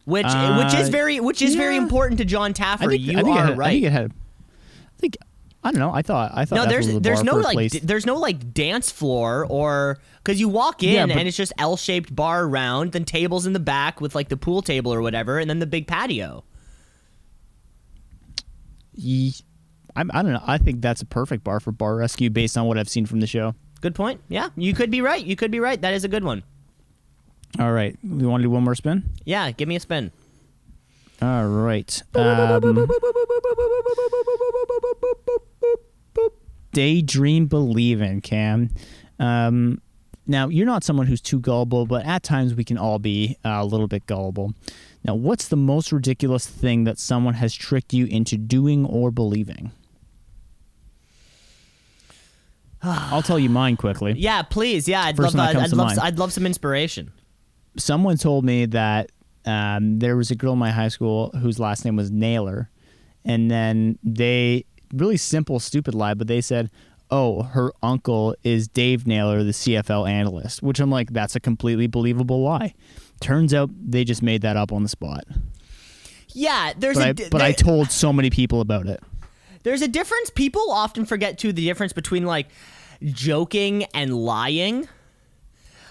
Which 0.04 0.24
which 0.24 0.74
is 0.74 0.88
Uh, 0.88 0.90
very 0.90 1.20
which 1.20 1.42
is 1.42 1.54
very 1.54 1.76
important 1.76 2.18
to 2.18 2.24
Jon 2.24 2.54
Taffer. 2.54 2.84
I 2.84 2.86
think, 2.88 3.02
you 3.02 3.18
I 3.18 3.22
think 3.22 3.36
it 3.36 3.40
are 3.40 3.46
had, 3.46 3.58
right. 3.58 3.68
I 3.68 3.72
think 3.72 3.84
it 3.84 3.92
had. 3.92 4.10
I 4.10 5.00
think 5.00 5.16
I 5.64 5.70
don't 5.70 5.78
know. 5.78 5.92
I 5.92 6.02
thought 6.02 6.32
I 6.34 6.44
thought 6.44 6.56
no, 6.56 6.66
there's 6.66 6.88
there's 7.00 7.22
no 7.22 7.36
like 7.36 7.70
d- 7.70 7.78
there's 7.80 8.04
no 8.04 8.16
like 8.16 8.52
dance 8.52 8.90
floor 8.90 9.46
or 9.48 9.98
because 10.24 10.40
you 10.40 10.48
walk 10.48 10.82
in 10.82 10.94
Yeah, 10.94 11.06
but- 11.06 11.16
and 11.18 11.28
it's 11.28 11.36
just 11.36 11.52
L-shaped 11.58 12.14
bar 12.14 12.44
around, 12.44 12.92
then 12.92 13.04
tables 13.04 13.46
in 13.46 13.52
the 13.52 13.60
back 13.60 14.00
with 14.00 14.14
like 14.14 14.28
the 14.28 14.36
pool 14.36 14.62
table 14.62 14.92
or 14.92 15.00
whatever, 15.02 15.38
and 15.38 15.48
then 15.48 15.60
the 15.60 15.66
big 15.66 15.86
patio. 15.86 16.42
Ye- 18.94 19.34
I'm, 19.94 20.10
I 20.14 20.22
don't 20.22 20.32
know. 20.32 20.42
I 20.46 20.58
think 20.58 20.80
that's 20.80 21.02
a 21.02 21.06
perfect 21.06 21.44
bar 21.44 21.60
for 21.60 21.70
bar 21.70 21.96
rescue 21.96 22.30
based 22.30 22.56
on 22.58 22.66
what 22.66 22.78
I've 22.78 22.88
seen 22.88 23.06
from 23.06 23.20
the 23.20 23.26
show. 23.26 23.54
Good 23.80 23.94
point. 23.94 24.20
Yeah, 24.28 24.48
you 24.56 24.74
could 24.74 24.90
be 24.90 25.00
right. 25.00 25.24
You 25.24 25.36
could 25.36 25.50
be 25.50 25.60
right. 25.60 25.80
That 25.80 25.94
is 25.94 26.04
a 26.04 26.08
good 26.08 26.24
one. 26.24 26.42
All 27.58 27.72
right, 27.72 27.96
we 28.02 28.26
want 28.26 28.40
to 28.40 28.44
do 28.46 28.50
one 28.50 28.64
more 28.64 28.74
spin. 28.74 29.04
Yeah, 29.24 29.50
give 29.50 29.68
me 29.68 29.76
a 29.76 29.80
spin. 29.80 30.10
All 31.20 31.46
right. 31.46 32.02
Um, 32.14 32.88
daydream 36.72 37.46
believing, 37.46 38.20
Cam. 38.20 38.70
Um, 39.18 39.80
now, 40.26 40.48
you're 40.48 40.66
not 40.66 40.84
someone 40.84 41.06
who's 41.06 41.20
too 41.20 41.40
gullible, 41.40 41.86
but 41.86 42.04
at 42.06 42.22
times 42.22 42.54
we 42.54 42.64
can 42.64 42.78
all 42.78 42.98
be 42.98 43.36
uh, 43.44 43.58
a 43.60 43.64
little 43.64 43.88
bit 43.88 44.06
gullible. 44.06 44.54
Now, 45.04 45.14
what's 45.14 45.48
the 45.48 45.56
most 45.56 45.90
ridiculous 45.90 46.46
thing 46.46 46.84
that 46.84 46.98
someone 46.98 47.34
has 47.34 47.54
tricked 47.54 47.92
you 47.92 48.06
into 48.06 48.36
doing 48.36 48.86
or 48.86 49.10
believing? 49.10 49.72
I'll 52.82 53.22
tell 53.22 53.38
you 53.38 53.48
mine 53.50 53.76
quickly. 53.76 54.12
Yeah, 54.16 54.42
please. 54.42 54.88
Yeah, 54.88 55.02
I'd 55.02 55.16
First 55.16 55.34
love. 55.34 55.52
that 55.52 55.62
I'd 55.62 55.72
love. 55.72 55.98
I'd 56.00 56.18
love 56.18 56.32
some 56.32 56.46
inspiration. 56.46 57.12
someone 57.76 58.16
told 58.16 58.44
me 58.44 58.66
that 58.66 59.10
um, 59.44 59.98
there 59.98 60.16
was 60.16 60.30
a 60.30 60.36
girl 60.36 60.52
in 60.52 60.58
my 60.58 60.70
high 60.70 60.88
school 60.88 61.30
whose 61.30 61.58
last 61.58 61.84
name 61.84 61.96
was 61.96 62.10
Naylor, 62.10 62.70
and 63.24 63.50
then 63.50 63.98
they 64.04 64.64
really 64.92 65.16
simple, 65.16 65.58
stupid 65.60 65.94
lie, 65.94 66.14
but 66.14 66.26
they 66.26 66.40
said, 66.40 66.70
"Oh, 67.10 67.42
her 67.42 67.72
uncle 67.82 68.34
is 68.44 68.68
Dave 68.68 69.06
Naylor, 69.06 69.42
the 69.42 69.52
CFL 69.52 70.08
analyst," 70.08 70.62
which 70.62 70.80
I'm 70.80 70.90
like, 70.90 71.12
that's 71.12 71.34
a 71.36 71.40
completely 71.40 71.86
believable 71.86 72.42
lie. 72.42 72.74
Turns 73.20 73.54
out 73.54 73.70
they 73.84 74.04
just 74.04 74.22
made 74.22 74.42
that 74.42 74.56
up 74.56 74.72
on 74.72 74.82
the 74.82 74.88
spot. 74.88 75.24
Yeah, 76.34 76.72
there's 76.76 76.96
But 76.96 77.20
a 77.20 77.24
I, 77.24 77.28
but 77.28 77.42
I 77.42 77.52
told 77.52 77.90
so 77.90 78.12
many 78.12 78.30
people 78.30 78.60
about 78.60 78.86
it. 78.86 79.02
there's 79.62 79.82
a 79.82 79.88
difference. 79.88 80.30
People 80.30 80.70
often 80.70 81.04
forget 81.06 81.38
too 81.38 81.52
the 81.52 81.64
difference 81.64 81.92
between 81.92 82.24
like 82.26 82.48
joking 83.04 83.84
and 83.94 84.14
lying. 84.16 84.88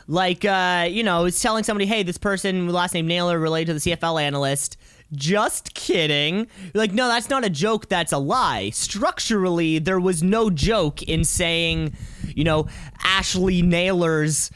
Like, 0.08 0.44
uh, 0.44 0.88
you 0.90 1.04
know, 1.04 1.26
it's 1.26 1.42
telling 1.42 1.64
somebody, 1.64 1.86
hey, 1.86 2.04
this 2.04 2.18
person, 2.18 2.66
with 2.66 2.76
last 2.76 2.94
name 2.94 3.08
Naylor, 3.08 3.40
related 3.40 3.68
to 3.68 3.74
the 3.76 3.92
CFL 3.92 4.22
analyst. 4.22 4.76
Just 5.13 5.74
kidding. 5.74 6.47
Like, 6.74 6.93
no, 6.93 7.08
that's 7.08 7.30
not 7.30 7.43
a 7.43 7.50
joke, 7.50 7.89
that's 7.89 8.12
a 8.12 8.17
lie. 8.17 8.69
Structurally, 8.69 9.80
there 9.80 10.00
was 10.00 10.24
no 10.24 10.50
joke 10.50 11.02
in 11.04 11.24
saying, 11.24 11.93
you 12.36 12.43
know, 12.43 12.67
Ashley 13.04 13.62
Naylor's 13.62 14.52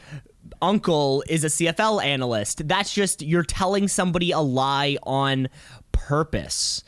uncle 0.62 1.22
is 1.28 1.44
a 1.44 1.48
CFL 1.48 2.02
analyst. 2.02 2.66
That's 2.66 2.92
just, 2.92 3.22
you're 3.22 3.42
telling 3.42 3.88
somebody 3.88 4.30
a 4.30 4.40
lie 4.40 4.96
on 5.02 5.48
purpose 5.92 6.84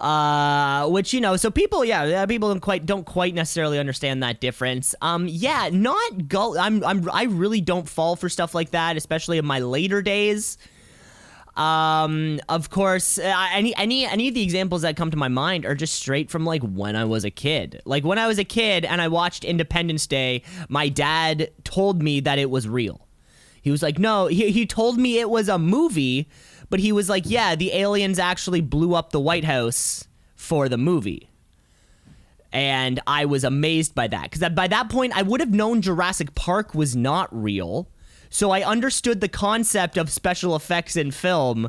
uh 0.00 0.88
which 0.88 1.12
you 1.12 1.20
know 1.20 1.36
so 1.36 1.50
people 1.50 1.84
yeah 1.84 2.24
people 2.24 2.48
don't 2.48 2.60
quite 2.60 2.86
don't 2.86 3.04
quite 3.04 3.34
necessarily 3.34 3.78
understand 3.78 4.22
that 4.22 4.40
difference 4.40 4.94
um 5.02 5.28
yeah 5.28 5.68
not 5.70 6.26
go 6.26 6.56
i'm 6.56 6.82
i'm 6.84 7.08
i 7.12 7.24
really 7.24 7.60
don't 7.60 7.86
fall 7.86 8.16
for 8.16 8.30
stuff 8.30 8.54
like 8.54 8.70
that 8.70 8.96
especially 8.96 9.36
in 9.36 9.44
my 9.44 9.58
later 9.58 10.00
days 10.00 10.56
um 11.60 12.40
of 12.48 12.70
course 12.70 13.18
uh, 13.18 13.48
any 13.52 13.74
any 13.76 14.06
any 14.06 14.28
of 14.28 14.34
the 14.34 14.42
examples 14.42 14.82
that 14.82 14.96
come 14.96 15.10
to 15.10 15.16
my 15.16 15.28
mind 15.28 15.66
are 15.66 15.74
just 15.74 15.94
straight 15.94 16.30
from 16.30 16.44
like 16.44 16.62
when 16.62 16.96
i 16.96 17.04
was 17.04 17.24
a 17.24 17.30
kid 17.30 17.82
like 17.84 18.02
when 18.02 18.18
i 18.18 18.26
was 18.26 18.38
a 18.38 18.44
kid 18.44 18.84
and 18.84 19.02
i 19.02 19.08
watched 19.08 19.44
independence 19.44 20.06
day 20.06 20.42
my 20.68 20.88
dad 20.88 21.50
told 21.64 22.02
me 22.02 22.20
that 22.20 22.38
it 22.38 22.48
was 22.48 22.68
real 22.68 23.06
he 23.62 23.70
was 23.70 23.82
like, 23.82 23.98
no, 23.98 24.26
he, 24.26 24.50
he 24.50 24.66
told 24.66 24.98
me 24.98 25.18
it 25.18 25.28
was 25.28 25.48
a 25.48 25.58
movie, 25.58 26.28
but 26.68 26.80
he 26.80 26.92
was 26.92 27.08
like, 27.08 27.24
yeah, 27.26 27.54
the 27.54 27.72
aliens 27.72 28.18
actually 28.18 28.60
blew 28.60 28.94
up 28.94 29.10
the 29.10 29.20
White 29.20 29.44
House 29.44 30.06
for 30.34 30.68
the 30.68 30.78
movie. 30.78 31.28
And 32.52 33.00
I 33.06 33.26
was 33.26 33.44
amazed 33.44 33.94
by 33.94 34.08
that 34.08 34.30
because 34.30 34.48
by 34.50 34.66
that 34.68 34.88
point, 34.88 35.16
I 35.16 35.22
would 35.22 35.40
have 35.40 35.52
known 35.52 35.82
Jurassic 35.82 36.34
Park 36.34 36.74
was 36.74 36.96
not 36.96 37.28
real. 37.30 37.88
So 38.32 38.52
I 38.52 38.62
understood 38.62 39.20
the 39.20 39.28
concept 39.28 39.96
of 39.98 40.08
special 40.08 40.54
effects 40.54 40.96
in 40.96 41.10
film. 41.10 41.68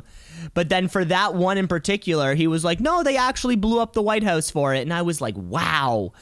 But 0.54 0.68
then 0.68 0.86
for 0.88 1.04
that 1.04 1.34
one 1.34 1.58
in 1.58 1.66
particular, 1.66 2.34
he 2.34 2.46
was 2.46 2.64
like, 2.64 2.78
no, 2.78 3.02
they 3.02 3.16
actually 3.16 3.56
blew 3.56 3.80
up 3.80 3.92
the 3.94 4.02
White 4.02 4.22
House 4.22 4.48
for 4.50 4.72
it. 4.72 4.82
And 4.82 4.92
I 4.94 5.02
was 5.02 5.20
like, 5.20 5.34
wow. 5.36 6.12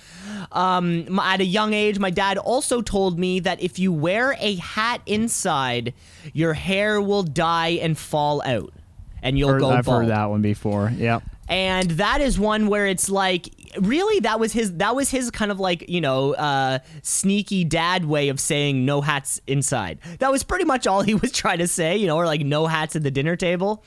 Um, 0.53 1.19
at 1.21 1.41
a 1.41 1.45
young 1.45 1.75
age, 1.75 1.99
my 1.99 2.11
dad 2.11 2.39
also 2.39 2.81
told 2.81 3.19
me 3.19 3.41
that 3.41 3.63
if 3.63 3.79
you 3.79 3.93
wear 3.93 4.35
a 4.41 4.57
hat 4.57 5.03
inside, 5.07 5.93
your 6.33 6.55
hair 6.55 7.01
will 7.01 7.23
die 7.23 7.79
and 7.83 7.97
fall 7.97 8.43
out, 8.45 8.73
and 9.23 9.39
you'll 9.39 9.51
Heard- 9.53 9.61
go 9.61 9.71
I've 9.71 9.85
bald 9.85 10.03
heard 10.05 10.11
that 10.11 10.31
one 10.31 10.43
before. 10.43 10.91
Yep. 10.97 11.23
and 11.49 11.91
that 11.93 12.21
is 12.21 12.39
one 12.39 12.67
where 12.69 12.87
it's 12.87 13.09
like 13.11 13.49
really 13.79 14.21
that 14.21 14.41
was 14.41 14.53
his 14.53 14.73
that 14.79 14.97
was 14.97 15.11
his 15.11 15.31
kind 15.31 15.51
of 15.51 15.61
like 15.61 15.89
you 15.89 16.01
know 16.01 16.35
uh 16.35 16.79
sneaky 17.03 17.65
dad 17.65 18.05
way 18.05 18.29
of 18.29 18.41
saying 18.41 18.85
no 18.85 19.01
hats 19.01 19.41
inside. 19.47 19.99
That 20.19 20.31
was 20.31 20.43
pretty 20.43 20.65
much 20.65 20.87
all 20.87 21.03
he 21.03 21.15
was 21.25 21.33
trying 21.33 21.59
to 21.59 21.69
say 21.69 21.97
you 21.97 22.07
know 22.07 22.17
or 22.17 22.27
like 22.27 22.41
no 22.43 22.67
hats 22.67 22.97
at 22.97 23.03
the 23.03 23.11
dinner 23.11 23.37
table. 23.37 23.85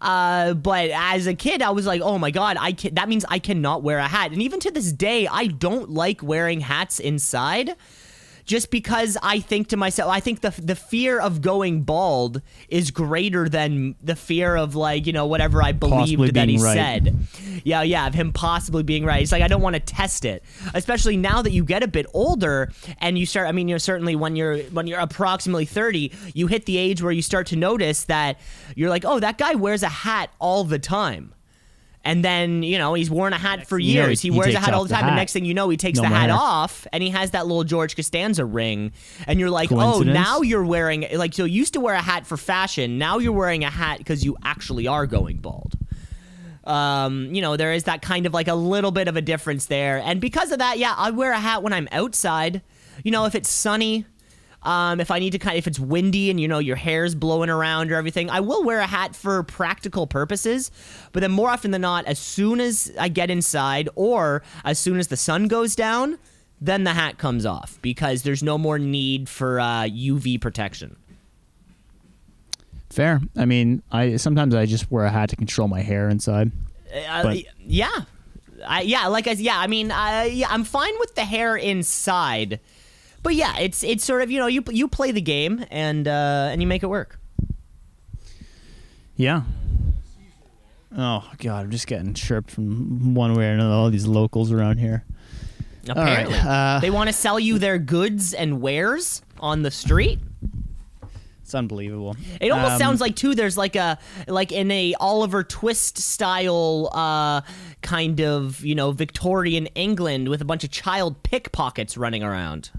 Uh 0.00 0.54
but 0.54 0.90
as 0.90 1.26
a 1.26 1.34
kid 1.34 1.62
i 1.62 1.70
was 1.70 1.86
like 1.86 2.00
oh 2.02 2.18
my 2.18 2.30
god 2.30 2.56
i 2.60 2.72
can 2.72 2.94
that 2.94 3.08
means 3.08 3.24
i 3.28 3.38
cannot 3.38 3.82
wear 3.82 3.98
a 3.98 4.08
hat. 4.08 4.32
And 4.32 4.42
even 4.42 4.60
to 4.60 4.70
this 4.70 4.92
day 4.92 5.26
i 5.26 5.46
don't 5.46 5.90
like 5.90 6.22
wearing 6.22 6.60
hats 6.60 6.98
inside 6.98 7.74
just 8.44 8.70
because 8.70 9.16
I 9.22 9.40
think 9.40 9.68
to 9.68 9.76
myself, 9.76 10.10
I 10.10 10.20
think 10.20 10.40
the 10.40 10.50
the 10.50 10.74
fear 10.74 11.20
of 11.20 11.40
going 11.40 11.82
bald 11.82 12.42
is 12.68 12.90
greater 12.90 13.48
than 13.48 13.94
the 14.02 14.16
fear 14.16 14.56
of 14.56 14.74
like 14.74 15.06
you 15.06 15.12
know 15.12 15.26
whatever 15.26 15.62
I 15.62 15.72
believed 15.72 16.34
that 16.34 16.48
he 16.48 16.58
right. 16.58 16.74
said. 16.74 17.16
Yeah, 17.64 17.82
yeah, 17.82 18.06
of 18.06 18.14
him 18.14 18.32
possibly 18.32 18.82
being 18.82 19.04
right. 19.04 19.22
It's 19.22 19.32
like 19.32 19.42
I 19.42 19.48
don't 19.48 19.62
want 19.62 19.74
to 19.74 19.80
test 19.80 20.24
it, 20.24 20.44
especially 20.74 21.16
now 21.16 21.42
that 21.42 21.52
you 21.52 21.64
get 21.64 21.82
a 21.82 21.88
bit 21.88 22.06
older 22.14 22.70
and 22.98 23.18
you 23.18 23.26
start. 23.26 23.48
I 23.48 23.52
mean, 23.52 23.68
you're 23.68 23.78
certainly 23.78 24.16
when 24.16 24.36
you're 24.36 24.58
when 24.58 24.86
you're 24.86 25.00
approximately 25.00 25.64
thirty, 25.64 26.12
you 26.34 26.46
hit 26.46 26.66
the 26.66 26.76
age 26.76 27.02
where 27.02 27.12
you 27.12 27.22
start 27.22 27.46
to 27.48 27.56
notice 27.56 28.04
that 28.04 28.38
you're 28.74 28.90
like, 28.90 29.04
oh, 29.04 29.20
that 29.20 29.38
guy 29.38 29.54
wears 29.54 29.82
a 29.82 29.88
hat 29.88 30.30
all 30.38 30.64
the 30.64 30.78
time. 30.78 31.34
And 32.02 32.24
then, 32.24 32.62
you 32.62 32.78
know, 32.78 32.94
he's 32.94 33.10
worn 33.10 33.34
a 33.34 33.38
hat 33.38 33.66
for 33.66 33.78
years. 33.78 34.20
he- 34.22 34.28
he, 34.28 34.38
wears 34.38 34.54
a 34.54 34.58
hat 34.60 34.72
all 34.72 34.84
the 34.84 34.88
the 34.88 34.94
time. 34.94 35.04
And 35.08 35.16
next 35.16 35.34
thing 35.34 35.44
you 35.44 35.52
know, 35.52 35.68
he 35.68 35.76
takes 35.76 35.98
No 35.98 36.04
the 36.04 36.08
more 36.08 36.18
hat 36.18 36.30
off 36.30 36.86
and 36.94 37.02
he 37.02 37.10
has 37.10 37.32
that 37.32 37.46
little 37.46 37.62
George 37.64 37.94
Costanza 37.94 38.44
ring. 38.44 38.92
And 39.26 39.38
you're 39.38 39.50
like, 39.50 39.70
oh, 39.70 40.00
now 40.00 40.40
you're 40.40 40.64
wearing, 40.64 41.06
like, 41.14 41.34
so 41.34 41.44
you 41.44 41.54
used 41.58 41.74
to 41.74 41.80
wear 41.80 41.94
a 41.94 42.00
hat 42.00 42.26
for 42.26 42.38
fashion. 42.38 42.96
Now 42.96 43.18
you're 43.18 43.32
wearing 43.34 43.64
a 43.64 43.70
hat 43.70 43.98
because 43.98 44.24
you 44.24 44.34
actually 44.42 44.86
are 44.86 45.06
going 45.06 45.38
bald. 45.38 45.74
Um, 46.64 47.34
you 47.34 47.42
know, 47.42 47.56
there 47.56 47.72
is 47.72 47.84
that 47.84 48.02
kind 48.02 48.26
of 48.26 48.34
like 48.34 48.48
a 48.48 48.54
little 48.54 48.90
bit 48.92 49.08
of 49.08 49.16
a 49.16 49.22
difference 49.22 49.66
there. 49.66 49.98
And 49.98 50.20
because 50.20 50.52
of 50.52 50.58
that, 50.58 50.78
yeah, 50.78 50.94
I 50.96 51.10
wear 51.10 51.32
a 51.32 51.38
hat 51.38 51.62
when 51.62 51.72
I'm 51.72 51.88
outside. 51.92 52.62
You 53.04 53.10
know, 53.10 53.24
if 53.26 53.34
it's 53.34 53.48
sunny, 53.48 54.04
um, 54.62 55.00
if 55.00 55.10
I 55.10 55.18
need 55.18 55.30
to 55.30 55.38
kind 55.38 55.56
of, 55.56 55.58
if 55.58 55.66
it's 55.66 55.80
windy 55.80 56.30
and 56.30 56.40
you 56.40 56.48
know 56.48 56.58
your 56.58 56.76
hair's 56.76 57.14
blowing 57.14 57.50
around 57.50 57.90
or 57.90 57.96
everything, 57.96 58.28
I 58.30 58.40
will 58.40 58.62
wear 58.64 58.80
a 58.80 58.86
hat 58.86 59.16
for 59.16 59.42
practical 59.42 60.06
purposes. 60.06 60.70
But 61.12 61.20
then 61.20 61.30
more 61.30 61.48
often 61.48 61.70
than 61.70 61.80
not, 61.80 62.04
as 62.06 62.18
soon 62.18 62.60
as 62.60 62.92
I 62.98 63.08
get 63.08 63.30
inside 63.30 63.88
or 63.94 64.42
as 64.64 64.78
soon 64.78 64.98
as 64.98 65.08
the 65.08 65.16
sun 65.16 65.48
goes 65.48 65.74
down, 65.74 66.18
then 66.60 66.84
the 66.84 66.92
hat 66.92 67.16
comes 67.16 67.46
off 67.46 67.78
because 67.80 68.22
there's 68.22 68.42
no 68.42 68.58
more 68.58 68.78
need 68.78 69.28
for 69.28 69.58
uh, 69.58 69.84
UV 69.84 70.40
protection. 70.40 70.96
Fair. 72.90 73.20
I 73.36 73.44
mean, 73.44 73.82
I 73.90 74.16
sometimes 74.16 74.54
I 74.54 74.66
just 74.66 74.90
wear 74.90 75.04
a 75.04 75.10
hat 75.10 75.30
to 75.30 75.36
control 75.36 75.68
my 75.68 75.80
hair 75.80 76.08
inside. 76.08 76.50
Uh, 77.08 77.36
yeah, 77.60 78.00
I, 78.66 78.82
yeah, 78.82 79.06
like 79.06 79.28
I 79.28 79.32
yeah, 79.32 79.58
I 79.58 79.68
mean, 79.68 79.90
uh, 79.92 80.26
yeah, 80.28 80.48
I'm 80.50 80.64
fine 80.64 80.92
with 80.98 81.14
the 81.14 81.24
hair 81.24 81.56
inside, 81.56 82.60
but 83.22 83.34
yeah, 83.34 83.58
it's 83.58 83.82
it's 83.84 84.04
sort 84.04 84.22
of 84.22 84.30
you 84.30 84.38
know 84.38 84.46
you 84.46 84.62
you 84.70 84.88
play 84.88 85.10
the 85.12 85.20
game 85.20 85.64
and 85.70 86.06
uh, 86.08 86.48
and 86.50 86.60
you 86.60 86.66
make 86.66 86.82
it 86.82 86.88
work. 86.88 87.18
Yeah. 89.16 89.42
Oh 90.96 91.30
God, 91.38 91.64
I'm 91.66 91.70
just 91.70 91.86
getting 91.86 92.14
chirped 92.14 92.50
from 92.50 93.14
one 93.14 93.34
way 93.34 93.48
or 93.48 93.52
another. 93.52 93.74
All 93.74 93.90
these 93.90 94.06
locals 94.06 94.50
around 94.50 94.78
here. 94.78 95.04
right, 95.86 95.96
Apparently, 95.96 96.38
uh, 96.38 96.80
they 96.80 96.90
want 96.90 97.08
to 97.08 97.12
sell 97.12 97.38
you 97.38 97.58
their 97.58 97.78
goods 97.78 98.34
and 98.34 98.60
wares 98.60 99.22
on 99.38 99.62
the 99.62 99.70
street. 99.70 100.18
It's 101.42 101.54
unbelievable. 101.54 102.16
It 102.40 102.50
almost 102.50 102.72
Um, 102.74 102.78
sounds 102.78 103.00
like 103.00 103.16
too. 103.16 103.34
There's 103.34 103.56
like 103.56 103.76
a 103.76 103.98
like 104.26 104.52
in 104.52 104.70
a 104.70 104.94
Oliver 105.00 105.42
Twist 105.44 105.98
style 105.98 106.90
uh, 106.92 107.40
kind 107.82 108.20
of 108.20 108.64
you 108.64 108.74
know 108.74 108.90
Victorian 108.92 109.66
England 109.74 110.28
with 110.28 110.40
a 110.40 110.44
bunch 110.44 110.64
of 110.64 110.70
child 110.70 111.22
pickpockets 111.22 111.96
running 111.96 112.22
around. 112.22 112.70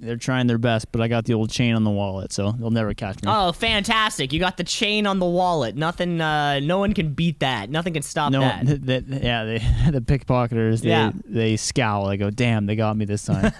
They're 0.00 0.16
trying 0.16 0.46
their 0.46 0.58
best, 0.58 0.90
but 0.92 1.00
I 1.02 1.08
got 1.08 1.26
the 1.26 1.34
old 1.34 1.50
chain 1.50 1.74
on 1.74 1.84
the 1.84 1.90
wallet, 1.90 2.32
so 2.32 2.52
they'll 2.52 2.70
never 2.70 2.94
catch 2.94 3.16
me. 3.22 3.30
Oh, 3.30 3.52
fantastic! 3.52 4.32
You 4.32 4.40
got 4.40 4.56
the 4.56 4.64
chain 4.64 5.06
on 5.06 5.18
the 5.18 5.26
wallet. 5.26 5.76
Nothing. 5.76 6.20
Uh, 6.20 6.58
no 6.60 6.78
one 6.78 6.94
can 6.94 7.12
beat 7.12 7.40
that. 7.40 7.68
Nothing 7.70 7.92
can 7.92 8.02
stop 8.02 8.32
no, 8.32 8.40
that. 8.40 8.66
th- 8.86 8.86
th- 8.86 9.22
yeah, 9.22 9.44
they, 9.44 9.58
the 9.90 10.00
pickpocketers, 10.00 10.80
they, 10.80 10.88
Yeah. 10.88 11.12
they 11.24 11.56
scowl. 11.56 12.08
They 12.08 12.16
go, 12.16 12.30
"Damn, 12.30 12.66
they 12.66 12.76
got 12.76 12.96
me 12.96 13.04
this 13.04 13.24
time." 13.26 13.52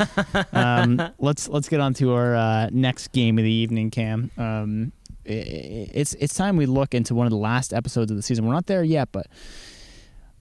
um, 0.52 1.00
let's 1.18 1.48
let's 1.48 1.68
get 1.68 1.80
on 1.80 1.94
to 1.94 2.12
our 2.14 2.34
uh, 2.34 2.68
next 2.72 3.12
game 3.12 3.38
of 3.38 3.44
the 3.44 3.52
evening, 3.52 3.90
Cam. 3.90 4.30
Um, 4.38 4.92
i- 5.28 5.32
i- 5.32 5.90
it's 5.92 6.14
it's 6.14 6.34
time 6.34 6.56
we 6.56 6.66
look 6.66 6.94
into 6.94 7.14
one 7.14 7.26
of 7.26 7.30
the 7.30 7.36
last 7.36 7.72
episodes 7.74 8.10
of 8.10 8.16
the 8.16 8.22
season. 8.22 8.46
We're 8.46 8.54
not 8.54 8.66
there 8.66 8.82
yet, 8.82 9.10
but 9.12 9.26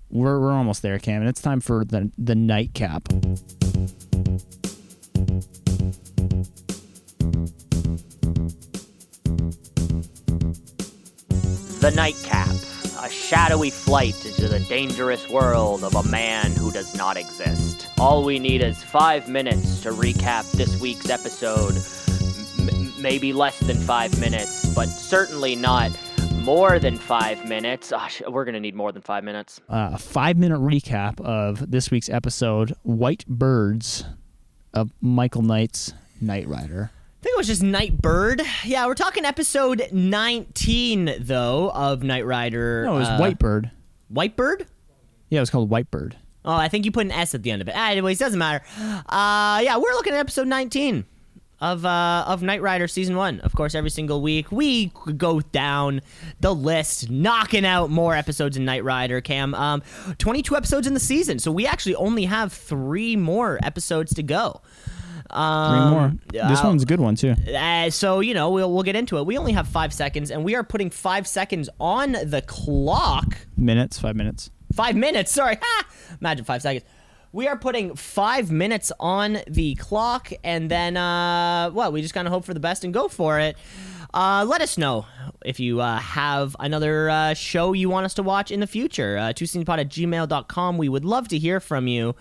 we're 0.09 0.39
we're 0.39 0.53
almost 0.53 0.81
there, 0.81 0.97
Cam. 0.97 1.21
And 1.21 1.29
it's 1.29 1.41
time 1.41 1.59
for 1.59 1.83
the 1.83 2.09
the 2.17 2.35
nightcap. 2.35 3.07
The 11.89 11.95
Nightcap, 11.95 12.55
a 13.01 13.09
shadowy 13.09 13.71
flight 13.71 14.23
into 14.23 14.47
the 14.47 14.59
dangerous 14.59 15.27
world 15.27 15.83
of 15.83 15.95
a 15.95 16.03
man 16.03 16.51
who 16.51 16.71
does 16.71 16.95
not 16.95 17.17
exist. 17.17 17.87
All 17.97 18.23
we 18.23 18.37
need 18.37 18.61
is 18.61 18.83
five 18.83 19.27
minutes 19.27 19.81
to 19.81 19.89
recap 19.89 20.51
this 20.51 20.79
week's 20.79 21.09
episode. 21.09 21.73
M- 22.59 22.93
maybe 23.01 23.33
less 23.33 23.59
than 23.61 23.75
five 23.75 24.19
minutes, 24.19 24.71
but 24.75 24.85
certainly 24.85 25.55
not 25.55 25.89
more 26.43 26.77
than 26.77 26.95
five 26.95 27.43
minutes. 27.49 27.91
Ah, 27.91 28.05
sh- 28.05 28.21
we're 28.29 28.45
gonna 28.45 28.59
need 28.59 28.75
more 28.75 28.91
than 28.91 29.01
five 29.01 29.23
minutes. 29.23 29.59
Uh, 29.67 29.89
a 29.93 29.97
five 29.97 30.37
minute 30.37 30.59
recap 30.59 31.19
of 31.21 31.71
this 31.71 31.89
week's 31.89 32.07
episode, 32.09 32.75
"White 32.83 33.25
Birds," 33.25 34.05
of 34.75 34.91
Michael 35.01 35.41
Knight's 35.41 35.95
Knight 36.21 36.47
Rider. 36.47 36.91
I 37.19 37.21
think 37.21 37.33
it 37.33 37.37
was 37.37 37.47
just 37.47 37.61
Nightbird. 37.63 38.41
Yeah, 38.63 38.85
we're 38.85 38.95
talking 38.95 39.25
episode 39.25 39.89
19 39.91 41.15
though 41.19 41.69
of 41.71 42.01
Knight 42.01 42.25
Rider. 42.25 42.85
No, 42.85 42.95
it 42.95 42.99
was 42.99 43.09
uh, 43.09 43.17
White 43.17 43.37
Bird. 43.37 43.71
Whitebird. 44.09 44.65
Yeah, 45.27 45.39
it 45.39 45.41
was 45.41 45.49
called 45.49 45.69
White 45.69 45.91
Bird. 45.91 46.15
Oh, 46.45 46.53
I 46.53 46.69
think 46.69 46.85
you 46.85 46.93
put 46.93 47.05
an 47.05 47.11
S 47.11 47.35
at 47.35 47.43
the 47.43 47.51
end 47.51 47.61
of 47.61 47.67
it. 47.67 47.75
Anyways, 47.75 48.19
doesn't 48.19 48.39
matter. 48.39 48.63
Uh, 48.79 49.59
yeah, 49.61 49.75
we're 49.75 49.91
looking 49.91 50.13
at 50.13 50.19
episode 50.19 50.47
19 50.47 51.03
of 51.59 51.85
uh, 51.85 52.23
of 52.25 52.41
Knight 52.41 52.61
Rider 52.61 52.87
season 52.87 53.17
one. 53.17 53.41
Of 53.41 53.53
course, 53.53 53.75
every 53.75 53.89
single 53.89 54.21
week 54.21 54.53
we 54.53 54.93
go 55.17 55.41
down 55.41 55.99
the 56.39 56.55
list, 56.55 57.09
knocking 57.09 57.65
out 57.65 57.89
more 57.89 58.15
episodes 58.15 58.55
in 58.55 58.63
Knight 58.63 58.85
Rider. 58.85 59.19
Cam, 59.19 59.53
um, 59.55 59.83
22 60.19 60.55
episodes 60.55 60.87
in 60.87 60.93
the 60.93 61.01
season, 61.01 61.37
so 61.37 61.51
we 61.51 61.67
actually 61.67 61.95
only 61.95 62.23
have 62.25 62.53
three 62.53 63.17
more 63.17 63.59
episodes 63.61 64.13
to 64.13 64.23
go. 64.23 64.61
Three 65.29 65.37
Um, 65.39 65.89
more. 65.91 66.13
This 66.31 66.59
uh, 66.59 66.67
one's 66.67 66.83
a 66.83 66.85
good 66.85 66.99
one 66.99 67.15
too. 67.15 67.35
Uh, 67.55 67.89
so 67.89 68.19
you 68.19 68.33
know 68.33 68.49
we'll 68.49 68.73
we'll 68.73 68.83
get 68.83 68.95
into 68.95 69.17
it. 69.17 69.25
We 69.25 69.37
only 69.37 69.53
have 69.53 69.67
five 69.67 69.93
seconds, 69.93 70.31
and 70.31 70.43
we 70.43 70.55
are 70.55 70.63
putting 70.63 70.89
five 70.89 71.27
seconds 71.27 71.69
on 71.79 72.13
the 72.13 72.41
clock. 72.47 73.37
Minutes, 73.55 73.99
five 73.99 74.15
minutes. 74.15 74.49
Five 74.73 74.95
minutes. 74.95 75.31
Sorry. 75.31 75.57
Imagine 76.21 76.45
five 76.45 76.61
seconds. 76.61 76.85
We 77.31 77.47
are 77.47 77.57
putting 77.57 77.95
five 77.95 78.49
minutes 78.49 78.91
on 78.99 79.37
the 79.47 79.75
clock, 79.75 80.31
and 80.43 80.69
then 80.71 80.97
uh, 80.97 81.69
what? 81.69 81.93
We 81.93 82.01
just 82.01 82.13
kind 82.15 82.27
of 82.27 82.33
hope 82.33 82.43
for 82.43 82.55
the 82.55 82.59
best 82.59 82.83
and 82.83 82.91
go 82.91 83.07
for 83.07 83.39
it. 83.39 83.55
Uh, 84.13 84.45
let 84.47 84.61
us 84.61 84.77
know 84.77 85.05
if 85.45 85.59
you 85.59 85.81
uh, 85.81 85.97
have 85.99 86.55
another 86.59 87.09
uh, 87.09 87.33
show 87.33 87.73
you 87.73 87.89
want 87.89 88.05
us 88.05 88.13
to 88.15 88.23
watch 88.23 88.51
in 88.51 88.59
the 88.59 88.67
future. 88.67 89.17
Uh, 89.17 89.33
two 89.33 89.45
at 89.45 89.89
gmail.com. 89.89 90.77
We 90.77 90.89
would 90.89 91.05
love 91.05 91.27
to 91.29 91.37
hear 91.37 91.59
from 91.59 91.87
you. 91.87 92.15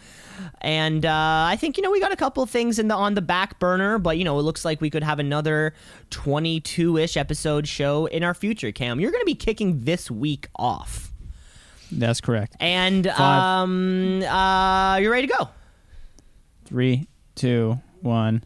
And 0.61 1.05
uh, 1.07 1.47
I 1.49 1.57
think 1.57 1.76
you 1.76 1.82
know 1.82 1.91
we 1.91 2.01
got 2.01 2.12
a 2.12 2.16
couple 2.16 2.43
of 2.43 2.51
things 2.51 2.78
in 2.78 2.89
the 2.89 2.95
on 2.95 3.14
the 3.14 3.22
back 3.22 3.59
burner, 3.59 3.99
but 3.99 4.18
you 4.18 4.24
know 4.24 4.39
it 4.39 4.43
looks 4.43 4.64
like 4.64 4.80
we 4.80 4.91
could 4.91 5.03
have 5.03 5.18
another 5.18 5.74
22-ish 6.11 7.16
episode 7.16 7.66
show 7.66 8.07
in 8.07 8.22
our 8.22 8.34
future. 8.34 8.70
Cam, 8.70 9.01
you're 9.01 9.11
going 9.11 9.22
to 9.22 9.26
be 9.26 9.34
kicking 9.34 9.84
this 9.84 10.11
week 10.11 10.49
off. 10.57 11.12
That's 11.91 12.20
correct. 12.20 12.55
And 12.61 13.07
Five. 13.07 13.18
um, 13.18 14.22
uh, 14.22 14.97
you're 14.99 15.11
ready 15.11 15.26
to 15.26 15.34
go. 15.39 15.49
Three, 16.66 17.09
two, 17.34 17.80
one. 18.03 18.45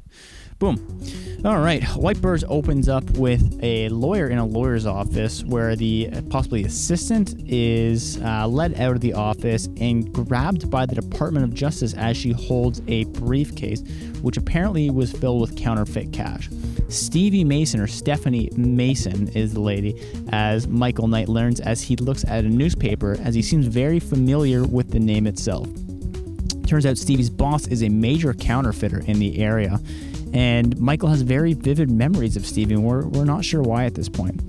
Boom. 0.62 0.78
All 1.44 1.58
right. 1.58 1.82
White 1.96 2.20
Birds 2.20 2.44
opens 2.46 2.88
up 2.88 3.02
with 3.18 3.58
a 3.64 3.88
lawyer 3.88 4.28
in 4.28 4.38
a 4.38 4.46
lawyer's 4.46 4.86
office 4.86 5.42
where 5.42 5.74
the 5.74 6.08
possibly 6.30 6.62
assistant 6.62 7.34
is 7.48 8.22
uh, 8.22 8.46
led 8.46 8.78
out 8.78 8.94
of 8.94 9.00
the 9.00 9.12
office 9.12 9.66
and 9.78 10.12
grabbed 10.12 10.70
by 10.70 10.86
the 10.86 10.94
Department 10.94 11.44
of 11.44 11.52
Justice 11.52 11.94
as 11.94 12.16
she 12.16 12.30
holds 12.30 12.80
a 12.86 13.06
briefcase, 13.06 13.82
which 14.20 14.36
apparently 14.36 14.88
was 14.88 15.10
filled 15.10 15.40
with 15.40 15.56
counterfeit 15.56 16.12
cash. 16.12 16.48
Stevie 16.88 17.42
Mason, 17.42 17.80
or 17.80 17.88
Stephanie 17.88 18.48
Mason, 18.56 19.26
is 19.30 19.54
the 19.54 19.60
lady, 19.60 20.00
as 20.30 20.68
Michael 20.68 21.08
Knight 21.08 21.28
learns 21.28 21.58
as 21.58 21.82
he 21.82 21.96
looks 21.96 22.24
at 22.26 22.44
a 22.44 22.48
newspaper, 22.48 23.16
as 23.24 23.34
he 23.34 23.42
seems 23.42 23.66
very 23.66 23.98
familiar 23.98 24.62
with 24.62 24.92
the 24.92 25.00
name 25.00 25.26
itself. 25.26 25.66
Turns 26.68 26.86
out 26.86 26.96
Stevie's 26.96 27.30
boss 27.30 27.66
is 27.66 27.82
a 27.82 27.88
major 27.88 28.32
counterfeiter 28.32 29.00
in 29.00 29.18
the 29.18 29.40
area, 29.40 29.80
and 30.32 30.78
Michael 30.78 31.08
has 31.08 31.22
very 31.22 31.52
vivid 31.52 31.90
memories 31.90 32.36
of 32.36 32.46
Stevie, 32.46 32.76
we're, 32.76 33.06
we're 33.06 33.24
not 33.24 33.44
sure 33.44 33.62
why 33.62 33.84
at 33.84 33.94
this 33.94 34.08
point. 34.08 34.40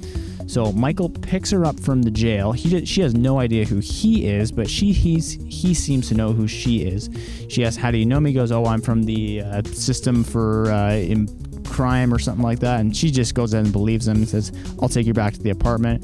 So 0.48 0.72
Michael 0.72 1.10
picks 1.10 1.52
her 1.52 1.66
up 1.66 1.80
from 1.80 2.02
the 2.02 2.12
jail. 2.12 2.52
He 2.52 2.70
did, 2.70 2.88
she 2.88 3.02
has 3.02 3.14
no 3.16 3.40
idea 3.40 3.66
who 3.66 3.80
he 3.80 4.28
is, 4.28 4.52
but 4.52 4.70
she 4.70 4.92
he's 4.92 5.34
he 5.48 5.74
seems 5.74 6.10
to 6.10 6.16
know 6.16 6.34
who 6.34 6.48
she 6.48 6.84
is. 6.84 7.10
She 7.50 7.66
asks, 7.66 7.78
"How 7.78 7.92
do 7.92 7.98
you 7.98 8.06
know 8.06 8.20
me?" 8.20 8.32
He 8.32 8.34
goes, 8.36 8.52
"Oh, 8.52 8.66
I'm 8.66 8.82
from 8.82 9.04
the 9.04 9.42
uh, 9.42 9.64
system 9.64 10.24
for 10.24 10.70
uh, 10.72 10.96
in 10.96 11.28
crime 11.64 12.14
or 12.14 12.20
something 12.20 12.44
like 12.44 12.60
that." 12.60 12.82
And 12.82 12.96
she 12.96 13.10
just 13.10 13.36
goes 13.36 13.54
ahead 13.54 13.66
and 13.66 13.74
believes 13.74 14.08
him 14.08 14.18
and 14.18 14.28
says, 14.30 14.52
"I'll 14.82 14.90
take 14.90 15.08
you 15.08 15.14
back 15.14 15.34
to 15.34 15.42
the 15.42 15.50
apartment," 15.50 16.04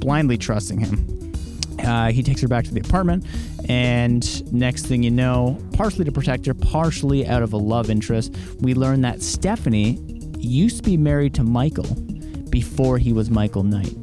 blindly 0.00 0.36
trusting 0.36 0.80
him. 0.80 1.32
Uh, 1.82 2.12
he 2.12 2.22
takes 2.22 2.40
her 2.40 2.48
back 2.48 2.64
to 2.64 2.74
the 2.74 2.80
apartment, 2.80 3.24
And 3.68 4.52
next 4.52 4.86
thing 4.86 5.02
you 5.02 5.10
know, 5.10 5.58
partially 5.74 6.04
to 6.04 6.12
protect 6.12 6.46
her, 6.46 6.54
partially 6.54 7.26
out 7.26 7.42
of 7.42 7.52
a 7.52 7.56
love 7.56 7.90
interest, 7.90 8.34
we 8.60 8.74
learn 8.74 9.02
that 9.02 9.22
Stephanie 9.22 9.98
used 10.38 10.78
to 10.78 10.82
be 10.82 10.96
married 10.96 11.34
to 11.34 11.44
Michael 11.44 11.94
before 12.50 12.98
he 12.98 13.12
was 13.12 13.30
Michael 13.30 13.62
Knight. 13.62 13.94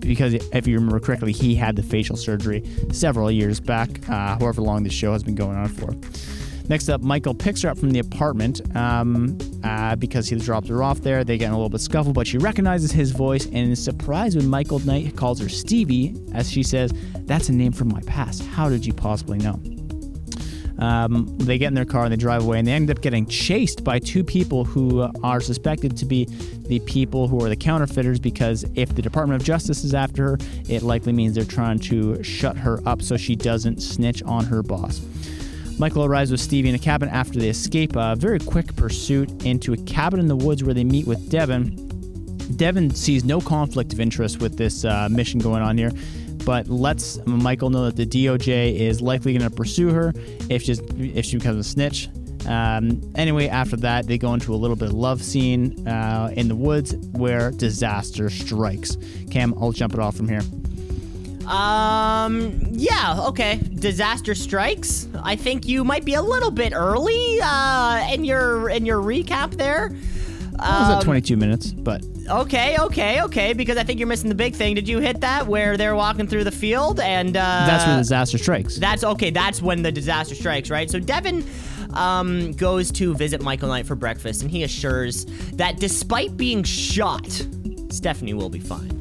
Because 0.00 0.34
if 0.34 0.66
you 0.66 0.76
remember 0.76 1.00
correctly, 1.00 1.32
he 1.32 1.54
had 1.54 1.76
the 1.76 1.82
facial 1.82 2.16
surgery 2.16 2.64
several 2.92 3.30
years 3.30 3.60
back, 3.60 4.08
uh, 4.08 4.38
however 4.38 4.62
long 4.62 4.84
this 4.84 4.92
show 4.92 5.12
has 5.12 5.22
been 5.22 5.34
going 5.34 5.56
on 5.56 5.68
for. 5.68 5.92
Next 6.68 6.90
up, 6.90 7.00
Michael 7.00 7.34
picks 7.34 7.62
her 7.62 7.70
up 7.70 7.78
from 7.78 7.90
the 7.90 7.98
apartment 7.98 8.60
um, 8.76 9.38
uh, 9.64 9.96
because 9.96 10.28
he 10.28 10.36
dropped 10.36 10.68
her 10.68 10.82
off 10.82 11.00
there. 11.00 11.24
They 11.24 11.38
get 11.38 11.46
in 11.46 11.52
a 11.52 11.56
little 11.56 11.70
bit 11.70 11.80
scuffle, 11.80 12.12
but 12.12 12.26
she 12.26 12.36
recognizes 12.36 12.92
his 12.92 13.10
voice 13.10 13.46
and 13.46 13.72
is 13.72 13.82
surprised 13.82 14.36
when 14.36 14.48
Michael 14.48 14.78
Knight 14.80 15.16
calls 15.16 15.40
her 15.40 15.48
Stevie, 15.48 16.14
as 16.34 16.50
she 16.50 16.62
says, 16.62 16.92
That's 17.20 17.48
a 17.48 17.52
name 17.52 17.72
from 17.72 17.88
my 17.88 18.00
past. 18.02 18.44
How 18.44 18.68
did 18.68 18.84
you 18.84 18.92
possibly 18.92 19.38
know? 19.38 19.60
Um, 20.78 21.26
they 21.38 21.58
get 21.58 21.68
in 21.68 21.74
their 21.74 21.84
car 21.84 22.04
and 22.04 22.12
they 22.12 22.16
drive 22.16 22.44
away, 22.44 22.58
and 22.58 22.68
they 22.68 22.72
end 22.72 22.90
up 22.90 23.00
getting 23.00 23.26
chased 23.26 23.82
by 23.82 23.98
two 23.98 24.22
people 24.22 24.64
who 24.64 25.10
are 25.22 25.40
suspected 25.40 25.96
to 25.96 26.04
be 26.04 26.26
the 26.26 26.80
people 26.80 27.28
who 27.28 27.42
are 27.44 27.48
the 27.48 27.56
counterfeiters. 27.56 28.20
Because 28.20 28.64
if 28.74 28.94
the 28.94 29.02
Department 29.02 29.40
of 29.40 29.46
Justice 29.46 29.84
is 29.84 29.94
after 29.94 30.30
her, 30.30 30.38
it 30.68 30.82
likely 30.82 31.12
means 31.12 31.34
they're 31.34 31.44
trying 31.44 31.78
to 31.80 32.22
shut 32.22 32.58
her 32.58 32.80
up 32.86 33.02
so 33.02 33.16
she 33.16 33.34
doesn't 33.34 33.82
snitch 33.82 34.22
on 34.22 34.44
her 34.44 34.62
boss. 34.62 35.00
Michael 35.78 36.04
arrives 36.04 36.32
with 36.32 36.40
Stevie 36.40 36.68
in 36.68 36.74
a 36.74 36.78
cabin 36.78 37.08
after 37.08 37.38
they 37.38 37.48
escape 37.48 37.94
a 37.94 38.16
very 38.16 38.40
quick 38.40 38.74
pursuit 38.74 39.44
into 39.44 39.72
a 39.72 39.76
cabin 39.76 40.18
in 40.18 40.26
the 40.26 40.34
woods 40.34 40.64
where 40.64 40.74
they 40.74 40.82
meet 40.82 41.06
with 41.06 41.30
Devon. 41.30 41.76
Devon 42.56 42.92
sees 42.94 43.24
no 43.24 43.40
conflict 43.40 43.92
of 43.92 44.00
interest 44.00 44.40
with 44.40 44.56
this 44.56 44.84
uh, 44.84 45.08
mission 45.08 45.38
going 45.38 45.62
on 45.62 45.78
here, 45.78 45.92
but 46.44 46.66
lets 46.68 47.24
Michael 47.26 47.70
know 47.70 47.84
that 47.84 47.94
the 47.94 48.06
DOJ 48.06 48.76
is 48.76 49.00
likely 49.00 49.38
going 49.38 49.48
to 49.48 49.54
pursue 49.54 49.92
her 49.92 50.12
if 50.50 50.62
she's, 50.62 50.80
if 50.98 51.24
she 51.24 51.36
becomes 51.36 51.64
a 51.64 51.68
snitch. 51.68 52.08
Um, 52.48 53.12
anyway, 53.14 53.46
after 53.48 53.76
that, 53.76 54.06
they 54.06 54.18
go 54.18 54.34
into 54.34 54.54
a 54.54 54.56
little 54.56 54.76
bit 54.76 54.88
of 54.88 54.94
love 54.94 55.22
scene 55.22 55.86
uh, 55.86 56.32
in 56.34 56.48
the 56.48 56.56
woods 56.56 56.96
where 57.12 57.52
disaster 57.52 58.30
strikes. 58.30 58.96
Cam, 59.30 59.54
I'll 59.60 59.72
jump 59.72 59.94
it 59.94 60.00
off 60.00 60.16
from 60.16 60.28
here. 60.28 60.42
Um, 61.48 62.60
yeah, 62.70 63.20
okay. 63.28 63.58
Disaster 63.74 64.34
strikes. 64.34 65.08
I 65.22 65.36
think 65.36 65.66
you 65.66 65.84
might 65.84 66.04
be 66.04 66.14
a 66.14 66.22
little 66.22 66.50
bit 66.50 66.72
early 66.74 67.38
uh, 67.42 68.08
in 68.12 68.24
your 68.24 68.68
in 68.68 68.84
your 68.86 69.00
recap 69.02 69.56
there. 69.56 69.90
I 70.60 70.80
was 70.80 70.90
at 70.90 70.96
Um, 70.98 71.02
22 71.04 71.36
minutes, 71.36 71.70
but 71.72 72.04
Okay, 72.28 72.76
okay, 72.78 73.22
okay. 73.22 73.52
Because 73.54 73.76
I 73.78 73.84
think 73.84 73.98
you're 73.98 74.08
missing 74.08 74.28
the 74.28 74.34
big 74.34 74.54
thing. 74.54 74.74
Did 74.74 74.88
you 74.88 74.98
hit 74.98 75.20
that 75.22 75.46
where 75.46 75.76
they're 75.76 75.94
walking 75.94 76.26
through 76.26 76.44
the 76.44 76.50
field 76.50 77.00
and 77.00 77.36
uh, 77.36 77.40
that's 77.66 77.86
where 77.86 77.96
disaster 77.96 78.38
strikes. 78.38 78.76
That's 78.76 79.02
okay. 79.02 79.30
That's 79.30 79.62
when 79.62 79.82
the 79.82 79.90
disaster 79.92 80.34
strikes, 80.34 80.68
right? 80.68 80.90
So 80.90 80.98
Devon 80.98 81.44
um, 81.94 82.52
goes 82.52 82.90
to 82.92 83.14
visit 83.14 83.40
Michael 83.42 83.68
Knight 83.68 83.86
for 83.86 83.94
breakfast, 83.94 84.42
and 84.42 84.50
he 84.50 84.62
assures 84.62 85.24
that 85.54 85.78
despite 85.78 86.36
being 86.36 86.62
shot, 86.64 87.30
Stephanie 87.90 88.34
will 88.34 88.50
be 88.50 88.60
fine. 88.60 88.97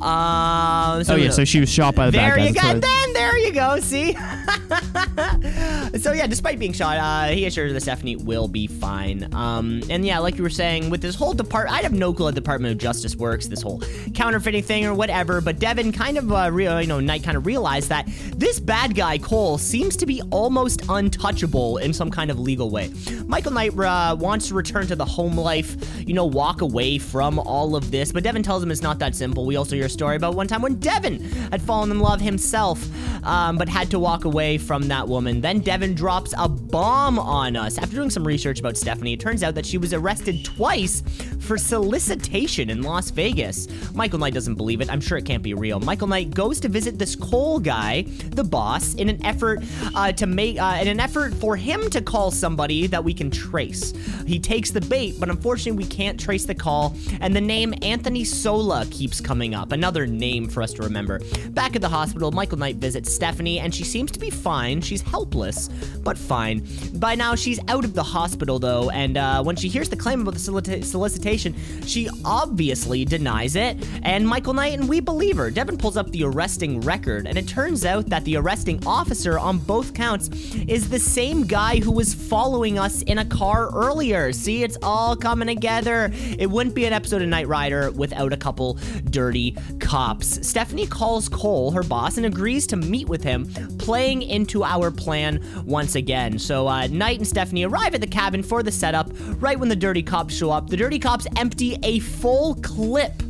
Uh, 0.00 1.04
so 1.04 1.14
oh 1.14 1.16
yeah, 1.16 1.30
so 1.30 1.44
she 1.44 1.60
was 1.60 1.70
shot 1.70 1.94
by 1.94 2.06
the 2.06 2.12
there 2.12 2.36
bad 2.36 2.48
you 2.48 2.54
guys. 2.54 2.74
go. 2.74 2.80
That's 2.80 2.86
what 2.86 3.04
Then 3.04 3.12
there 3.12 3.38
you 3.38 3.52
go. 3.52 3.80
See. 3.80 4.12
so 5.98 6.12
yeah, 6.12 6.26
despite 6.26 6.58
being 6.58 6.72
shot, 6.72 6.96
uh, 6.96 7.32
he 7.32 7.46
assures 7.46 7.72
that 7.72 7.80
Stephanie 7.80 8.16
will 8.16 8.48
be 8.48 8.66
fine. 8.66 9.32
Um, 9.34 9.82
and 9.90 10.04
yeah, 10.06 10.18
like 10.18 10.36
you 10.36 10.42
were 10.42 10.50
saying, 10.50 10.90
with 10.90 11.02
this 11.02 11.14
whole 11.14 11.34
depart, 11.34 11.68
I 11.70 11.82
have 11.82 11.92
no 11.92 12.12
clue 12.12 12.26
how 12.26 12.30
the 12.30 12.40
Department 12.40 12.72
of 12.72 12.78
Justice 12.78 13.16
works, 13.16 13.46
this 13.46 13.62
whole 13.62 13.82
counterfeiting 14.14 14.62
thing 14.62 14.86
or 14.86 14.94
whatever. 14.94 15.40
But 15.40 15.58
Devon 15.58 15.92
kind 15.92 16.16
of, 16.16 16.32
uh, 16.32 16.50
you 16.54 16.86
know, 16.86 17.00
Knight 17.00 17.22
kind 17.22 17.36
of 17.36 17.44
realized 17.44 17.88
that 17.90 18.08
this 18.36 18.58
bad 18.58 18.94
guy 18.94 19.18
Cole 19.18 19.58
seems 19.58 19.96
to 19.96 20.06
be 20.06 20.22
almost 20.30 20.82
untouchable 20.88 21.78
in 21.78 21.92
some 21.92 22.10
kind 22.10 22.30
of 22.30 22.38
legal 22.38 22.70
way. 22.70 22.90
Michael 23.26 23.52
Knight 23.52 23.78
uh, 23.78 24.16
wants 24.18 24.48
to 24.48 24.54
return 24.54 24.86
to 24.86 24.96
the 24.96 25.04
home 25.04 25.36
life, 25.36 25.76
you 26.06 26.14
know, 26.14 26.24
walk 26.24 26.62
away 26.62 26.98
from 26.98 27.38
all 27.38 27.76
of 27.76 27.90
this. 27.90 28.12
But 28.12 28.24
Devon 28.24 28.42
tells 28.42 28.62
him 28.62 28.70
it's 28.70 28.82
not 28.82 28.98
that 29.00 29.14
simple. 29.14 29.44
We 29.44 29.56
also 29.56 29.76
hear 29.76 29.88
story 29.90 30.16
about 30.16 30.34
one 30.34 30.46
time 30.46 30.62
when 30.62 30.76
Devon 30.76 31.20
had 31.50 31.60
fallen 31.62 31.90
in 31.90 32.00
love 32.00 32.20
himself, 32.20 32.86
um, 33.24 33.56
but 33.56 33.68
had 33.68 33.90
to 33.90 33.98
walk 33.98 34.24
away 34.24 34.58
from 34.58 34.88
that 34.88 35.06
woman. 35.06 35.40
Then 35.40 35.60
Devon 35.60 35.94
drops 35.94 36.32
a 36.38 36.48
bomb 36.48 37.18
on 37.18 37.56
us. 37.56 37.78
After 37.78 37.96
doing 37.96 38.10
some 38.10 38.26
research 38.26 38.60
about 38.60 38.76
Stephanie, 38.76 39.12
it 39.12 39.20
turns 39.20 39.42
out 39.42 39.54
that 39.54 39.66
she 39.66 39.78
was 39.78 39.92
arrested 39.92 40.44
twice 40.44 41.02
for 41.40 41.58
solicitation 41.58 42.70
in 42.70 42.82
Las 42.82 43.10
Vegas. 43.10 43.68
Michael 43.94 44.18
Knight 44.18 44.34
doesn't 44.34 44.54
believe 44.54 44.80
it. 44.80 44.90
I'm 44.90 45.00
sure 45.00 45.18
it 45.18 45.24
can't 45.24 45.42
be 45.42 45.54
real. 45.54 45.80
Michael 45.80 46.06
Knight 46.06 46.30
goes 46.30 46.60
to 46.60 46.68
visit 46.68 46.98
this 46.98 47.16
Cole 47.16 47.58
guy, 47.58 48.02
the 48.30 48.44
boss, 48.44 48.94
in 48.94 49.08
an 49.08 49.24
effort 49.24 49.60
uh, 49.94 50.12
to 50.12 50.26
make 50.26 50.60
uh, 50.60 50.78
in 50.80 50.88
an 50.88 51.00
effort 51.00 51.34
for 51.34 51.56
him 51.56 51.90
to 51.90 52.00
call 52.00 52.30
somebody 52.30 52.86
that 52.86 53.02
we 53.02 53.12
can 53.12 53.30
trace. 53.30 53.92
He 54.26 54.38
takes 54.38 54.70
the 54.70 54.80
bait, 54.80 55.16
but 55.18 55.28
unfortunately 55.28 55.84
we 55.84 55.90
can't 55.90 56.18
trace 56.18 56.44
the 56.44 56.54
call, 56.54 56.94
and 57.20 57.34
the 57.34 57.40
name 57.40 57.74
Anthony 57.82 58.24
Sola 58.24 58.86
keeps 58.90 59.20
coming 59.20 59.54
up. 59.54 59.72
Another 59.80 60.06
name 60.06 60.46
for 60.46 60.62
us 60.62 60.74
to 60.74 60.82
remember. 60.82 61.22
Back 61.52 61.74
at 61.74 61.80
the 61.80 61.88
hospital, 61.88 62.30
Michael 62.32 62.58
Knight 62.58 62.76
visits 62.76 63.10
Stephanie, 63.14 63.60
and 63.60 63.74
she 63.74 63.82
seems 63.82 64.12
to 64.12 64.18
be 64.18 64.28
fine. 64.28 64.82
She's 64.82 65.00
helpless, 65.00 65.68
but 66.04 66.18
fine. 66.18 66.66
By 66.96 67.14
now, 67.14 67.34
she's 67.34 67.58
out 67.66 67.86
of 67.86 67.94
the 67.94 68.02
hospital 68.02 68.58
though, 68.58 68.90
and 68.90 69.16
uh, 69.16 69.42
when 69.42 69.56
she 69.56 69.68
hears 69.68 69.88
the 69.88 69.96
claim 69.96 70.20
about 70.20 70.34
the 70.34 70.38
solicita- 70.38 70.84
solicitation, 70.84 71.54
she 71.86 72.10
obviously 72.26 73.06
denies 73.06 73.56
it. 73.56 73.78
And 74.02 74.28
Michael 74.28 74.52
Knight 74.52 74.78
and 74.78 74.86
we 74.86 75.00
believe 75.00 75.38
her. 75.38 75.50
Devon 75.50 75.78
pulls 75.78 75.96
up 75.96 76.10
the 76.10 76.24
arresting 76.24 76.82
record, 76.82 77.26
and 77.26 77.38
it 77.38 77.48
turns 77.48 77.86
out 77.86 78.04
that 78.10 78.22
the 78.26 78.36
arresting 78.36 78.86
officer 78.86 79.38
on 79.38 79.56
both 79.56 79.94
counts 79.94 80.28
is 80.68 80.90
the 80.90 80.98
same 80.98 81.46
guy 81.46 81.78
who 81.78 81.90
was 81.90 82.12
following 82.12 82.78
us 82.78 83.00
in 83.04 83.16
a 83.16 83.24
car 83.24 83.70
earlier. 83.74 84.30
See, 84.34 84.62
it's 84.62 84.76
all 84.82 85.16
coming 85.16 85.48
together. 85.48 86.10
It 86.12 86.50
wouldn't 86.50 86.74
be 86.74 86.84
an 86.84 86.92
episode 86.92 87.22
of 87.22 87.28
Knight 87.28 87.48
Rider 87.48 87.90
without 87.92 88.34
a 88.34 88.36
couple 88.36 88.74
dirty 89.08 89.56
cops. 89.78 90.46
Stephanie 90.46 90.86
calls 90.86 91.28
Cole, 91.28 91.70
her 91.70 91.82
boss, 91.82 92.16
and 92.16 92.26
agrees 92.26 92.66
to 92.68 92.76
meet 92.76 93.08
with 93.08 93.22
him, 93.22 93.46
playing 93.78 94.22
into 94.22 94.64
our 94.64 94.90
plan 94.90 95.42
once 95.64 95.94
again. 95.94 96.38
So, 96.38 96.68
uh, 96.68 96.86
Knight 96.88 97.18
and 97.18 97.26
Stephanie 97.26 97.64
arrive 97.64 97.94
at 97.94 98.00
the 98.00 98.06
cabin 98.06 98.42
for 98.42 98.62
the 98.62 98.72
setup 98.72 99.10
right 99.40 99.58
when 99.58 99.68
the 99.68 99.76
dirty 99.76 100.02
cops 100.02 100.34
show 100.34 100.50
up. 100.50 100.68
The 100.68 100.76
dirty 100.76 100.98
cops 100.98 101.26
empty 101.36 101.78
a 101.82 101.98
full 102.00 102.54
clip 102.56 103.22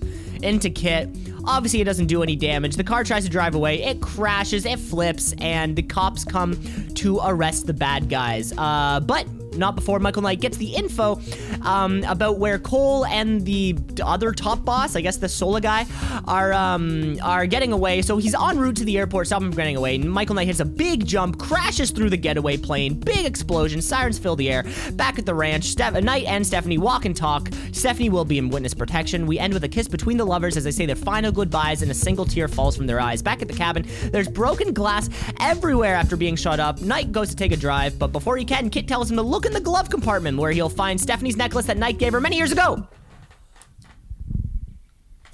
into 0.42 0.70
KITT. 0.70 1.16
Obviously, 1.44 1.80
it 1.80 1.84
doesn't 1.84 2.06
do 2.06 2.22
any 2.22 2.36
damage. 2.36 2.76
The 2.76 2.84
car 2.84 3.02
tries 3.04 3.24
to 3.24 3.30
drive 3.30 3.54
away. 3.54 3.82
It 3.82 4.00
crashes, 4.00 4.66
it 4.66 4.78
flips, 4.78 5.32
and 5.38 5.74
the 5.74 5.82
cops 5.82 6.24
come 6.24 6.58
to 6.96 7.20
arrest 7.24 7.66
the 7.66 7.72
bad 7.72 8.08
guys. 8.08 8.52
Uh, 8.56 9.00
but 9.00 9.26
not 9.56 9.74
before 9.74 9.98
Michael 9.98 10.22
Knight 10.22 10.40
gets 10.40 10.56
the 10.56 10.74
info 10.74 11.20
um, 11.62 12.02
about 12.04 12.38
where 12.38 12.58
Cole 12.58 13.06
and 13.06 13.44
the 13.44 13.76
other 14.02 14.32
top 14.32 14.64
boss, 14.64 14.96
I 14.96 15.00
guess 15.00 15.16
the 15.16 15.28
Sola 15.28 15.60
guy, 15.60 15.86
are 16.26 16.52
um, 16.52 17.18
are 17.22 17.46
getting 17.46 17.72
away. 17.72 18.02
So 18.02 18.18
he's 18.18 18.34
en 18.34 18.58
route 18.58 18.76
to 18.76 18.84
the 18.84 18.98
airport, 18.98 19.26
stop 19.26 19.42
him 19.42 19.50
from 19.50 19.56
getting 19.56 19.76
away. 19.76 19.98
Michael 19.98 20.34
Knight 20.34 20.46
hits 20.46 20.60
a 20.60 20.64
big 20.64 21.06
jump, 21.06 21.38
crashes 21.38 21.90
through 21.90 22.10
the 22.10 22.16
getaway 22.16 22.56
plane, 22.56 22.94
big 22.94 23.26
explosion, 23.26 23.82
sirens 23.82 24.18
fill 24.18 24.36
the 24.36 24.50
air. 24.50 24.64
Back 24.92 25.18
at 25.18 25.26
the 25.26 25.34
ranch, 25.34 25.64
Steph- 25.64 26.02
Knight 26.02 26.24
and 26.24 26.46
Stephanie 26.46 26.78
walk 26.78 27.04
and 27.04 27.16
talk. 27.16 27.48
Stephanie 27.72 28.10
will 28.10 28.24
be 28.24 28.38
in 28.38 28.48
witness 28.48 28.74
protection. 28.74 29.26
We 29.26 29.38
end 29.38 29.54
with 29.54 29.64
a 29.64 29.68
kiss 29.68 29.88
between 29.88 30.16
the 30.16 30.24
lovers 30.26 30.56
as 30.56 30.64
they 30.64 30.70
say 30.70 30.86
their 30.86 30.96
final 30.96 31.32
goodbyes, 31.32 31.82
and 31.82 31.90
a 31.90 31.94
single 31.94 32.24
tear 32.24 32.48
falls 32.48 32.76
from 32.76 32.86
their 32.86 33.00
eyes. 33.00 33.22
Back 33.22 33.42
at 33.42 33.48
the 33.48 33.54
cabin, 33.54 33.86
there's 34.10 34.28
broken 34.28 34.72
glass 34.72 35.08
everywhere 35.40 35.94
after 35.94 36.16
being 36.16 36.36
shot 36.36 36.60
up. 36.60 36.80
Knight 36.80 37.12
goes 37.12 37.28
to 37.30 37.36
take 37.36 37.52
a 37.52 37.56
drive, 37.56 37.98
but 37.98 38.08
before 38.08 38.36
he 38.36 38.44
can, 38.44 38.70
KITT 38.70 38.88
tells 38.88 39.10
him 39.10 39.16
to 39.16 39.22
look 39.22 39.39
in 39.46 39.52
the 39.52 39.60
glove 39.60 39.90
compartment 39.90 40.38
where 40.38 40.50
he'll 40.52 40.68
find 40.68 41.00
Stephanie's 41.00 41.36
necklace 41.36 41.66
that 41.66 41.76
Knight 41.76 41.98
gave 41.98 42.12
her 42.12 42.20
many 42.20 42.36
years 42.36 42.52
ago. 42.52 42.86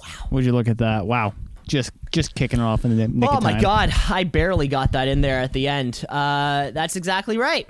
Wow. 0.01 0.07
Would 0.31 0.45
you 0.45 0.51
look 0.51 0.67
at 0.67 0.77
that? 0.79 1.05
Wow, 1.05 1.33
just 1.67 1.91
just 2.11 2.35
kicking 2.35 2.59
it 2.59 2.63
off 2.63 2.85
in 2.85 2.95
the 2.95 3.07
nick 3.07 3.29
Oh 3.29 3.37
of 3.37 3.43
my 3.43 3.59
god, 3.59 3.91
I 4.09 4.23
barely 4.23 4.67
got 4.67 4.93
that 4.93 5.07
in 5.07 5.21
there 5.21 5.39
at 5.39 5.53
the 5.53 5.67
end. 5.67 6.03
Uh, 6.07 6.71
that's 6.71 6.95
exactly 6.95 7.37
right. 7.37 7.67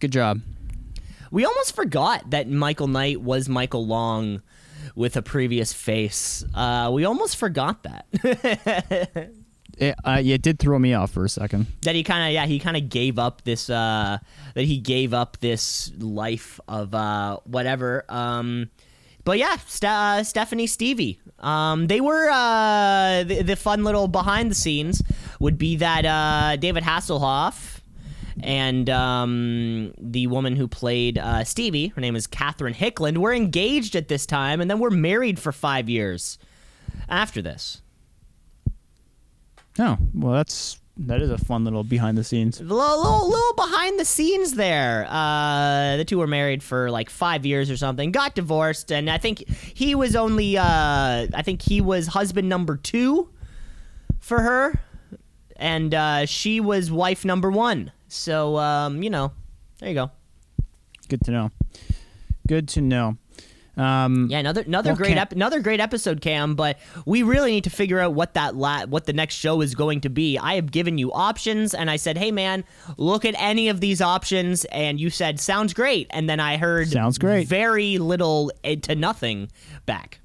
Good 0.00 0.12
job. 0.12 0.40
We 1.30 1.44
almost 1.44 1.74
forgot 1.74 2.30
that 2.30 2.48
Michael 2.48 2.86
Knight 2.86 3.20
was 3.20 3.48
Michael 3.48 3.86
Long 3.86 4.42
with 4.94 5.16
a 5.16 5.22
previous 5.22 5.72
face. 5.72 6.44
Uh, 6.54 6.90
we 6.92 7.04
almost 7.04 7.36
forgot 7.36 7.82
that. 7.84 9.30
It, 9.78 9.94
uh, 10.04 10.20
it 10.24 10.42
did 10.42 10.58
throw 10.58 10.78
me 10.78 10.94
off 10.94 11.10
for 11.12 11.24
a 11.24 11.28
second. 11.28 11.66
that 11.82 11.94
he 11.94 12.02
kind 12.02 12.26
of 12.28 12.32
yeah 12.32 12.46
he 12.46 12.58
kind 12.58 12.76
of 12.76 12.88
gave 12.88 13.18
up 13.18 13.42
this 13.44 13.68
uh 13.70 14.18
that 14.54 14.64
he 14.64 14.78
gave 14.78 15.12
up 15.14 15.38
this 15.40 15.92
life 15.98 16.60
of 16.68 16.94
uh 16.94 17.38
whatever 17.44 18.04
um 18.08 18.70
but 19.24 19.38
yeah 19.38 19.56
Ste- 19.66 19.84
uh, 19.84 20.22
stephanie 20.24 20.66
stevie 20.66 21.18
um 21.40 21.86
they 21.88 22.00
were 22.00 22.28
uh 22.30 23.24
the, 23.24 23.42
the 23.42 23.56
fun 23.56 23.84
little 23.84 24.08
behind 24.08 24.50
the 24.50 24.54
scenes 24.54 25.02
would 25.40 25.58
be 25.58 25.76
that 25.76 26.04
uh 26.04 26.56
david 26.56 26.84
hasselhoff 26.84 27.80
and 28.42 28.90
um, 28.90 29.94
the 29.96 30.26
woman 30.26 30.56
who 30.56 30.66
played 30.66 31.22
Stevie, 31.44 31.88
her 31.94 32.00
name 32.00 32.16
is 32.16 32.26
Catherine 32.26 32.74
Hickland, 32.74 33.18
were 33.18 33.32
engaged 33.32 33.94
at 33.94 34.08
this 34.08 34.26
time, 34.26 34.60
and 34.60 34.68
then 34.68 34.80
were 34.80 34.90
married 34.90 35.38
for 35.38 35.52
five 35.52 35.88
years 35.88 36.36
after 37.08 37.40
this. 37.40 37.80
Oh, 39.78 39.98
well, 40.14 40.32
that's 40.34 40.78
that 40.96 41.20
is 41.20 41.30
a 41.30 41.38
fun 41.38 41.64
little 41.64 41.82
behind 41.82 42.16
the 42.16 42.22
scenes. 42.22 42.60
little, 42.60 42.76
little, 42.76 43.28
little 43.28 43.54
behind 43.56 43.98
the 43.98 44.04
scenes 44.04 44.54
there. 44.54 45.06
Uh, 45.10 45.96
the 45.96 46.04
two 46.04 46.18
were 46.18 46.28
married 46.28 46.62
for 46.62 46.88
like 46.90 47.10
five 47.10 47.44
years 47.44 47.68
or 47.70 47.76
something, 47.76 48.12
got 48.12 48.36
divorced, 48.36 48.92
and 48.92 49.10
I 49.10 49.18
think 49.18 49.48
he 49.48 49.96
was 49.96 50.14
only, 50.14 50.56
uh, 50.56 50.62
I 51.34 51.42
think 51.42 51.62
he 51.62 51.80
was 51.80 52.06
husband 52.06 52.48
number 52.48 52.76
two 52.76 53.28
for 54.20 54.40
her, 54.40 54.80
and 55.56 55.92
uh, 55.92 56.26
she 56.26 56.60
was 56.60 56.92
wife 56.92 57.24
number 57.24 57.50
one. 57.50 57.90
So, 58.06 58.56
um, 58.58 59.02
you 59.02 59.10
know, 59.10 59.32
there 59.80 59.88
you 59.88 59.94
go. 59.96 60.10
Good 61.08 61.22
to 61.24 61.32
know. 61.32 61.50
Good 62.46 62.68
to 62.68 62.80
know. 62.80 63.16
Um, 63.76 64.28
Yeah, 64.30 64.38
another 64.38 64.62
another 64.62 64.90
Well, 64.90 64.96
great 64.96 65.16
ep- 65.16 65.32
another 65.32 65.60
great 65.60 65.80
episode, 65.80 66.20
Cam. 66.20 66.54
But 66.54 66.78
we 67.06 67.22
really 67.24 67.50
need 67.50 67.64
to 67.64 67.70
figure 67.70 67.98
out 67.98 68.14
what 68.14 68.34
that 68.34 68.54
la- 68.54 68.86
what 68.86 69.06
the 69.06 69.12
next 69.12 69.34
show 69.34 69.60
is 69.62 69.74
going 69.74 70.00
to 70.02 70.08
be. 70.08 70.38
I 70.38 70.54
have 70.54 70.70
given 70.70 70.96
you 70.96 71.12
options, 71.12 71.74
and 71.74 71.90
I 71.90 71.96
said, 71.96 72.16
"Hey, 72.16 72.30
man, 72.30 72.62
look 72.96 73.24
at 73.24 73.34
any 73.36 73.68
of 73.68 73.80
these 73.80 74.00
options," 74.00 74.64
and 74.66 75.00
you 75.00 75.10
said, 75.10 75.40
"Sounds 75.40 75.74
great." 75.74 76.06
And 76.10 76.30
then 76.30 76.38
I 76.38 76.56
heard, 76.56 76.88
Sounds 76.88 77.18
great. 77.18 77.48
very 77.48 77.98
little 77.98 78.52
eh, 78.62 78.76
to 78.82 78.94
nothing 78.94 79.48
back. 79.86 80.20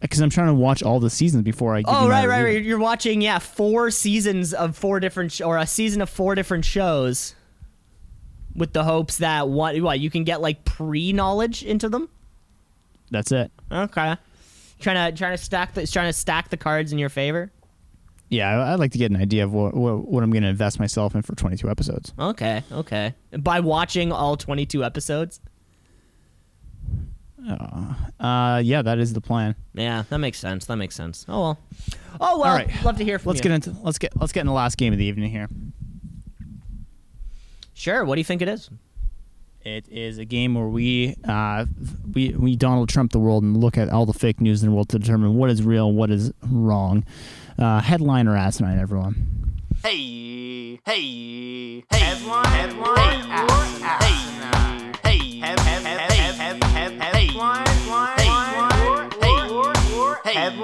because 0.00 0.20
I'm 0.20 0.30
trying 0.30 0.46
to 0.46 0.54
watch 0.54 0.82
all 0.82 1.00
the 1.00 1.10
seasons 1.10 1.42
before 1.42 1.74
I. 1.74 1.82
Give 1.82 1.92
Oh, 1.94 2.08
right, 2.08 2.26
right, 2.28 2.42
right. 2.42 2.62
You're 2.64 2.78
watching, 2.78 3.20
yeah, 3.20 3.38
four 3.40 3.90
seasons 3.90 4.54
of 4.54 4.76
four 4.76 5.00
different, 5.00 5.32
sh- 5.32 5.40
or 5.42 5.58
a 5.58 5.66
season 5.66 6.00
of 6.00 6.08
four 6.08 6.34
different 6.36 6.64
shows, 6.64 7.34
with 8.54 8.72
the 8.72 8.84
hopes 8.84 9.18
that 9.18 9.48
what, 9.48 9.78
what 9.80 10.00
you 10.00 10.08
can 10.08 10.24
get 10.24 10.40
like 10.40 10.64
pre 10.64 11.12
knowledge 11.12 11.62
into 11.64 11.88
them. 11.88 12.08
That's 13.10 13.32
it. 13.32 13.50
Okay. 13.70 14.16
Trying 14.80 15.12
to 15.12 15.18
trying 15.18 15.36
to 15.36 15.42
stack 15.42 15.74
the 15.74 15.86
trying 15.86 16.08
to 16.08 16.12
stack 16.12 16.50
the 16.50 16.56
cards 16.56 16.92
in 16.92 16.98
your 16.98 17.08
favor. 17.08 17.50
Yeah, 18.30 18.72
I'd 18.72 18.78
like 18.78 18.92
to 18.92 18.98
get 18.98 19.10
an 19.10 19.16
idea 19.16 19.44
of 19.44 19.52
what 19.52 19.74
what, 19.74 20.06
what 20.06 20.22
I'm 20.22 20.30
going 20.30 20.42
to 20.42 20.48
invest 20.50 20.78
myself 20.78 21.14
in 21.14 21.22
for 21.22 21.34
22 21.34 21.68
episodes. 21.70 22.12
Okay, 22.18 22.62
okay. 22.70 23.14
By 23.38 23.60
watching 23.60 24.12
all 24.12 24.36
22 24.36 24.84
episodes. 24.84 25.40
Uh, 28.20 28.60
yeah, 28.64 28.82
that 28.82 28.98
is 28.98 29.12
the 29.14 29.20
plan. 29.20 29.54
Yeah, 29.72 30.02
that 30.10 30.18
makes 30.18 30.38
sense. 30.38 30.66
That 30.66 30.76
makes 30.76 30.94
sense. 30.94 31.24
Oh 31.28 31.40
well. 31.40 31.58
Oh 32.20 32.38
well. 32.40 32.50
All 32.50 32.54
right. 32.56 32.68
Love 32.84 32.98
to 32.98 33.04
hear 33.04 33.18
from 33.18 33.30
Let's 33.30 33.38
you. 33.38 33.44
get 33.44 33.52
into 33.52 33.74
let's 33.82 33.98
get 33.98 34.16
let's 34.20 34.32
get 34.32 34.40
in 34.42 34.46
the 34.46 34.52
last 34.52 34.76
game 34.76 34.92
of 34.92 34.98
the 34.98 35.04
evening 35.04 35.30
here. 35.30 35.48
Sure. 37.74 38.04
What 38.04 38.16
do 38.16 38.20
you 38.20 38.24
think 38.24 38.42
it 38.42 38.48
is? 38.48 38.68
It 39.76 39.86
is 39.90 40.16
a 40.16 40.24
game 40.24 40.54
where 40.54 40.66
we 40.66 41.14
uh, 41.24 41.66
we 42.14 42.30
we 42.30 42.56
Donald 42.56 42.88
Trump 42.88 43.12
the 43.12 43.18
world 43.18 43.42
and 43.42 43.54
look 43.54 43.76
at 43.76 43.90
all 43.90 44.06
the 44.06 44.14
fake 44.14 44.40
news 44.40 44.62
in 44.62 44.70
the 44.70 44.74
world 44.74 44.88
to 44.88 44.98
determine 44.98 45.34
what 45.34 45.50
is 45.50 45.62
real, 45.62 45.92
what 45.92 46.10
is 46.10 46.32
wrong. 46.42 47.04
Uh, 47.58 47.80
headline 47.82 48.26
or 48.26 48.34
asinine, 48.34 48.78
everyone. 48.78 49.60
Hey, 49.82 50.80
hey, 50.86 51.84
hey, 51.84 51.84
headline, 51.90 52.46
headline, 52.46 53.24
hey, 54.00 54.16
hey, 55.04 55.38
head, 55.40 55.60
head, 55.60 55.67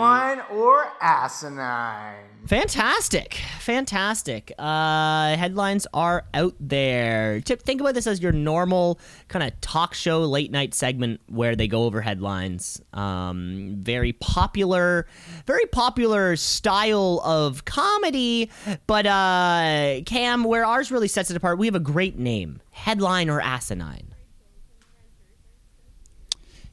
or, 0.04 0.16
headline 0.16 0.44
or 0.50 0.86
asinine. 1.00 2.24
Fantastic. 2.46 3.40
Fantastic. 3.60 4.52
Uh, 4.58 5.36
headlines 5.36 5.86
are 5.94 6.26
out 6.34 6.54
there. 6.60 7.40
Tip, 7.40 7.62
think 7.62 7.80
about 7.80 7.94
this 7.94 8.06
as 8.06 8.20
your 8.20 8.32
normal 8.32 9.00
kind 9.28 9.42
of 9.42 9.58
talk 9.62 9.94
show 9.94 10.20
late 10.20 10.50
night 10.50 10.74
segment 10.74 11.20
where 11.28 11.56
they 11.56 11.66
go 11.66 11.84
over 11.84 12.02
headlines. 12.02 12.82
Um, 12.92 13.76
very 13.78 14.12
popular, 14.12 15.06
very 15.46 15.64
popular 15.66 16.36
style 16.36 17.22
of 17.24 17.64
comedy. 17.64 18.50
But 18.86 19.06
uh, 19.06 20.02
Cam, 20.04 20.44
where 20.44 20.66
ours 20.66 20.90
really 20.90 21.08
sets 21.08 21.30
it 21.30 21.36
apart, 21.36 21.58
we 21.58 21.66
have 21.66 21.74
a 21.74 21.80
great 21.80 22.18
name 22.18 22.60
Headline 22.70 23.30
or 23.30 23.40
Asinine. 23.40 24.14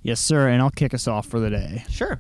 Yes, 0.04 0.20
sir. 0.20 0.50
And 0.50 0.62
I'll 0.62 0.72
kick 0.72 0.94
us 0.94 1.08
off 1.08 1.28
for 1.28 1.40
the 1.40 1.50
day. 1.50 1.86
Sure. 1.90 2.20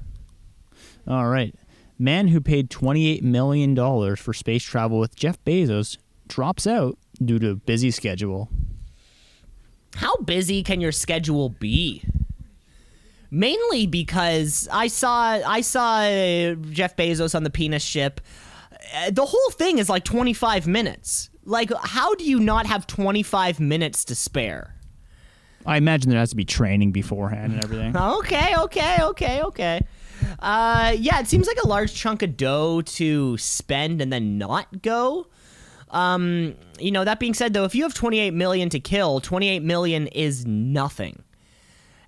All 1.08 1.28
right. 1.28 1.54
Man 1.99 2.30
who 2.30 2.41
paid 2.41 2.70
$28 2.70 3.22
million 3.22 3.76
for 4.16 4.34
space 4.34 4.64
travel 4.64 4.99
with 4.99 5.16
Jeff 5.16 5.43
Bezos 5.45 5.97
drops 6.28 6.66
out 6.66 6.97
due 7.24 7.38
to 7.39 7.56
busy 7.56 7.91
schedule. 7.91 8.49
how 9.95 10.16
busy 10.18 10.64
can 10.64 10.82
your 10.82 10.91
schedule 10.91 11.49
be? 11.49 12.04
Mainly 13.30 13.88
because 13.88 14.68
I 14.72 14.88
saw 14.88 15.39
I 15.45 15.62
saw 15.62 15.99
uh, 15.99 16.56
Jeff 16.72 16.97
Bezos 16.97 17.34
on 17.36 17.43
the 17.43 17.49
penis 17.49 17.84
ship. 17.84 18.20
Uh, 18.95 19.12
The 19.12 19.26
whole 19.26 19.52
thing 19.52 19.78
is 19.78 19.88
like 19.89 20.04
25 20.04 20.68
minutes. 20.68 21.30
Like 21.45 21.72
how 21.82 22.16
do 22.16 22.24
you 22.26 22.39
not 22.39 22.66
have 22.66 22.88
25 22.88 23.60
minutes 23.60 24.04
to 24.06 24.16
spare? 24.16 24.76
I 25.66 25.78
imagine 25.78 26.10
there 26.10 26.20
has 26.20 26.32
to 26.32 26.36
be 26.36 26.43
training 26.45 26.91
beforehand 26.91 27.54
and 27.54 27.64
everything. 27.64 27.95
Okay, 28.18 28.54
okay, 28.58 28.97
okay, 29.02 29.41
okay. 29.43 29.82
Uh, 30.39 30.95
yeah, 30.97 31.19
it 31.19 31.28
seems 31.28 31.47
like 31.47 31.57
a 31.63 31.67
large 31.67 31.93
chunk 31.93 32.22
of 32.24 32.38
dough 32.38 32.82
to 32.82 33.38
spend 33.38 34.01
and 34.01 34.11
then 34.11 34.38
not 34.38 34.82
go. 34.82 35.28
Um, 35.91 36.55
you 36.80 36.91
know, 36.91 37.03
that 37.03 37.19
being 37.19 37.34
said 37.34 37.53
though, 37.53 37.65
if 37.65 37.76
you 37.76 37.84
have 37.84 37.93
28 37.93 38.34
million 38.34 38.69
to 38.69 38.80
kill, 38.80 39.19
28 39.19 39.61
million 39.61 40.07
is 40.07 40.45
nothing. 40.45 41.24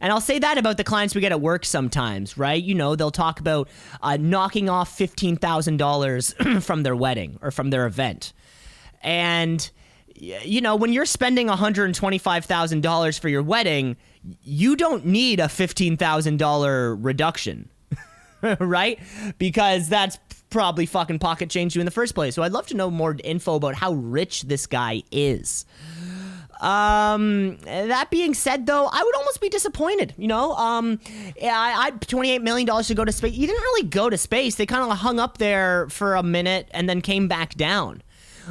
And 0.04 0.12
I'll 0.12 0.22
say 0.22 0.38
that 0.40 0.58
about 0.58 0.76
the 0.76 0.84
clients 0.84 1.16
we 1.16 1.22
get 1.22 1.32
at 1.32 1.40
work 1.40 1.64
sometimes, 1.64 2.38
right? 2.38 2.62
You 2.62 2.76
know, 2.76 2.98
they'll 2.98 3.10
talk 3.10 3.40
about 3.40 3.70
uh, 4.02 4.18
knocking 4.18 4.70
off 4.70 4.98
$15,000 4.98 6.62
from 6.64 6.84
their 6.84 6.96
wedding 6.96 7.40
or 7.42 7.52
from 7.52 7.70
their 7.70 7.86
event. 7.86 8.34
And, 9.02 9.70
you 10.16 10.60
know, 10.60 10.76
when 10.76 10.92
you're 10.92 11.06
spending 11.06 11.48
$125,000 11.48 13.20
for 13.20 13.30
your 13.30 13.44
wedding, 13.44 13.96
you 14.44 14.76
don't 14.76 15.06
need 15.06 15.40
a 15.40 15.46
$15,000 15.46 16.98
reduction, 17.00 17.70
right? 18.60 19.00
Because 19.38 19.90
that's 19.90 20.18
probably 20.50 20.86
fucking 20.86 21.20
pocket 21.20 21.50
change 21.50 21.76
you 21.76 21.82
in 21.82 21.86
the 21.86 21.92
first 21.92 22.14
place. 22.14 22.36
So 22.36 22.44
I'd 22.44 22.52
love 22.52 22.68
to 22.68 22.76
know 22.76 22.92
more 22.92 23.18
info 23.24 23.56
about 23.56 23.76
how 23.76 23.94
rich 23.94 24.44
this 24.44 24.68
guy 24.68 25.04
is. 25.12 25.66
Um, 26.62 27.58
that 27.66 28.10
being 28.10 28.34
said, 28.34 28.66
though, 28.68 28.88
I 28.90 29.04
would 29.04 29.16
almost 29.18 29.42
be 29.42 29.50
disappointed. 29.50 30.14
You 30.18 30.28
know, 30.28 30.54
um, 30.54 31.00
I, 31.42 31.88
I 31.88 31.92
twenty-eight 31.92 32.42
million 32.42 32.66
dollars 32.66 32.88
to 32.88 32.96
go 32.96 33.04
to 33.04 33.12
space. 33.12 33.34
You 33.34 33.48
didn't 33.48 33.62
really 33.62 33.88
go 33.88 34.10
to 34.10 34.18
space. 34.18 34.56
They 34.56 34.66
kind 34.66 34.90
of 34.90 34.98
hung 34.98 35.20
up 35.20 35.40
there 35.40 35.90
for 35.90 36.16
a 36.16 36.24
minute 36.24 36.70
and 36.72 36.88
then 36.88 37.02
came 37.02 37.28
back 37.28 37.56
down. 37.56 38.02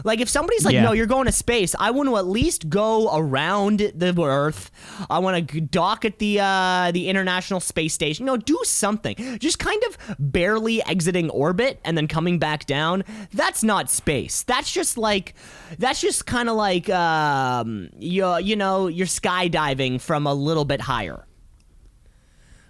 Like 0.04 0.20
if 0.20 0.28
somebody's 0.28 0.64
like, 0.64 0.74
Yeah. 0.74 0.82
"No, 0.84 0.92
you're 0.92 1.06
going 1.06 1.26
to 1.26 1.32
space," 1.32 1.74
I 1.78 1.90
want 1.90 2.08
to 2.08 2.16
at 2.16 2.26
least 2.26 2.68
go 2.68 3.14
around 3.14 3.92
the 3.94 4.14
Earth. 4.22 4.70
I 5.10 5.18
want 5.18 5.48
to 5.48 5.60
dock 5.60 6.04
at 6.04 6.18
the 6.18 6.40
uh, 6.40 6.90
the 6.92 7.08
International 7.08 7.60
Space 7.60 7.94
Station. 7.94 8.26
You 8.26 8.32
know, 8.32 8.36
do 8.36 8.58
something. 8.64 9.16
Just 9.38 9.58
kind 9.58 9.82
of 9.88 10.16
barely 10.18 10.82
exiting 10.84 11.30
orbit 11.30 11.80
and 11.84 11.96
then 11.96 12.08
coming 12.08 12.38
back 12.38 12.66
down. 12.66 13.04
That's 13.32 13.62
not 13.62 13.90
space. 13.90 14.42
That's 14.42 14.72
just 14.72 14.96
like 14.98 15.34
that's 15.78 16.00
just 16.00 16.26
kind 16.26 16.48
of 16.48 16.56
like 16.56 16.88
um, 16.90 17.90
you 17.98 18.36
you 18.38 18.56
know 18.56 18.86
you're 18.86 19.06
skydiving 19.06 20.00
from 20.00 20.26
a 20.26 20.34
little 20.34 20.64
bit 20.64 20.80
higher 20.80 21.26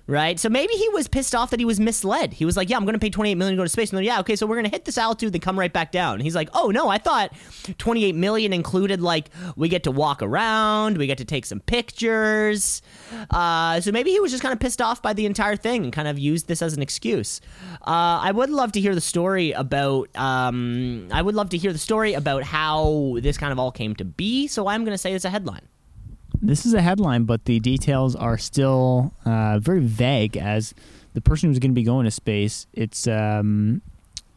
right? 0.06 0.38
So 0.38 0.48
maybe 0.48 0.74
he 0.74 0.88
was 0.90 1.08
pissed 1.08 1.34
off 1.34 1.50
that 1.50 1.60
he 1.60 1.64
was 1.64 1.78
misled. 1.78 2.32
He 2.32 2.44
was 2.44 2.56
like, 2.56 2.68
"Yeah, 2.68 2.76
I'm 2.76 2.84
going 2.84 2.94
to 2.94 2.98
pay 2.98 3.10
28 3.10 3.34
million 3.36 3.56
to 3.56 3.60
go 3.60 3.64
to 3.64 3.68
space." 3.68 3.90
And 3.90 3.96
they're, 3.98 4.04
"Yeah, 4.04 4.20
okay, 4.20 4.36
so 4.36 4.46
we're 4.46 4.56
going 4.56 4.64
to 4.64 4.70
hit 4.70 4.84
this 4.84 4.98
altitude, 4.98 5.32
then 5.32 5.40
come 5.40 5.58
right 5.58 5.72
back 5.72 5.92
down." 5.92 6.14
And 6.14 6.22
he's 6.22 6.34
like, 6.34 6.48
"Oh 6.54 6.70
no, 6.70 6.88
I 6.88 6.98
thought 6.98 7.32
28 7.78 8.14
million 8.14 8.52
included 8.52 9.00
like 9.00 9.30
we 9.56 9.68
get 9.68 9.84
to 9.84 9.90
walk 9.90 10.22
around, 10.22 10.98
we 10.98 11.06
get 11.06 11.18
to 11.18 11.24
take 11.24 11.46
some 11.46 11.60
pictures." 11.60 12.82
Uh, 13.30 13.80
so 13.80 13.92
maybe 13.92 14.10
he 14.10 14.20
was 14.20 14.30
just 14.30 14.42
kind 14.42 14.52
of 14.52 14.60
pissed 14.60 14.82
off 14.82 15.02
by 15.02 15.12
the 15.12 15.26
entire 15.26 15.56
thing 15.56 15.84
and 15.84 15.92
kind 15.92 16.08
of 16.08 16.18
used 16.18 16.48
this 16.48 16.62
as 16.62 16.74
an 16.74 16.82
excuse. 16.82 17.40
Uh, 17.82 18.20
I 18.22 18.32
would 18.32 18.50
love 18.50 18.72
to 18.72 18.80
hear 18.80 18.94
the 18.94 19.00
story 19.00 19.52
about. 19.52 20.08
Um, 20.16 21.08
I 21.12 21.22
would 21.22 21.34
love 21.34 21.50
to 21.50 21.58
hear 21.58 21.72
the 21.72 21.78
story 21.78 22.14
about 22.14 22.42
how 22.42 23.16
this 23.20 23.38
kind 23.38 23.52
of 23.52 23.58
all 23.58 23.72
came 23.72 23.94
to 23.96 24.04
be. 24.04 24.46
So 24.48 24.66
I'm 24.66 24.84
going 24.84 24.94
to 24.94 24.98
say 24.98 25.12
it's 25.12 25.24
a 25.24 25.30
headline. 25.30 25.68
This 26.44 26.66
is 26.66 26.74
a 26.74 26.82
headline, 26.82 27.24
but 27.24 27.44
the 27.44 27.60
details 27.60 28.16
are 28.16 28.36
still 28.36 29.12
uh, 29.24 29.58
very 29.60 29.80
vague. 29.80 30.36
As 30.36 30.74
the 31.14 31.20
person 31.20 31.48
who's 31.48 31.58
going 31.60 31.70
to 31.70 31.74
be 31.74 31.84
going 31.84 32.04
to 32.04 32.10
space, 32.10 32.66
it's 32.72 33.06
um, 33.06 33.80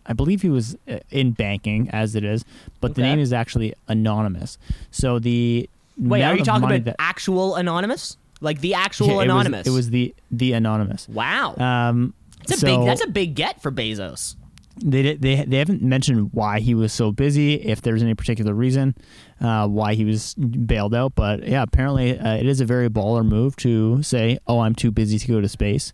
I 0.06 0.14
believe 0.14 0.44
he 0.44 0.50
was 0.50 0.78
uh, 0.88 1.00
in 1.10 1.32
banking, 1.32 1.90
as 1.90 2.16
it 2.16 2.24
is, 2.24 2.46
but 2.80 2.94
the 2.96 3.02
name 3.02 3.18
is 3.20 3.34
actually 3.34 3.74
anonymous. 3.88 4.58
So 4.92 5.18
the 5.20 5.68
Wait, 5.98 6.22
are 6.22 6.36
you 6.36 6.44
talking 6.44 6.66
about 6.66 6.84
that- 6.86 6.96
actual 7.00 7.56
anonymous? 7.56 8.18
Like 8.42 8.62
the 8.62 8.76
actual 8.76 9.08
Yeah, 9.08 9.14
it 9.14 9.16
was- 9.18 9.24
anonymous? 9.26 9.68
It 9.68 9.72
was, 9.72 9.90
the 9.90 10.14
the 10.30 10.54
anonymous. 10.54 11.10
wow. 11.10 11.56
Um, 11.58 12.14
That's 12.48 12.62
a 12.62 12.68
so 12.68 12.78
big. 12.78 12.86
That's 12.86 13.04
a 13.04 13.08
big 13.08 13.34
get 13.34 13.62
for 13.64 13.72
Bezos. 13.72 14.36
they 14.84 15.16
they 15.16 15.44
they 15.46 15.58
haven't 15.58 15.82
mentioned 15.82 16.30
why 16.34 16.60
he 16.60 16.76
was 16.76 16.92
so 16.94 17.12
busy, 17.12 17.56
if 17.56 17.82
there's 17.82 18.04
any 18.04 18.14
particular 18.14 18.54
reason 18.54 18.94
uh, 19.42 19.68
why 19.68 19.94
he 19.94 20.06
was 20.06 20.34
bailed 20.36 20.96
out. 20.96 21.16
But 21.16 21.48
yeah, 21.48 21.64
apparently 21.64 22.18
uh, 22.18 22.36
it 22.36 22.46
is 22.46 22.62
a 22.62 22.66
very 22.66 22.90
baller 22.90 23.26
move 23.26 23.56
to 23.58 24.02
say, 24.04 24.38
"Oh, 24.48 24.60
I'm 24.60 24.76
too 24.76 24.92
busy 24.92 25.20
to 25.20 25.28
go 25.28 25.42
to 25.42 25.50
space." 25.50 25.94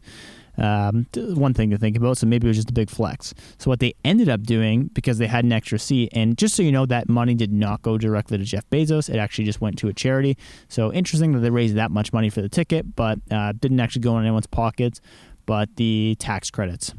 Um, 0.58 1.08
one 1.16 1.54
thing 1.54 1.70
to 1.72 1.78
think 1.78 1.96
about. 1.96 2.18
So 2.18 2.28
maybe 2.28 2.46
it 2.46 2.50
was 2.50 2.58
just 2.58 2.70
a 2.70 2.74
big 2.74 2.90
flex. 2.90 3.34
So 3.58 3.72
what 3.72 3.80
they 3.80 3.94
ended 4.04 4.30
up 4.30 4.44
doing 4.44 4.92
because 4.94 5.18
they 5.18 5.28
had 5.28 5.46
an 5.46 5.52
extra 5.52 5.80
seat, 5.80 6.10
and 6.14 6.38
just 6.38 6.56
so 6.56 6.62
you 6.64 6.72
know, 6.72 6.86
that 6.86 7.10
money 7.10 7.34
did 7.34 7.52
not 7.52 7.82
go 7.82 7.98
directly 7.98 8.38
to 8.38 8.44
Jeff 8.44 8.70
Bezos. 8.70 9.10
It 9.10 9.18
actually 9.18 9.46
just 9.46 9.62
went 9.62 9.78
to 9.80 9.88
a 9.88 9.94
charity. 9.94 10.38
So 10.68 10.92
interesting 10.94 11.32
that 11.34 11.40
they 11.40 11.50
raised 11.50 11.76
that 11.76 11.90
much 11.92 12.14
money 12.14 12.30
for 12.30 12.42
the 12.42 12.50
ticket, 12.50 12.96
but 12.96 13.20
uh, 13.32 13.54
didn't 13.54 13.80
actually 13.80 14.02
go 14.02 14.18
in 14.18 14.26
anyone's 14.26 14.48
pockets. 14.48 15.02
But 15.48 15.76
the 15.78 16.16
tax 16.20 16.52
credits. 16.52 16.94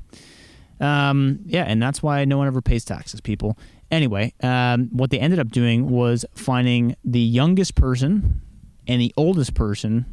Um, 0.80 1.38
yeah, 1.46 1.62
and 1.62 1.80
that's 1.80 2.02
why 2.02 2.24
no 2.24 2.38
one 2.38 2.48
ever 2.48 2.60
pays 2.60 2.84
taxes, 2.84 3.20
people. 3.20 3.56
Anyway, 3.92 4.32
um, 4.42 4.88
what 4.90 5.10
they 5.10 5.20
ended 5.20 5.38
up 5.38 5.50
doing 5.50 5.90
was 5.90 6.24
finding 6.34 6.96
the 7.04 7.20
youngest 7.20 7.74
person 7.74 8.40
and 8.88 9.02
the 9.02 9.12
oldest 9.18 9.52
person 9.54 10.06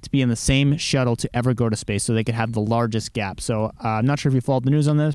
to 0.00 0.10
be 0.10 0.22
in 0.22 0.30
the 0.30 0.36
same 0.36 0.78
shuttle 0.78 1.14
to 1.16 1.28
ever 1.36 1.52
go 1.52 1.68
to 1.68 1.76
space 1.76 2.02
so 2.02 2.14
they 2.14 2.24
could 2.24 2.34
have 2.34 2.52
the 2.52 2.60
largest 2.62 3.12
gap. 3.12 3.38
So 3.38 3.66
uh, 3.84 3.88
I'm 3.88 4.06
not 4.06 4.18
sure 4.18 4.30
if 4.30 4.34
you 4.34 4.40
followed 4.40 4.64
the 4.64 4.70
news 4.70 4.88
on 4.88 4.96
this. 4.96 5.14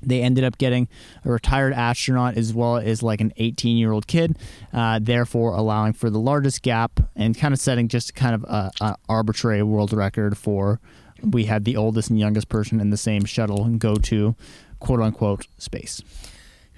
They 0.00 0.22
ended 0.22 0.42
up 0.42 0.56
getting 0.56 0.88
a 1.24 1.30
retired 1.30 1.74
astronaut 1.74 2.38
as 2.38 2.54
well 2.54 2.78
as 2.78 3.02
like 3.02 3.20
an 3.20 3.34
18 3.36 3.76
year 3.76 3.92
old 3.92 4.06
kid, 4.06 4.38
uh, 4.72 4.98
therefore 5.02 5.52
allowing 5.52 5.92
for 5.92 6.08
the 6.08 6.20
largest 6.20 6.62
gap 6.62 7.00
and 7.14 7.36
kind 7.36 7.52
of 7.52 7.60
setting 7.60 7.88
just 7.88 8.14
kind 8.14 8.34
of 8.34 8.44
a, 8.44 8.70
a 8.80 8.96
arbitrary 9.08 9.62
world 9.62 9.92
record 9.92 10.38
for 10.38 10.80
we 11.22 11.44
had 11.44 11.64
the 11.66 11.76
oldest 11.76 12.08
and 12.08 12.18
youngest 12.18 12.48
person 12.48 12.80
in 12.80 12.88
the 12.88 12.96
same 12.96 13.24
shuttle 13.26 13.64
and 13.64 13.80
go 13.80 13.96
to 13.96 14.34
quote 14.78 15.00
unquote 15.00 15.46
space. 15.58 16.00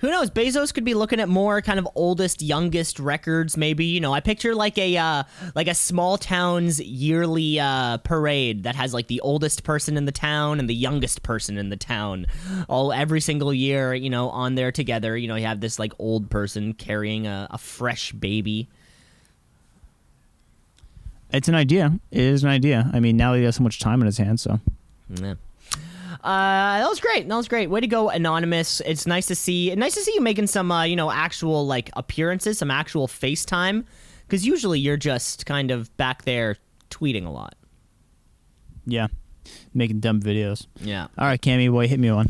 Who 0.01 0.11
knows? 0.11 0.30
Bezos 0.30 0.72
could 0.72 0.84
be 0.84 0.94
looking 0.94 1.20
at 1.20 1.28
more 1.28 1.61
kind 1.61 1.78
of 1.78 1.86
oldest, 1.94 2.40
youngest 2.40 2.98
records. 2.98 3.57
Maybe 3.57 3.84
you 3.84 4.01
know. 4.01 4.14
I 4.14 4.20
picture 4.20 4.55
like 4.55 4.78
a 4.78 4.96
uh, 4.96 5.24
like 5.55 5.68
a 5.68 5.74
small 5.74 6.16
town's 6.16 6.80
yearly 6.80 7.61
uh, 7.61 7.98
parade 7.98 8.62
that 8.62 8.74
has 8.76 8.94
like 8.94 9.09
the 9.09 9.20
oldest 9.20 9.62
person 9.62 9.98
in 9.98 10.07
the 10.07 10.12
town 10.12 10.59
and 10.59 10.70
the 10.70 10.74
youngest 10.74 11.22
person 11.22 11.59
in 11.59 11.68
the 11.68 11.76
town, 11.76 12.26
all 12.66 12.92
every 12.94 13.20
single 13.20 13.53
year. 13.53 13.92
You 13.92 14.09
know, 14.09 14.30
on 14.30 14.55
there 14.55 14.72
together. 14.72 15.16
You 15.16 15.28
know, 15.28 15.36
you 15.36 15.46
have 15.46 15.61
this 15.61 15.78
like 15.78 15.92
old 15.98 16.30
person 16.30 16.72
carrying 16.72 17.26
a, 17.26 17.48
a 17.51 17.59
fresh 17.59 18.12
baby. 18.12 18.68
It's 21.32 21.48
an 21.48 21.55
idea. 21.55 22.01
It 22.11 22.22
is 22.22 22.42
an 22.42 22.48
idea. 22.48 22.90
I 22.92 23.01
mean, 23.01 23.16
now 23.16 23.34
he 23.34 23.44
has 23.44 23.57
so 23.57 23.62
much 23.62 23.78
time 23.78 24.01
in 24.01 24.07
his 24.07 24.18
hands, 24.18 24.42
so. 24.42 24.61
Yeah. 25.11 25.34
Uh, 26.22 26.78
that 26.80 26.88
was 26.88 27.00
great. 27.00 27.28
That 27.28 27.36
was 27.36 27.48
great. 27.48 27.70
Way 27.70 27.80
to 27.80 27.86
go, 27.86 28.10
anonymous. 28.10 28.80
It's 28.80 29.06
nice 29.06 29.26
to 29.26 29.34
see. 29.34 29.74
Nice 29.74 29.94
to 29.94 30.00
see 30.00 30.14
you 30.14 30.20
making 30.20 30.48
some, 30.48 30.70
uh, 30.70 30.84
you 30.84 30.96
know, 30.96 31.10
actual 31.10 31.66
like 31.66 31.90
appearances, 31.94 32.58
some 32.58 32.70
actual 32.70 33.08
FaceTime, 33.08 33.84
because 34.26 34.46
usually 34.46 34.78
you're 34.78 34.96
just 34.96 35.46
kind 35.46 35.70
of 35.70 35.96
back 35.96 36.24
there 36.24 36.56
tweeting 36.90 37.26
a 37.26 37.30
lot. 37.30 37.54
Yeah, 38.86 39.08
making 39.72 40.00
dumb 40.00 40.20
videos. 40.20 40.66
Yeah. 40.80 41.06
All 41.16 41.26
right, 41.26 41.40
Cammy 41.40 41.70
boy, 41.70 41.88
hit 41.88 41.98
me 42.00 42.10
one. 42.10 42.28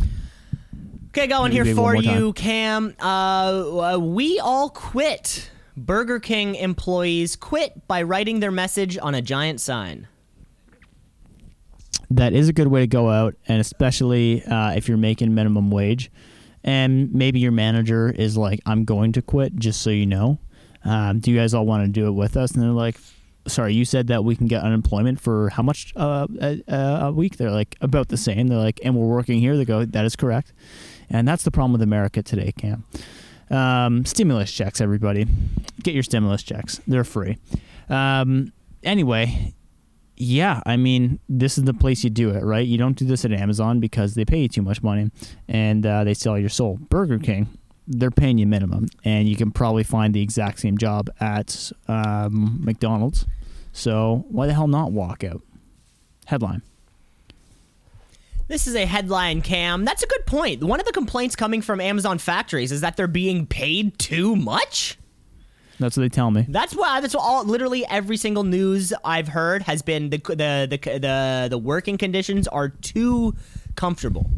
Okay, 1.08 1.26
going 1.26 1.52
Maybe 1.52 1.66
here 1.66 1.74
for 1.74 1.96
you, 1.96 2.32
Cam. 2.34 2.94
Uh, 3.00 3.94
uh, 3.94 3.98
we 3.98 4.38
all 4.38 4.70
quit. 4.70 5.50
Burger 5.76 6.20
King 6.20 6.54
employees 6.54 7.36
quit 7.36 7.88
by 7.88 8.02
writing 8.02 8.40
their 8.40 8.50
message 8.50 8.98
on 8.98 9.14
a 9.14 9.22
giant 9.22 9.60
sign. 9.60 10.06
That 12.10 12.32
is 12.32 12.48
a 12.48 12.52
good 12.52 12.68
way 12.68 12.80
to 12.80 12.86
go 12.86 13.08
out, 13.08 13.36
and 13.46 13.60
especially 13.60 14.44
uh, 14.44 14.72
if 14.72 14.88
you're 14.88 14.98
making 14.98 15.34
minimum 15.34 15.70
wage, 15.70 16.10
and 16.64 17.12
maybe 17.14 17.38
your 17.38 17.52
manager 17.52 18.10
is 18.10 18.36
like, 18.36 18.60
"I'm 18.66 18.84
going 18.84 19.12
to 19.12 19.22
quit," 19.22 19.56
just 19.56 19.80
so 19.80 19.90
you 19.90 20.06
know. 20.06 20.38
Um, 20.84 21.20
do 21.20 21.30
you 21.30 21.36
guys 21.38 21.54
all 21.54 21.66
want 21.66 21.84
to 21.86 21.88
do 21.90 22.06
it 22.06 22.12
with 22.12 22.36
us? 22.36 22.52
And 22.52 22.62
they're 22.62 22.70
like, 22.70 22.96
"Sorry, 23.46 23.74
you 23.74 23.84
said 23.84 24.08
that 24.08 24.24
we 24.24 24.34
can 24.34 24.48
get 24.48 24.62
unemployment 24.62 25.20
for 25.20 25.50
how 25.50 25.62
much 25.62 25.92
uh, 25.96 26.26
a, 26.40 26.62
a 26.68 27.12
week?" 27.12 27.36
They're 27.36 27.50
like, 27.50 27.76
"About 27.80 28.08
the 28.08 28.16
same." 28.16 28.48
They're 28.48 28.58
like, 28.58 28.80
"And 28.84 28.96
we're 28.96 29.06
working 29.06 29.38
here." 29.38 29.56
They 29.56 29.64
go, 29.64 29.84
"That 29.84 30.04
is 30.04 30.16
correct," 30.16 30.52
and 31.08 31.28
that's 31.28 31.44
the 31.44 31.50
problem 31.52 31.72
with 31.72 31.82
America 31.82 32.22
today, 32.22 32.52
Cam. 32.58 32.84
Um, 33.50 34.04
stimulus 34.04 34.52
checks, 34.52 34.80
everybody. 34.80 35.26
Get 35.82 35.94
your 35.94 36.02
stimulus 36.02 36.42
checks. 36.42 36.80
They're 36.86 37.04
free. 37.04 37.38
Um, 37.88 38.52
anyway, 38.82 39.54
yeah, 40.20 40.60
I 40.66 40.76
mean, 40.76 41.18
this 41.30 41.56
is 41.56 41.64
the 41.64 41.72
place 41.72 42.04
you 42.04 42.10
do 42.10 42.28
it, 42.30 42.44
right? 42.44 42.66
You 42.66 42.76
don't 42.76 42.94
do 42.94 43.06
this 43.06 43.24
at 43.24 43.32
Amazon 43.32 43.80
because 43.80 44.14
they 44.14 44.26
pay 44.26 44.40
you 44.40 44.48
too 44.48 44.60
much 44.60 44.82
money 44.82 45.10
and 45.48 45.84
uh, 45.86 46.04
they 46.04 46.12
sell 46.12 46.38
your 46.38 46.50
soul. 46.50 46.78
Burger 46.90 47.18
King, 47.18 47.48
they're 47.88 48.10
paying 48.10 48.36
you 48.36 48.46
minimum, 48.46 48.88
and 49.02 49.26
you 49.26 49.34
can 49.34 49.50
probably 49.50 49.82
find 49.82 50.12
the 50.12 50.20
exact 50.20 50.60
same 50.60 50.76
job 50.76 51.08
at 51.20 51.72
um, 51.88 52.58
McDonald's. 52.62 53.24
So 53.72 54.26
why 54.28 54.46
the 54.46 54.52
hell 54.52 54.68
not 54.68 54.92
walk 54.92 55.24
out? 55.24 55.40
Headline. 56.26 56.60
This 58.46 58.66
is 58.66 58.74
a 58.74 58.84
headline, 58.84 59.40
Cam. 59.40 59.86
That's 59.86 60.02
a 60.02 60.06
good 60.06 60.26
point. 60.26 60.62
One 60.62 60.80
of 60.80 60.86
the 60.86 60.92
complaints 60.92 61.34
coming 61.34 61.62
from 61.62 61.80
Amazon 61.80 62.18
factories 62.18 62.72
is 62.72 62.82
that 62.82 62.98
they're 62.98 63.06
being 63.06 63.46
paid 63.46 63.98
too 63.98 64.36
much. 64.36 64.98
That's 65.80 65.96
what 65.96 66.02
they 66.02 66.08
tell 66.10 66.30
me. 66.30 66.44
That's 66.48 66.74
why. 66.76 67.00
That's 67.00 67.14
what 67.14 67.22
all. 67.22 67.44
Literally 67.44 67.86
every 67.86 68.18
single 68.18 68.44
news 68.44 68.92
I've 69.04 69.28
heard 69.28 69.62
has 69.62 69.80
been 69.82 70.10
the 70.10 70.18
the 70.18 70.68
the 70.70 70.98
the, 70.98 71.46
the 71.50 71.58
working 71.58 71.96
conditions 71.96 72.46
are 72.46 72.68
too 72.68 73.34
comfortable. 73.76 74.30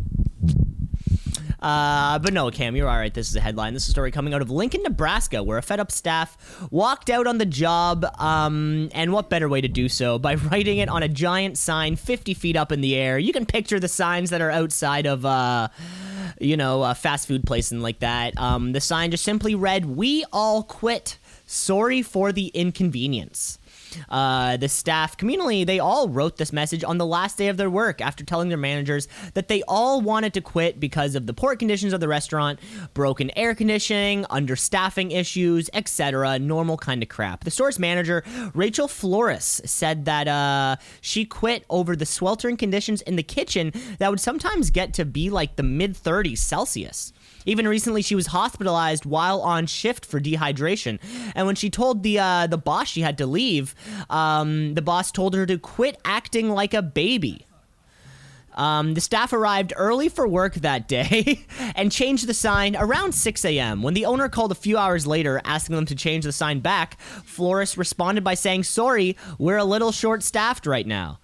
Uh, 1.62 2.18
but 2.18 2.32
no, 2.32 2.50
Cam, 2.50 2.74
you're 2.74 2.88
all 2.88 2.96
right. 2.96 3.14
This 3.14 3.28
is 3.28 3.36
a 3.36 3.40
headline. 3.40 3.72
This 3.72 3.84
is 3.84 3.90
a 3.90 3.92
story 3.92 4.10
coming 4.10 4.34
out 4.34 4.42
of 4.42 4.50
Lincoln, 4.50 4.82
Nebraska, 4.82 5.44
where 5.44 5.58
a 5.58 5.62
fed 5.62 5.78
up 5.78 5.92
staff 5.92 6.36
walked 6.72 7.08
out 7.08 7.28
on 7.28 7.38
the 7.38 7.46
job. 7.46 8.04
Um, 8.18 8.88
and 8.92 9.12
what 9.12 9.30
better 9.30 9.48
way 9.48 9.60
to 9.60 9.68
do 9.68 9.88
so 9.88 10.18
by 10.18 10.34
writing 10.50 10.78
it 10.78 10.88
on 10.88 11.04
a 11.04 11.08
giant 11.08 11.56
sign 11.56 11.94
50 11.94 12.34
feet 12.34 12.56
up 12.56 12.72
in 12.72 12.80
the 12.80 12.96
air? 12.96 13.16
You 13.16 13.32
can 13.32 13.46
picture 13.46 13.78
the 13.78 13.88
signs 13.88 14.30
that 14.30 14.40
are 14.40 14.50
outside 14.50 15.06
of, 15.06 15.24
uh, 15.24 15.68
you 16.40 16.56
know, 16.56 16.82
a 16.82 16.96
fast 16.96 17.28
food 17.28 17.44
place 17.44 17.70
and 17.70 17.80
like 17.80 18.00
that. 18.00 18.36
Um, 18.38 18.72
the 18.72 18.80
sign 18.80 19.12
just 19.12 19.22
simply 19.24 19.54
read, 19.54 19.84
"We 19.84 20.24
all 20.32 20.64
quit. 20.64 21.18
Sorry 21.52 22.02
for 22.02 22.32
the 22.32 22.48
inconvenience." 22.48 23.58
Uh, 24.08 24.56
the 24.56 24.68
staff 24.68 25.16
communally, 25.16 25.66
they 25.66 25.78
all 25.78 26.08
wrote 26.08 26.36
this 26.36 26.52
message 26.52 26.84
on 26.84 26.98
the 26.98 27.06
last 27.06 27.38
day 27.38 27.48
of 27.48 27.56
their 27.56 27.70
work 27.70 28.00
after 28.00 28.24
telling 28.24 28.48
their 28.48 28.58
managers 28.58 29.08
that 29.34 29.48
they 29.48 29.62
all 29.68 30.00
wanted 30.00 30.34
to 30.34 30.40
quit 30.40 30.80
because 30.80 31.14
of 31.14 31.26
the 31.26 31.34
poor 31.34 31.56
conditions 31.56 31.92
of 31.92 32.00
the 32.00 32.08
restaurant, 32.08 32.58
broken 32.94 33.30
air 33.36 33.54
conditioning, 33.54 34.24
understaffing 34.24 35.12
issues, 35.12 35.68
etc. 35.74 36.38
Normal 36.38 36.76
kind 36.76 37.02
of 37.02 37.08
crap. 37.08 37.44
The 37.44 37.50
store's 37.50 37.78
manager, 37.78 38.24
Rachel 38.54 38.88
Flores, 38.88 39.60
said 39.64 40.04
that 40.06 40.28
uh, 40.28 40.76
she 41.00 41.24
quit 41.24 41.64
over 41.68 41.96
the 41.96 42.06
sweltering 42.06 42.56
conditions 42.56 43.02
in 43.02 43.16
the 43.16 43.22
kitchen 43.22 43.72
that 43.98 44.10
would 44.10 44.20
sometimes 44.20 44.70
get 44.70 44.94
to 44.94 45.04
be 45.04 45.30
like 45.30 45.56
the 45.56 45.62
mid 45.62 45.94
30s 45.94 46.38
Celsius. 46.38 47.12
Even 47.46 47.66
recently, 47.66 48.02
she 48.02 48.14
was 48.14 48.28
hospitalized 48.28 49.04
while 49.04 49.40
on 49.40 49.66
shift 49.66 50.04
for 50.06 50.20
dehydration. 50.20 50.98
And 51.34 51.46
when 51.46 51.56
she 51.56 51.70
told 51.70 52.02
the 52.02 52.18
uh, 52.18 52.46
the 52.46 52.58
boss 52.58 52.88
she 52.88 53.00
had 53.00 53.18
to 53.18 53.26
leave, 53.26 53.74
um, 54.10 54.74
the 54.74 54.82
boss 54.82 55.12
told 55.12 55.34
her 55.34 55.46
to 55.46 55.58
quit 55.58 55.98
acting 56.04 56.50
like 56.50 56.74
a 56.74 56.82
baby. 56.82 57.46
Um, 58.54 58.94
the 58.94 59.00
staff 59.00 59.32
arrived 59.32 59.72
early 59.76 60.08
for 60.08 60.28
work 60.28 60.54
that 60.56 60.86
day 60.86 61.46
and 61.74 61.90
changed 61.90 62.26
the 62.26 62.34
sign 62.34 62.76
around 62.76 63.14
6 63.14 63.44
a.m. 63.44 63.82
When 63.82 63.94
the 63.94 64.04
owner 64.04 64.28
called 64.28 64.52
a 64.52 64.56
few 64.56 64.76
hours 64.76 65.06
later 65.06 65.40
asking 65.44 65.76
them 65.76 65.86
to 65.86 65.94
change 65.94 66.24
the 66.24 66.32
sign 66.32 66.60
back, 66.60 67.00
Flores 67.00 67.78
responded 67.78 68.22
by 68.22 68.34
saying, 68.34 68.64
Sorry, 68.64 69.16
we're 69.38 69.56
a 69.56 69.64
little 69.64 69.92
short 69.92 70.22
staffed 70.22 70.66
right 70.66 70.86
now. 70.86 71.18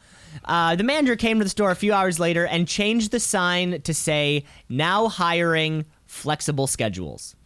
Uh, 0.45 0.77
the 0.77 0.85
manager 0.85 1.17
came 1.17 1.39
to 1.39 1.45
the 1.45 1.51
store 1.51 1.71
a 1.71 1.77
few 1.77 1.93
hours 1.93 2.19
later 2.19 2.47
and 2.47 2.67
changed 2.67 3.11
the 3.11 3.21
sign 3.21 3.83
to 3.83 3.93
say, 3.93 4.45
Now 4.69 5.09
hiring 5.09 5.85
flexible 6.09 6.67
schedules. 6.67 7.37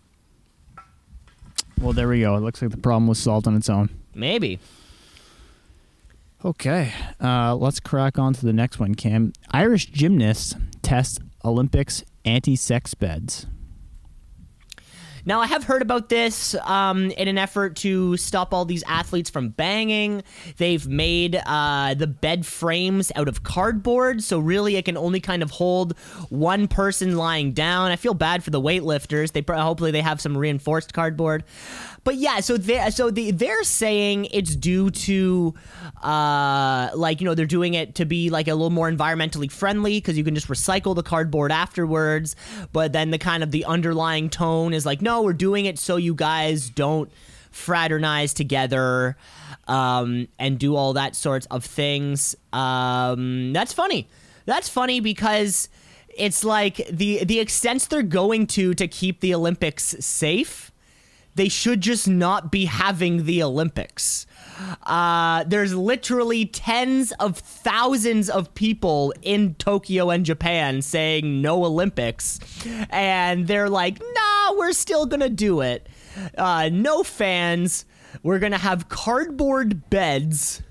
Well, 1.78 1.92
there 1.92 2.08
we 2.08 2.20
go. 2.20 2.36
It 2.36 2.40
looks 2.40 2.62
like 2.62 2.70
the 2.70 2.78
problem 2.78 3.08
was 3.08 3.18
solved 3.18 3.46
on 3.46 3.56
its 3.56 3.68
own. 3.68 3.90
Maybe. 4.14 4.58
Okay, 6.44 6.92
uh, 7.20 7.54
let's 7.54 7.78
crack 7.78 8.18
on 8.18 8.32
to 8.34 8.44
the 8.44 8.52
next 8.52 8.80
one, 8.80 8.94
Cam. 8.94 9.32
Irish 9.52 9.86
gymnasts 9.86 10.56
test 10.82 11.20
Olympics 11.44 12.02
anti-sex 12.24 12.94
beds. 12.94 13.46
Now, 15.24 15.40
I 15.40 15.46
have 15.46 15.64
heard 15.64 15.82
about 15.82 16.08
this 16.08 16.54
um, 16.64 17.10
in 17.12 17.28
an 17.28 17.38
effort 17.38 17.76
to 17.76 18.16
stop 18.16 18.52
all 18.52 18.64
these 18.64 18.82
athletes 18.84 19.30
from 19.30 19.50
banging. 19.50 20.24
They've 20.56 20.86
made 20.86 21.40
uh, 21.46 21.94
the 21.94 22.08
bed 22.08 22.44
frames 22.44 23.12
out 23.14 23.28
of 23.28 23.42
cardboard, 23.44 24.22
so 24.22 24.38
really 24.40 24.76
it 24.76 24.84
can 24.84 24.96
only 24.96 25.20
kind 25.20 25.42
of 25.42 25.50
hold 25.50 25.96
one 26.28 26.66
person 26.66 27.16
lying 27.16 27.52
down. 27.52 27.92
I 27.92 27.96
feel 27.96 28.14
bad 28.14 28.42
for 28.42 28.50
the 28.50 28.60
weightlifters. 28.60 29.32
They 29.32 29.44
hopefully 29.46 29.92
they 29.92 30.00
have 30.00 30.20
some 30.20 30.36
reinforced 30.36 30.92
cardboard. 30.92 31.44
But 32.04 32.16
yeah, 32.16 32.40
so 32.40 32.56
they 32.56 32.90
so 32.90 33.10
the, 33.10 33.30
they're 33.30 33.62
saying 33.62 34.26
it's 34.32 34.56
due 34.56 34.90
to 34.90 35.54
uh, 36.02 36.90
like 36.94 37.20
you 37.20 37.24
know 37.26 37.34
they're 37.34 37.46
doing 37.46 37.74
it 37.74 37.94
to 37.96 38.04
be 38.04 38.28
like 38.28 38.48
a 38.48 38.54
little 38.54 38.70
more 38.70 38.90
environmentally 38.90 39.50
friendly 39.50 39.98
because 39.98 40.18
you 40.18 40.24
can 40.24 40.34
just 40.34 40.48
recycle 40.48 40.96
the 40.96 41.04
cardboard 41.04 41.52
afterwards. 41.52 42.34
But 42.72 42.92
then 42.92 43.10
the 43.10 43.18
kind 43.18 43.42
of 43.42 43.52
the 43.52 43.64
underlying 43.66 44.30
tone 44.30 44.72
is 44.72 44.84
like, 44.84 45.00
no, 45.00 45.22
we're 45.22 45.32
doing 45.32 45.66
it 45.66 45.78
so 45.78 45.96
you 45.96 46.14
guys 46.14 46.70
don't 46.70 47.10
fraternize 47.52 48.34
together 48.34 49.16
um, 49.68 50.26
and 50.38 50.58
do 50.58 50.74
all 50.74 50.94
that 50.94 51.14
sorts 51.14 51.46
of 51.46 51.64
things. 51.64 52.34
Um, 52.52 53.52
that's 53.52 53.72
funny. 53.72 54.08
That's 54.44 54.68
funny 54.68 54.98
because 55.00 55.68
it's 56.16 56.44
like 56.44 56.76
the 56.90 57.24
the 57.24 57.38
extents 57.38 57.86
they're 57.86 58.02
going 58.02 58.46
to 58.48 58.74
to 58.74 58.88
keep 58.88 59.20
the 59.20 59.34
Olympics 59.34 59.94
safe. 60.00 60.71
They 61.34 61.48
should 61.48 61.80
just 61.80 62.06
not 62.06 62.50
be 62.50 62.66
having 62.66 63.24
the 63.24 63.42
Olympics. 63.42 64.26
Uh, 64.84 65.44
there's 65.44 65.74
literally 65.74 66.44
tens 66.44 67.12
of 67.12 67.38
thousands 67.38 68.28
of 68.28 68.52
people 68.54 69.14
in 69.22 69.54
Tokyo 69.54 70.10
and 70.10 70.24
Japan 70.26 70.82
saying 70.82 71.40
no 71.40 71.64
Olympics, 71.64 72.38
and 72.90 73.46
they're 73.46 73.70
like, 73.70 73.98
"Nah, 74.00 74.52
we're 74.56 74.72
still 74.72 75.06
gonna 75.06 75.30
do 75.30 75.62
it. 75.62 75.88
Uh, 76.36 76.68
no 76.70 77.02
fans. 77.02 77.86
We're 78.22 78.38
gonna 78.38 78.58
have 78.58 78.88
cardboard 78.88 79.88
beds." 79.88 80.62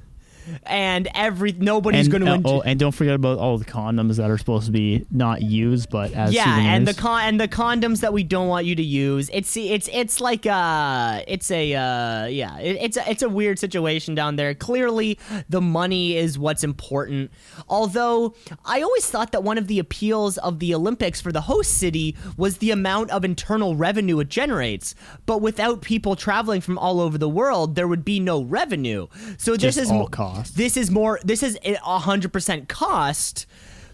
And 0.64 1.08
every 1.14 1.54
nobody's 1.54 2.08
going 2.08 2.26
to 2.26 2.32
uh, 2.32 2.42
oh, 2.46 2.62
and 2.62 2.80
don't 2.80 2.92
forget 2.92 3.16
about 3.16 3.38
all 3.38 3.58
the 3.58 3.66
condoms 3.66 4.18
that 4.18 4.30
are 4.30 4.38
supposed 4.38 4.66
to 4.66 4.72
be 4.72 5.06
not 5.12 5.42
used, 5.42 5.90
but 5.90 6.12
as 6.14 6.34
yeah, 6.34 6.60
and 6.60 6.88
the 6.88 6.94
con 6.94 7.22
and 7.24 7.40
the 7.40 7.48
condoms 7.48 8.02
that 8.02 8.14
we 8.14 8.24
don't 8.24 8.48
want 8.48 8.66
you 8.66 8.76
to 8.76 8.84
use. 8.84 9.30
It's 9.34 9.56
it's 9.58 9.90
it's 9.92 10.20
like 10.22 10.46
uh 10.46 11.22
it's 11.28 11.52
a 11.52 11.76
uh 11.76 12.26
yeah, 12.26 12.58
it, 12.60 12.78
it's 12.82 12.98
a, 12.98 13.10
it's 13.10 13.22
a 13.22 13.30
weird 13.30 13.60
situation 13.60 14.16
down 14.16 14.36
there. 14.36 14.54
Clearly, 14.54 15.20
the 15.50 15.62
money 15.62 16.18
is 16.18 16.38
what's 16.38 16.64
important. 16.64 17.32
Although 17.68 18.36
I 18.66 18.82
always 18.82 19.08
thought 19.08 19.32
that 19.32 19.44
one 19.44 19.58
of 19.58 19.68
the 19.68 19.80
appeals 19.80 20.38
of 20.40 20.60
the 20.60 20.74
Olympics 20.74 21.22
for 21.22 21.32
the 21.32 21.42
host 21.42 21.78
city 21.78 22.16
was 22.38 22.58
the 22.58 22.72
amount 22.72 23.12
of 23.12 23.24
internal 23.24 23.76
revenue 23.76 24.20
it 24.20 24.30
generates. 24.30 24.96
But 25.26 25.42
without 25.42 25.82
people 25.82 26.16
traveling 26.16 26.62
from 26.62 26.78
all 26.78 27.00
over 27.00 27.18
the 27.18 27.30
world, 27.30 27.76
there 27.76 27.88
would 27.88 28.06
be 28.06 28.20
no 28.20 28.42
revenue. 28.42 29.08
So 29.38 29.54
this 29.54 29.76
Just 29.76 29.78
is 29.78 29.92
all 29.92 30.00
mo- 30.00 30.08
cost. 30.36 30.58
This 30.58 30.78
is 30.78 30.92
more. 30.92 31.20
This 31.24 31.44
is 31.44 31.58
a 31.64 32.00
hundred 32.00 32.34
percent 32.34 32.68
cost. 32.68 33.46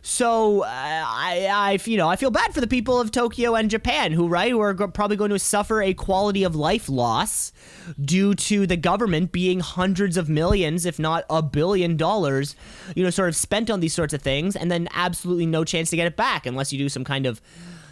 So 0.03 0.61
uh, 0.61 0.67
I, 0.67 1.49
I, 1.51 1.79
you 1.83 1.97
know, 1.97 2.07
I 2.07 2.15
feel 2.15 2.31
bad 2.31 2.53
for 2.53 2.61
the 2.61 2.67
people 2.67 3.01
of 3.01 3.11
Tokyo 3.11 3.55
and 3.55 3.69
Japan 3.69 4.13
who, 4.13 4.29
right, 4.29 4.49
who 4.49 4.61
are 4.61 4.73
probably 4.73 5.17
going 5.17 5.31
to 5.31 5.39
suffer 5.39 5.81
a 5.81 5.93
quality 5.93 6.43
of 6.45 6.55
life 6.55 6.87
loss 6.87 7.51
due 7.99 8.33
to 8.35 8.65
the 8.65 8.77
government 8.77 9.33
being 9.33 9.59
hundreds 9.59 10.15
of 10.15 10.29
millions, 10.29 10.85
if 10.85 10.97
not 10.97 11.25
a 11.29 11.41
billion 11.41 11.97
dollars, 11.97 12.55
you 12.95 13.03
know, 13.03 13.09
sort 13.09 13.27
of 13.27 13.35
spent 13.35 13.69
on 13.69 13.81
these 13.81 13.93
sorts 13.93 14.13
of 14.13 14.21
things, 14.21 14.55
and 14.55 14.71
then 14.71 14.87
absolutely 14.93 15.45
no 15.45 15.65
chance 15.65 15.89
to 15.89 15.97
get 15.97 16.07
it 16.07 16.15
back 16.15 16.45
unless 16.45 16.71
you 16.71 16.79
do 16.79 16.87
some 16.87 17.03
kind 17.03 17.25
of 17.25 17.41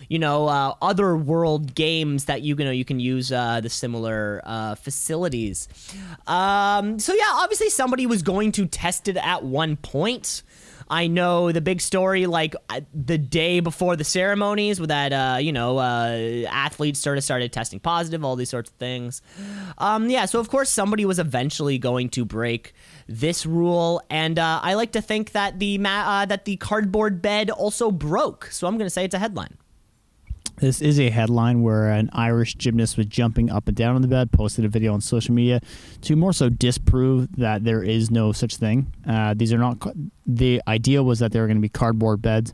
you 0.10 0.20
know, 0.20 0.48
uh, 0.48 0.76
other 0.82 1.16
world 1.16 1.76
games 1.76 2.26
that 2.26 2.42
you, 2.42 2.56
you 2.58 2.66
know 2.66 2.72
you 2.72 2.86
can 2.86 3.00
use 3.00 3.32
uh, 3.32 3.62
the 3.62 3.70
similar 3.70 4.42
uh, 4.44 4.76
facilities. 4.76 5.68
Um, 6.28 7.00
so 7.00 7.14
yeah, 7.14 7.32
obviously 7.34 7.70
somebody 7.70 8.06
was 8.06 8.22
going 8.22 8.52
to 8.54 8.66
test 8.66 9.08
it 9.08 9.18
at 9.18 9.44
one 9.44 9.78
point. 9.78 10.44
I 10.88 11.08
know 11.08 11.52
the 11.52 11.62
big 11.62 11.82
story, 11.82 12.28
like 12.28 12.56
uh, 12.70 12.82
the 12.94 13.18
day 13.18 13.60
before 13.60 13.96
the 13.96 14.04
ceremonies, 14.04 14.80
with 14.80 14.90
that 14.90 15.14
uh, 15.14 15.38
you 15.40 15.52
know 15.52 15.80
uh, 15.80 16.46
athletes 16.50 17.00
sort 17.00 17.18
of 17.18 17.24
started 17.24 17.52
testing 17.52 17.80
positive, 17.80 18.24
all 18.24 18.36
these 18.36 18.50
sorts 18.50 18.70
of 18.70 18.76
things. 18.76 19.22
Um, 19.78 20.10
yeah, 20.10 20.26
so 20.26 20.40
of 20.40 20.50
course 20.50 20.70
somebody 20.70 21.06
was 21.06 21.18
eventually 21.18 21.80
going 21.80 22.10
to 22.10 22.26
break 22.26 22.74
this 23.08 23.46
rule, 23.46 24.02
and 24.10 24.38
uh, 24.38 24.60
I 24.62 24.76
like 24.76 24.92
to 24.92 25.02
think 25.02 25.32
that 25.32 25.60
the 25.60 25.80
ma- 25.80 26.22
uh, 26.22 26.26
that 26.26 26.46
the 26.46 26.58
cardboard 26.58 27.22
bed 27.22 27.50
also 27.50 27.90
broke. 27.90 28.46
So 28.52 28.68
I'm 28.68 28.78
going 28.78 28.86
to 28.86 28.92
say 28.92 29.06
it's 29.06 29.16
a 29.16 29.20
headline. 29.20 29.58
This 30.58 30.82
is 30.82 31.02
a 31.02 31.10
headline 31.10 31.64
where 31.64 31.90
an 31.90 32.10
Irish 32.14 32.56
gymnast 32.56 32.96
was 32.96 33.08
jumping 33.08 33.50
up 33.50 33.68
and 33.68 33.76
down 33.76 33.96
on 33.96 34.02
the 34.02 34.08
bed, 34.08 34.32
posted 34.32 34.64
a 34.64 34.70
video 34.70 34.94
on 34.94 35.02
social 35.02 35.36
media 35.36 35.60
to 36.02 36.16
more 36.16 36.32
so 36.32 36.48
disprove 36.48 37.30
that 37.36 37.66
there 37.66 37.84
is 37.84 38.10
no 38.10 38.32
such 38.32 38.56
thing. 38.56 38.94
Uh, 39.06 39.34
these 39.36 39.52
are 39.52 39.58
not, 39.58 39.86
the 40.26 40.62
idea 40.66 41.04
was 41.04 41.20
that 41.20 41.34
they 41.34 41.42
were 41.42 41.48
going 41.48 41.58
to 41.58 41.62
be 41.62 41.68
cardboard 41.68 42.22
beds 42.22 42.54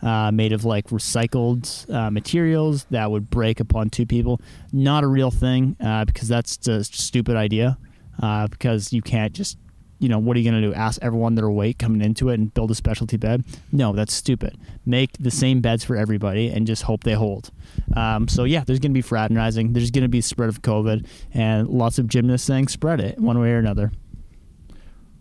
uh, 0.00 0.30
made 0.32 0.52
of 0.52 0.64
like 0.64 0.86
recycled 0.86 1.92
uh, 1.94 2.10
materials 2.10 2.84
that 2.90 3.10
would 3.10 3.28
break 3.28 3.60
upon 3.60 3.90
two 3.90 4.06
people. 4.06 4.40
Not 4.72 5.04
a 5.04 5.06
real 5.08 5.30
thing 5.30 5.76
uh, 5.78 6.06
because 6.06 6.28
that's 6.28 6.66
a 6.68 6.82
stupid 6.84 7.36
idea 7.36 7.76
uh, 8.22 8.46
because 8.46 8.94
you 8.94 9.02
can't 9.02 9.34
just 9.34 9.58
you 10.02 10.08
know, 10.08 10.18
what 10.18 10.36
are 10.36 10.40
you 10.40 10.50
going 10.50 10.60
to 10.60 10.68
do? 10.68 10.74
Ask 10.74 11.00
everyone 11.00 11.36
their 11.36 11.48
weight 11.48 11.78
coming 11.78 12.02
into 12.02 12.28
it 12.28 12.34
and 12.34 12.52
build 12.52 12.72
a 12.72 12.74
specialty 12.74 13.16
bed? 13.16 13.44
No, 13.70 13.92
that's 13.92 14.12
stupid. 14.12 14.58
Make 14.84 15.12
the 15.18 15.30
same 15.30 15.60
beds 15.60 15.84
for 15.84 15.94
everybody 15.96 16.48
and 16.48 16.66
just 16.66 16.82
hope 16.82 17.04
they 17.04 17.14
hold. 17.14 17.50
Um, 17.96 18.26
so, 18.26 18.42
yeah, 18.42 18.64
there's 18.64 18.80
going 18.80 18.90
to 18.90 18.94
be 18.94 19.00
fraternizing. 19.02 19.74
There's 19.74 19.92
going 19.92 20.02
to 20.02 20.08
be 20.08 20.20
spread 20.20 20.48
of 20.48 20.60
COVID 20.60 21.06
and 21.32 21.68
lots 21.68 22.00
of 22.00 22.08
gymnasts 22.08 22.44
saying 22.44 22.66
spread 22.66 22.98
it 23.00 23.16
one 23.20 23.38
way 23.38 23.52
or 23.52 23.58
another. 23.58 23.92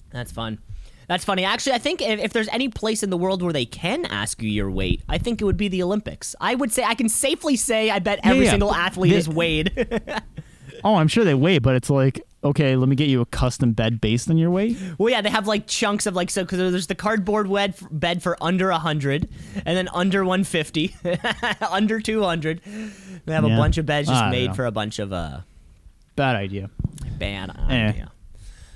That's 0.09 0.31
fun. 0.31 0.59
That's 1.07 1.23
funny. 1.23 1.43
Actually, 1.43 1.73
I 1.73 1.77
think 1.77 2.01
if, 2.01 2.19
if 2.19 2.33
there's 2.33 2.47
any 2.49 2.69
place 2.69 3.03
in 3.03 3.11
the 3.11 3.17
world 3.17 3.43
where 3.43 3.53
they 3.53 3.65
can 3.65 4.05
ask 4.05 4.41
you 4.41 4.49
your 4.49 4.71
weight, 4.71 5.03
I 5.07 5.19
think 5.19 5.41
it 5.41 5.45
would 5.45 5.57
be 5.57 5.67
the 5.67 5.83
Olympics. 5.83 6.35
I 6.41 6.55
would 6.55 6.71
say 6.71 6.83
I 6.83 6.95
can 6.95 7.07
safely 7.07 7.55
say 7.55 7.91
I 7.91 7.99
bet 7.99 8.19
every 8.23 8.45
yeah. 8.45 8.51
single 8.51 8.73
athlete 8.73 9.11
They- 9.11 9.17
is 9.17 9.29
weighed. 9.29 10.21
Oh, 10.83 10.95
I'm 10.95 11.07
sure 11.07 11.23
they 11.23 11.35
weigh, 11.35 11.59
but 11.59 11.75
it's 11.75 11.91
like, 11.91 12.21
okay, 12.43 12.75
let 12.75 12.89
me 12.89 12.95
get 12.95 13.07
you 13.09 13.21
a 13.21 13.25
custom 13.25 13.73
bed 13.73 14.01
based 14.01 14.29
on 14.29 14.37
your 14.37 14.49
weight. 14.49 14.77
well, 14.97 15.09
yeah, 15.09 15.21
they 15.21 15.29
have 15.29 15.47
like 15.47 15.67
chunks 15.67 16.05
of 16.05 16.15
like 16.15 16.29
so 16.29 16.43
because 16.43 16.57
there's 16.59 16.87
the 16.87 16.95
cardboard 16.95 17.51
bed 17.51 17.75
bed 17.91 18.23
for 18.23 18.37
under 18.41 18.71
hundred, 18.71 19.29
and 19.65 19.77
then 19.77 19.87
under 19.93 20.23
150, 20.23 20.95
under 21.69 21.99
200. 21.99 22.61
They 23.25 23.33
have 23.33 23.43
a 23.43 23.49
bunch 23.49 23.77
of 23.77 23.85
beds 23.85 24.07
just 24.07 24.25
made 24.31 24.47
know. 24.49 24.53
for 24.55 24.65
a 24.65 24.71
bunch 24.71 24.99
of 24.99 25.13
uh 25.13 25.41
Bad 26.15 26.35
idea. 26.35 26.69
bad 27.17 27.49
Eh. 27.69 27.87
idea. 27.89 28.11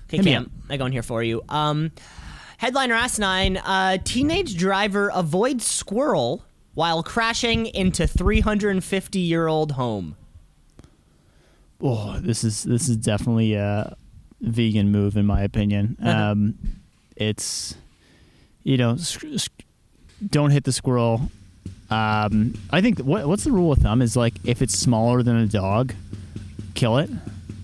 Okay, 0.07 0.17
Hit 0.17 0.25
Cam. 0.25 0.51
I 0.69 0.77
go 0.77 0.85
in 0.85 0.91
here 0.91 1.01
for 1.03 1.21
you. 1.23 1.41
Um, 1.49 1.91
headliner 2.57 2.93
asinine: 2.93 3.57
uh, 3.57 3.97
Teenage 4.03 4.55
driver 4.55 5.09
avoids 5.13 5.65
squirrel 5.65 6.43
while 6.75 7.01
crashing 7.03 7.65
into 7.67 8.05
350 8.07 9.19
year 9.19 9.47
old 9.47 9.71
home. 9.73 10.15
Oh, 11.81 12.17
this 12.19 12.43
is 12.43 12.63
this 12.63 12.87
is 12.89 12.97
definitely 12.97 13.53
a 13.55 13.95
vegan 14.41 14.91
move 14.91 15.17
in 15.17 15.25
my 15.25 15.41
opinion. 15.41 15.97
Um, 16.05 16.55
it's 17.15 17.75
you 18.63 18.77
know, 18.77 18.97
sc- 18.97 19.25
sc- 19.37 19.51
don't 20.29 20.51
hit 20.51 20.63
the 20.65 20.71
squirrel. 20.73 21.29
Um, 21.89 22.55
I 22.71 22.81
think 22.81 22.99
what 22.99 23.27
what's 23.27 23.43
the 23.43 23.51
rule 23.51 23.71
of 23.71 23.79
thumb 23.79 24.01
is 24.01 24.15
like 24.15 24.33
if 24.43 24.61
it's 24.61 24.77
smaller 24.77 25.23
than 25.23 25.37
a 25.37 25.47
dog, 25.47 25.93
kill 26.73 26.97
it, 26.97 27.09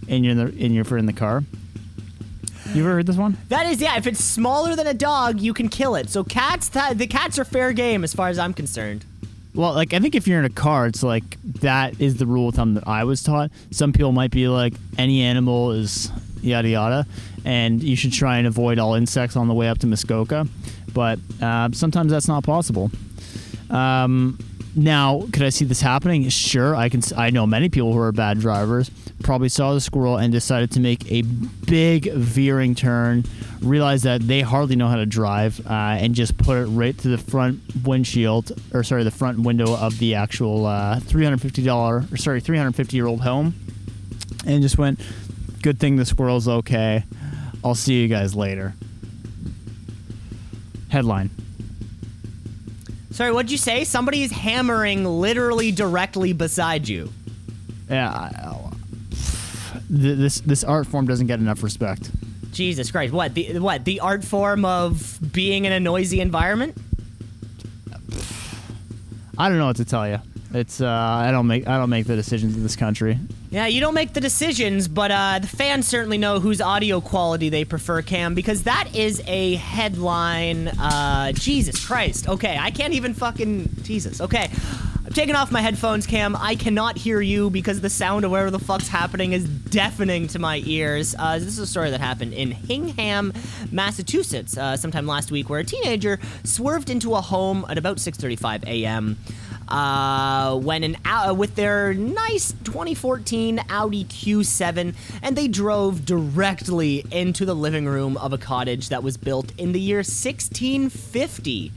and 0.07 0.23
you're 0.23 0.31
in 0.31 0.37
the 0.37 0.45
and 0.63 0.73
you're 0.73 0.97
in 0.97 1.05
the 1.05 1.13
car. 1.13 1.43
You 2.73 2.83
ever 2.83 2.93
heard 2.93 3.05
this 3.07 3.17
one? 3.17 3.37
That 3.49 3.65
is, 3.65 3.81
yeah. 3.81 3.97
If 3.97 4.07
it's 4.07 4.23
smaller 4.23 4.75
than 4.77 4.87
a 4.87 4.93
dog, 4.93 5.41
you 5.41 5.53
can 5.53 5.67
kill 5.67 5.95
it. 5.95 6.09
So 6.09 6.23
cats, 6.23 6.69
th- 6.69 6.93
the 6.93 7.07
cats 7.07 7.37
are 7.37 7.43
fair 7.43 7.73
game 7.73 8.03
as 8.05 8.13
far 8.13 8.29
as 8.29 8.39
I'm 8.39 8.53
concerned. 8.53 9.03
Well, 9.53 9.73
like 9.73 9.93
I 9.93 9.99
think 9.99 10.15
if 10.15 10.27
you're 10.27 10.39
in 10.39 10.45
a 10.45 10.49
car, 10.49 10.87
it's 10.87 11.03
like 11.03 11.37
that 11.61 11.99
is 11.99 12.17
the 12.17 12.25
rule 12.25 12.49
of 12.49 12.55
thumb 12.55 12.75
that 12.75 12.87
I 12.87 13.03
was 13.03 13.21
taught. 13.21 13.51
Some 13.71 13.91
people 13.91 14.11
might 14.11 14.31
be 14.31 14.47
like 14.47 14.73
any 14.97 15.21
animal 15.21 15.71
is 15.71 16.11
yada 16.41 16.69
yada, 16.69 17.05
and 17.43 17.83
you 17.83 17.95
should 17.95 18.13
try 18.13 18.37
and 18.37 18.47
avoid 18.47 18.79
all 18.79 18.95
insects 18.95 19.35
on 19.35 19.47
the 19.47 19.53
way 19.53 19.67
up 19.67 19.79
to 19.79 19.87
Muskoka. 19.87 20.47
But 20.93 21.19
uh, 21.41 21.69
sometimes 21.73 22.11
that's 22.11 22.27
not 22.27 22.43
possible. 22.43 22.91
Um, 23.69 24.37
now, 24.75 25.27
could 25.33 25.43
I 25.43 25.49
see 25.49 25.65
this 25.65 25.81
happening? 25.81 26.27
Sure, 26.29 26.75
I 26.75 26.87
can. 26.87 27.01
I 27.17 27.29
know 27.29 27.45
many 27.45 27.67
people 27.67 27.91
who 27.91 27.99
are 27.99 28.11
bad 28.11 28.39
drivers. 28.39 28.89
Probably 29.23 29.49
saw 29.49 29.73
the 29.73 29.81
squirrel 29.81 30.17
and 30.17 30.31
decided 30.31 30.71
to 30.71 30.79
make 30.79 31.09
a 31.11 31.21
big 31.21 32.11
veering 32.11 32.75
turn. 32.75 33.23
Realized 33.61 34.03
that 34.05 34.21
they 34.21 34.41
hardly 34.41 34.75
know 34.75 34.87
how 34.87 34.95
to 34.95 35.05
drive, 35.05 35.59
uh, 35.67 35.71
and 35.71 36.15
just 36.15 36.37
put 36.37 36.57
it 36.57 36.65
right 36.65 36.97
to 36.97 37.09
the 37.09 37.17
front 37.17 37.61
windshield, 37.85 38.51
or 38.73 38.83
sorry, 38.83 39.03
the 39.03 39.11
front 39.11 39.39
window 39.39 39.75
of 39.75 39.99
the 39.99 40.15
actual 40.15 40.65
uh, 40.65 40.99
three 40.99 41.23
hundred 41.23 41.41
fifty 41.41 41.63
dollar, 41.63 42.03
or 42.11 42.17
sorry, 42.17 42.41
three 42.41 42.57
hundred 42.57 42.75
fifty 42.75 42.97
year 42.97 43.05
old 43.05 43.21
home, 43.21 43.53
and 44.45 44.61
just 44.61 44.77
went. 44.77 44.99
Good 45.61 45.79
thing 45.79 45.95
the 45.95 46.05
squirrel's 46.05 46.47
okay. 46.47 47.03
I'll 47.63 47.75
see 47.75 48.01
you 48.01 48.07
guys 48.07 48.35
later. 48.35 48.73
Headline. 50.89 51.29
Sorry, 53.11 53.31
what'd 53.31 53.51
you 53.51 53.59
say? 53.59 53.83
Somebody's 53.83 54.31
hammering 54.31 55.05
literally 55.05 55.71
directly 55.71 56.33
beside 56.33 56.87
you. 56.87 57.11
Yeah, 57.87 58.31
th- 59.91 60.17
this 60.17 60.39
this 60.41 60.63
art 60.63 60.87
form 60.87 61.05
doesn't 61.05 61.27
get 61.27 61.39
enough 61.39 61.63
respect. 61.63 62.09
Jesus 62.51 62.91
Christ! 62.91 63.13
What 63.13 63.33
the 63.33 63.59
what 63.59 63.85
the 63.85 63.99
art 63.99 64.23
form 64.23 64.65
of 64.65 65.19
being 65.31 65.65
in 65.65 65.71
a 65.71 65.79
noisy 65.79 66.19
environment? 66.19 66.77
I 69.37 69.49
don't 69.49 69.57
know 69.57 69.67
what 69.67 69.77
to 69.77 69.85
tell 69.85 70.07
you. 70.07 70.19
It's 70.53 70.81
uh, 70.81 70.87
I 70.87 71.31
don't 71.31 71.47
make 71.47 71.67
I 71.67 71.77
don't 71.77 71.89
make 71.89 72.07
the 72.07 72.15
decisions 72.15 72.55
in 72.55 72.63
this 72.63 72.75
country. 72.75 73.17
Yeah, 73.51 73.67
you 73.67 73.81
don't 73.81 73.93
make 73.93 74.13
the 74.13 74.21
decisions, 74.21 74.87
but 74.87 75.11
uh, 75.11 75.39
the 75.39 75.47
fans 75.47 75.87
certainly 75.87 76.17
know 76.17 76.39
whose 76.39 76.61
audio 76.61 77.01
quality 77.01 77.49
they 77.49 77.65
prefer, 77.65 78.01
Cam, 78.01 78.33
because 78.33 78.63
that 78.63 78.95
is 78.95 79.21
a 79.27 79.55
headline. 79.55 80.69
Uh, 80.69 81.31
Jesus 81.33 81.85
Christ. 81.85 82.29
Okay, 82.29 82.57
I 82.59 82.71
can't 82.71 82.93
even 82.93 83.13
fucking. 83.13 83.69
Jesus. 83.83 84.19
Okay. 84.21 84.49
I'm 85.03 85.13
taking 85.13 85.33
off 85.33 85.51
my 85.51 85.61
headphones, 85.61 86.05
Cam. 86.05 86.35
I 86.35 86.53
cannot 86.53 86.95
hear 86.95 87.21
you 87.21 87.49
because 87.49 87.81
the 87.81 87.89
sound 87.89 88.23
of 88.23 88.29
whatever 88.29 88.51
the 88.51 88.59
fuck's 88.59 88.87
happening 88.87 89.33
is 89.33 89.49
deafening 89.49 90.27
to 90.27 90.37
my 90.37 90.61
ears. 90.67 91.15
Uh, 91.17 91.39
this 91.39 91.47
is 91.47 91.57
a 91.57 91.65
story 91.65 91.89
that 91.89 91.99
happened 91.99 92.33
in 92.33 92.51
Hingham, 92.51 93.33
Massachusetts, 93.71 94.55
uh, 94.55 94.77
sometime 94.77 95.07
last 95.07 95.31
week, 95.31 95.49
where 95.49 95.61
a 95.61 95.63
teenager 95.63 96.19
swerved 96.43 96.91
into 96.91 97.15
a 97.15 97.21
home 97.21 97.65
at 97.67 97.79
about 97.79 97.97
6:35 97.97 98.63
a.m. 98.67 99.17
Uh, 99.67 100.57
when 100.59 100.83
an 100.83 100.97
uh, 101.03 101.33
with 101.35 101.55
their 101.55 101.95
nice 101.95 102.51
2014 102.63 103.59
Audi 103.69 104.05
Q7, 104.05 104.93
and 105.23 105.35
they 105.35 105.47
drove 105.47 106.05
directly 106.05 107.03
into 107.09 107.43
the 107.43 107.55
living 107.55 107.87
room 107.87 108.17
of 108.17 108.33
a 108.33 108.37
cottage 108.37 108.89
that 108.89 109.01
was 109.01 109.17
built 109.17 109.51
in 109.57 109.71
the 109.71 109.79
year 109.79 109.97
1650. 109.99 111.71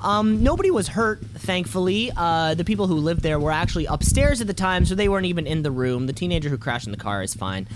Um, 0.00 0.42
nobody 0.42 0.70
was 0.70 0.88
hurt, 0.88 1.24
thankfully. 1.24 2.10
Uh, 2.16 2.54
the 2.54 2.64
people 2.64 2.86
who 2.86 2.96
lived 2.96 3.22
there 3.22 3.38
were 3.38 3.52
actually 3.52 3.86
upstairs 3.86 4.40
at 4.40 4.46
the 4.46 4.54
time, 4.54 4.84
so 4.84 4.94
they 4.94 5.08
weren't 5.08 5.26
even 5.26 5.46
in 5.46 5.62
the 5.62 5.70
room. 5.70 6.06
The 6.06 6.12
teenager 6.12 6.48
who 6.48 6.58
crashed 6.58 6.86
in 6.86 6.92
the 6.92 6.98
car 6.98 7.22
is 7.22 7.34
fine. 7.34 7.66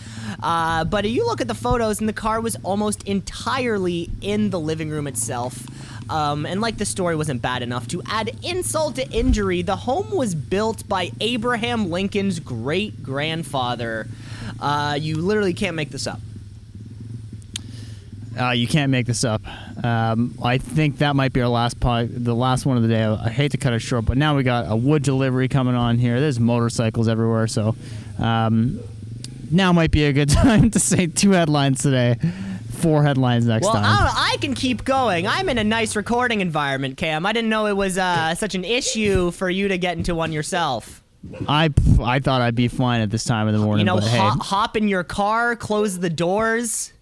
Uh, 0.43 0.85
but 0.85 1.09
you 1.09 1.27
look 1.27 1.41
at 1.41 1.49
the 1.49 1.55
photos, 1.55 2.01
and 2.01 2.09
the 2.09 2.13
car 2.13 2.41
was 2.41 2.57
almost 2.63 3.03
entirely 3.05 4.11
in 4.21 4.51
the 4.51 4.61
living 4.61 4.91
room 4.91 5.07
itself. 5.07 5.67
Um, 6.11 6.45
and 6.45 6.61
like 6.61 6.77
the 6.79 6.85
story 6.85 7.15
wasn't 7.15 7.41
bad 7.41 7.63
enough, 7.63 7.87
to 7.89 8.03
add 8.07 8.37
insult 8.43 8.97
to 8.97 9.09
injury, 9.11 9.63
the 9.63 9.77
home 9.77 10.11
was 10.11 10.35
built 10.35 10.89
by 10.89 11.13
Abraham 11.21 11.91
Lincoln's 11.91 12.41
great 12.41 13.03
grandfather. 13.03 14.09
Uh, 14.59 14.99
you 15.01 15.17
literally 15.17 15.55
can't 15.55 15.77
make 15.77 15.91
this 15.91 16.07
up. 16.07 16.21
Uh, 18.39 18.51
you 18.51 18.67
can't 18.69 18.91
make 18.91 19.07
this 19.07 19.25
up. 19.25 19.43
Um, 19.85 20.35
I 20.43 20.59
think 20.59 20.99
that 20.99 21.17
might 21.17 21.33
be 21.33 21.41
our 21.41 21.49
last 21.49 21.81
pod, 21.81 22.11
the 22.13 22.35
last 22.35 22.65
one 22.65 22.77
of 22.77 22.83
the 22.83 22.89
day. 22.89 23.05
I 23.05 23.29
hate 23.29 23.53
to 23.53 23.59
cut 23.59 23.73
it 23.73 23.81
short, 23.81 24.05
but 24.05 24.17
now 24.17 24.37
we 24.37 24.43
got 24.43 24.71
a 24.71 24.77
wood 24.77 25.03
delivery 25.03 25.49
coming 25.49 25.75
on 25.75 25.99
here. 25.99 26.21
There's 26.21 26.39
motorcycles 26.39 27.09
everywhere, 27.09 27.47
so 27.49 27.75
um, 28.19 28.79
now 29.51 29.73
might 29.73 29.91
be 29.91 30.05
a 30.05 30.13
good 30.13 30.29
time 30.31 30.71
to 30.71 30.79
say 30.79 31.07
two 31.07 31.33
headlines 31.33 31.83
today. 31.83 32.19
Four 32.71 33.03
headlines 33.03 33.45
next 33.47 33.65
Well, 33.65 33.75
time. 33.75 33.85
I, 33.85 34.31
I 34.35 34.37
can 34.39 34.55
keep 34.55 34.85
going. 34.85 35.27
I'm 35.27 35.49
in 35.51 35.59
a 35.59 35.65
nice 35.65 35.97
recording 35.97 36.41
environment, 36.41 36.97
Cam. 36.97 37.27
I 37.27 37.33
didn't 37.33 37.51
know 37.51 37.67
it 37.67 37.77
was 37.77 37.99
uh, 37.99 38.35
such 38.37 38.55
an 38.55 38.65
issue 38.65 39.33
for 39.33 39.51
you 39.51 39.69
to 39.69 39.77
get 39.77 39.99
into 39.99 40.15
one 40.15 40.33
yourself. 40.33 41.03
I 41.47 41.69
I 42.01 42.21
thought 42.21 42.41
I'd 42.41 42.55
be 42.55 42.69
fine 42.69 43.03
at 43.03 43.11
this 43.11 43.25
time 43.25 43.47
of 43.49 43.53
the 43.53 43.59
morning, 43.59 43.81
You 43.81 43.85
know, 43.93 43.97
but 43.97 44.05
hey, 44.05 44.19
hop 44.19 44.77
in 44.79 44.89
your 44.89 45.05
car, 45.05 45.55
close 45.57 45.99
the 45.99 46.09
doors. 46.09 46.95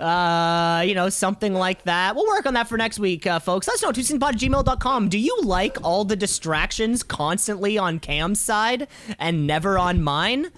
Uh, 0.00 0.82
you 0.86 0.94
know, 0.94 1.08
something 1.08 1.54
like 1.54 1.82
that. 1.84 2.14
We'll 2.14 2.26
work 2.26 2.46
on 2.46 2.54
that 2.54 2.68
for 2.68 2.76
next 2.76 2.98
week, 2.98 3.26
uh, 3.26 3.38
folks. 3.38 3.68
Let 3.68 3.74
us 3.74 3.82
know, 3.82 3.92
gmail.com. 3.92 5.08
Do 5.08 5.18
you 5.18 5.40
like 5.42 5.78
all 5.82 6.04
the 6.04 6.16
distractions 6.16 7.02
constantly 7.02 7.78
on 7.78 8.00
Cam's 8.00 8.40
side 8.40 8.88
and 9.18 9.46
never 9.46 9.78
on 9.78 10.02
mine? 10.02 10.50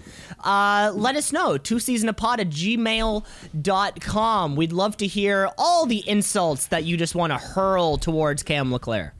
Uh, 0.43 0.91
let 0.95 1.15
us 1.15 1.31
know, 1.31 1.57
twoseasonapod 1.57 2.39
at 2.39 2.49
gmail.com. 2.49 4.55
We'd 4.55 4.73
love 4.73 4.97
to 4.97 5.07
hear 5.07 5.49
all 5.57 5.85
the 5.85 6.07
insults 6.07 6.67
that 6.67 6.83
you 6.83 6.97
just 6.97 7.15
want 7.15 7.31
to 7.31 7.37
hurl 7.37 7.97
towards 7.97 8.43
Cam 8.43 8.71
LeClaire. 8.71 9.13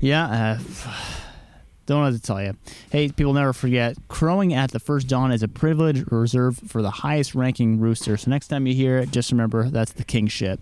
Yeah, 0.00 0.24
uh, 0.24 0.58
don't 1.94 2.04
have 2.04 2.14
to 2.14 2.20
tell 2.20 2.42
you. 2.42 2.56
Hey, 2.90 3.08
people 3.08 3.32
never 3.32 3.52
forget, 3.52 3.96
crowing 4.08 4.54
at 4.54 4.70
the 4.70 4.78
first 4.78 5.08
dawn 5.08 5.32
is 5.32 5.42
a 5.42 5.48
privilege 5.48 6.04
reserved 6.10 6.70
for 6.70 6.82
the 6.82 6.90
highest 6.90 7.34
ranking 7.34 7.80
rooster. 7.80 8.16
So 8.16 8.30
next 8.30 8.48
time 8.48 8.66
you 8.66 8.74
hear 8.74 8.98
it, 8.98 9.10
just 9.10 9.30
remember 9.32 9.68
that's 9.68 9.92
the 9.92 10.04
king 10.04 10.28
shit. 10.28 10.60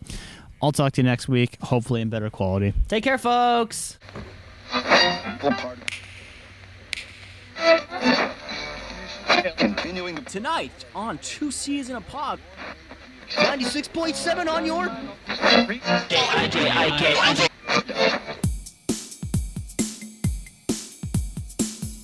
I'll 0.63 0.73
talk 0.73 0.95
to 0.95 1.03
you 1.03 1.07
next 1.07 1.29
week, 1.29 1.57
hopefully 1.61 2.01
in 2.01 2.09
better 2.09 2.31
quality. 2.31 2.73
Take 2.89 3.05
care, 3.05 3.19
folks. 3.19 3.99
Continuing 9.57 10.17
Tonight 10.25 10.85
on 10.95 11.19
Two 11.19 11.51
C's 11.51 11.91
in 11.91 11.97
a 11.97 12.01
Pod. 12.01 12.41
96.7 13.29 14.49
on 14.49 14.65
your 14.65 14.89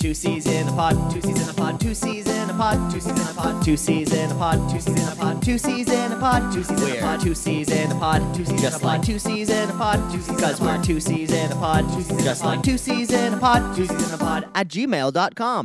Two 0.04 0.12
C's 0.12 0.46
in 0.46 0.68
a 0.68 0.72
pod, 0.72 1.10
two 1.10 1.22
C's 1.22 1.40
in 1.42 1.48
a 1.48 1.54
pod, 1.54 1.80
two 1.80 1.94
C's 1.94 2.26
in 2.26 2.50
a 2.50 2.52
pod, 2.52 2.92
two 2.92 3.00
C's 3.00 3.16
in 3.16 3.30
a 3.30 3.32
pod, 3.32 3.64
two 3.64 3.74
C's 3.74 4.12
in 4.12 4.30
a 4.30 4.34
pod, 4.34 4.70
two 4.70 4.78
C's 4.78 5.00
in 5.00 5.10
a 5.10 5.14
pod, 5.16 5.42
two 5.42 5.56
C's 5.56 5.88
in 5.88 6.12
a 6.12 6.16
pod, 6.16 6.42
two 6.42 6.60
C's 6.66 6.90
in 6.90 6.92
a 6.92 7.00
pod, 7.00 7.32
two 7.32 7.38
C's 7.38 7.70
in 7.70 7.90
a 7.90 7.98
pod, 7.98 8.34
two 8.34 8.44
C's 8.44 8.60
just 8.60 8.82
like 8.82 9.02
two 9.02 9.18
C's 9.18 9.48
in 9.48 9.70
a 9.70 9.72
pod, 9.72 10.12
two 10.12 10.20
C's 10.20 10.36
because 10.36 10.60
we're 10.60 10.82
two 10.82 11.00
C's 11.00 11.32
in 11.32 11.52
a 11.52 11.54
pod, 11.54 11.88
two 11.94 12.02
C's 12.02 12.22
just 12.22 12.44
like 12.44 12.62
two 12.62 12.76
C's 12.76 13.10
in 13.12 13.32
a 13.32 13.38
pod, 13.38 13.74
two 13.74 13.86
C's 13.86 14.08
in 14.08 14.14
a 14.14 14.18
pod 14.18 14.46
at 14.54 14.68
gmail.com. 14.68 15.62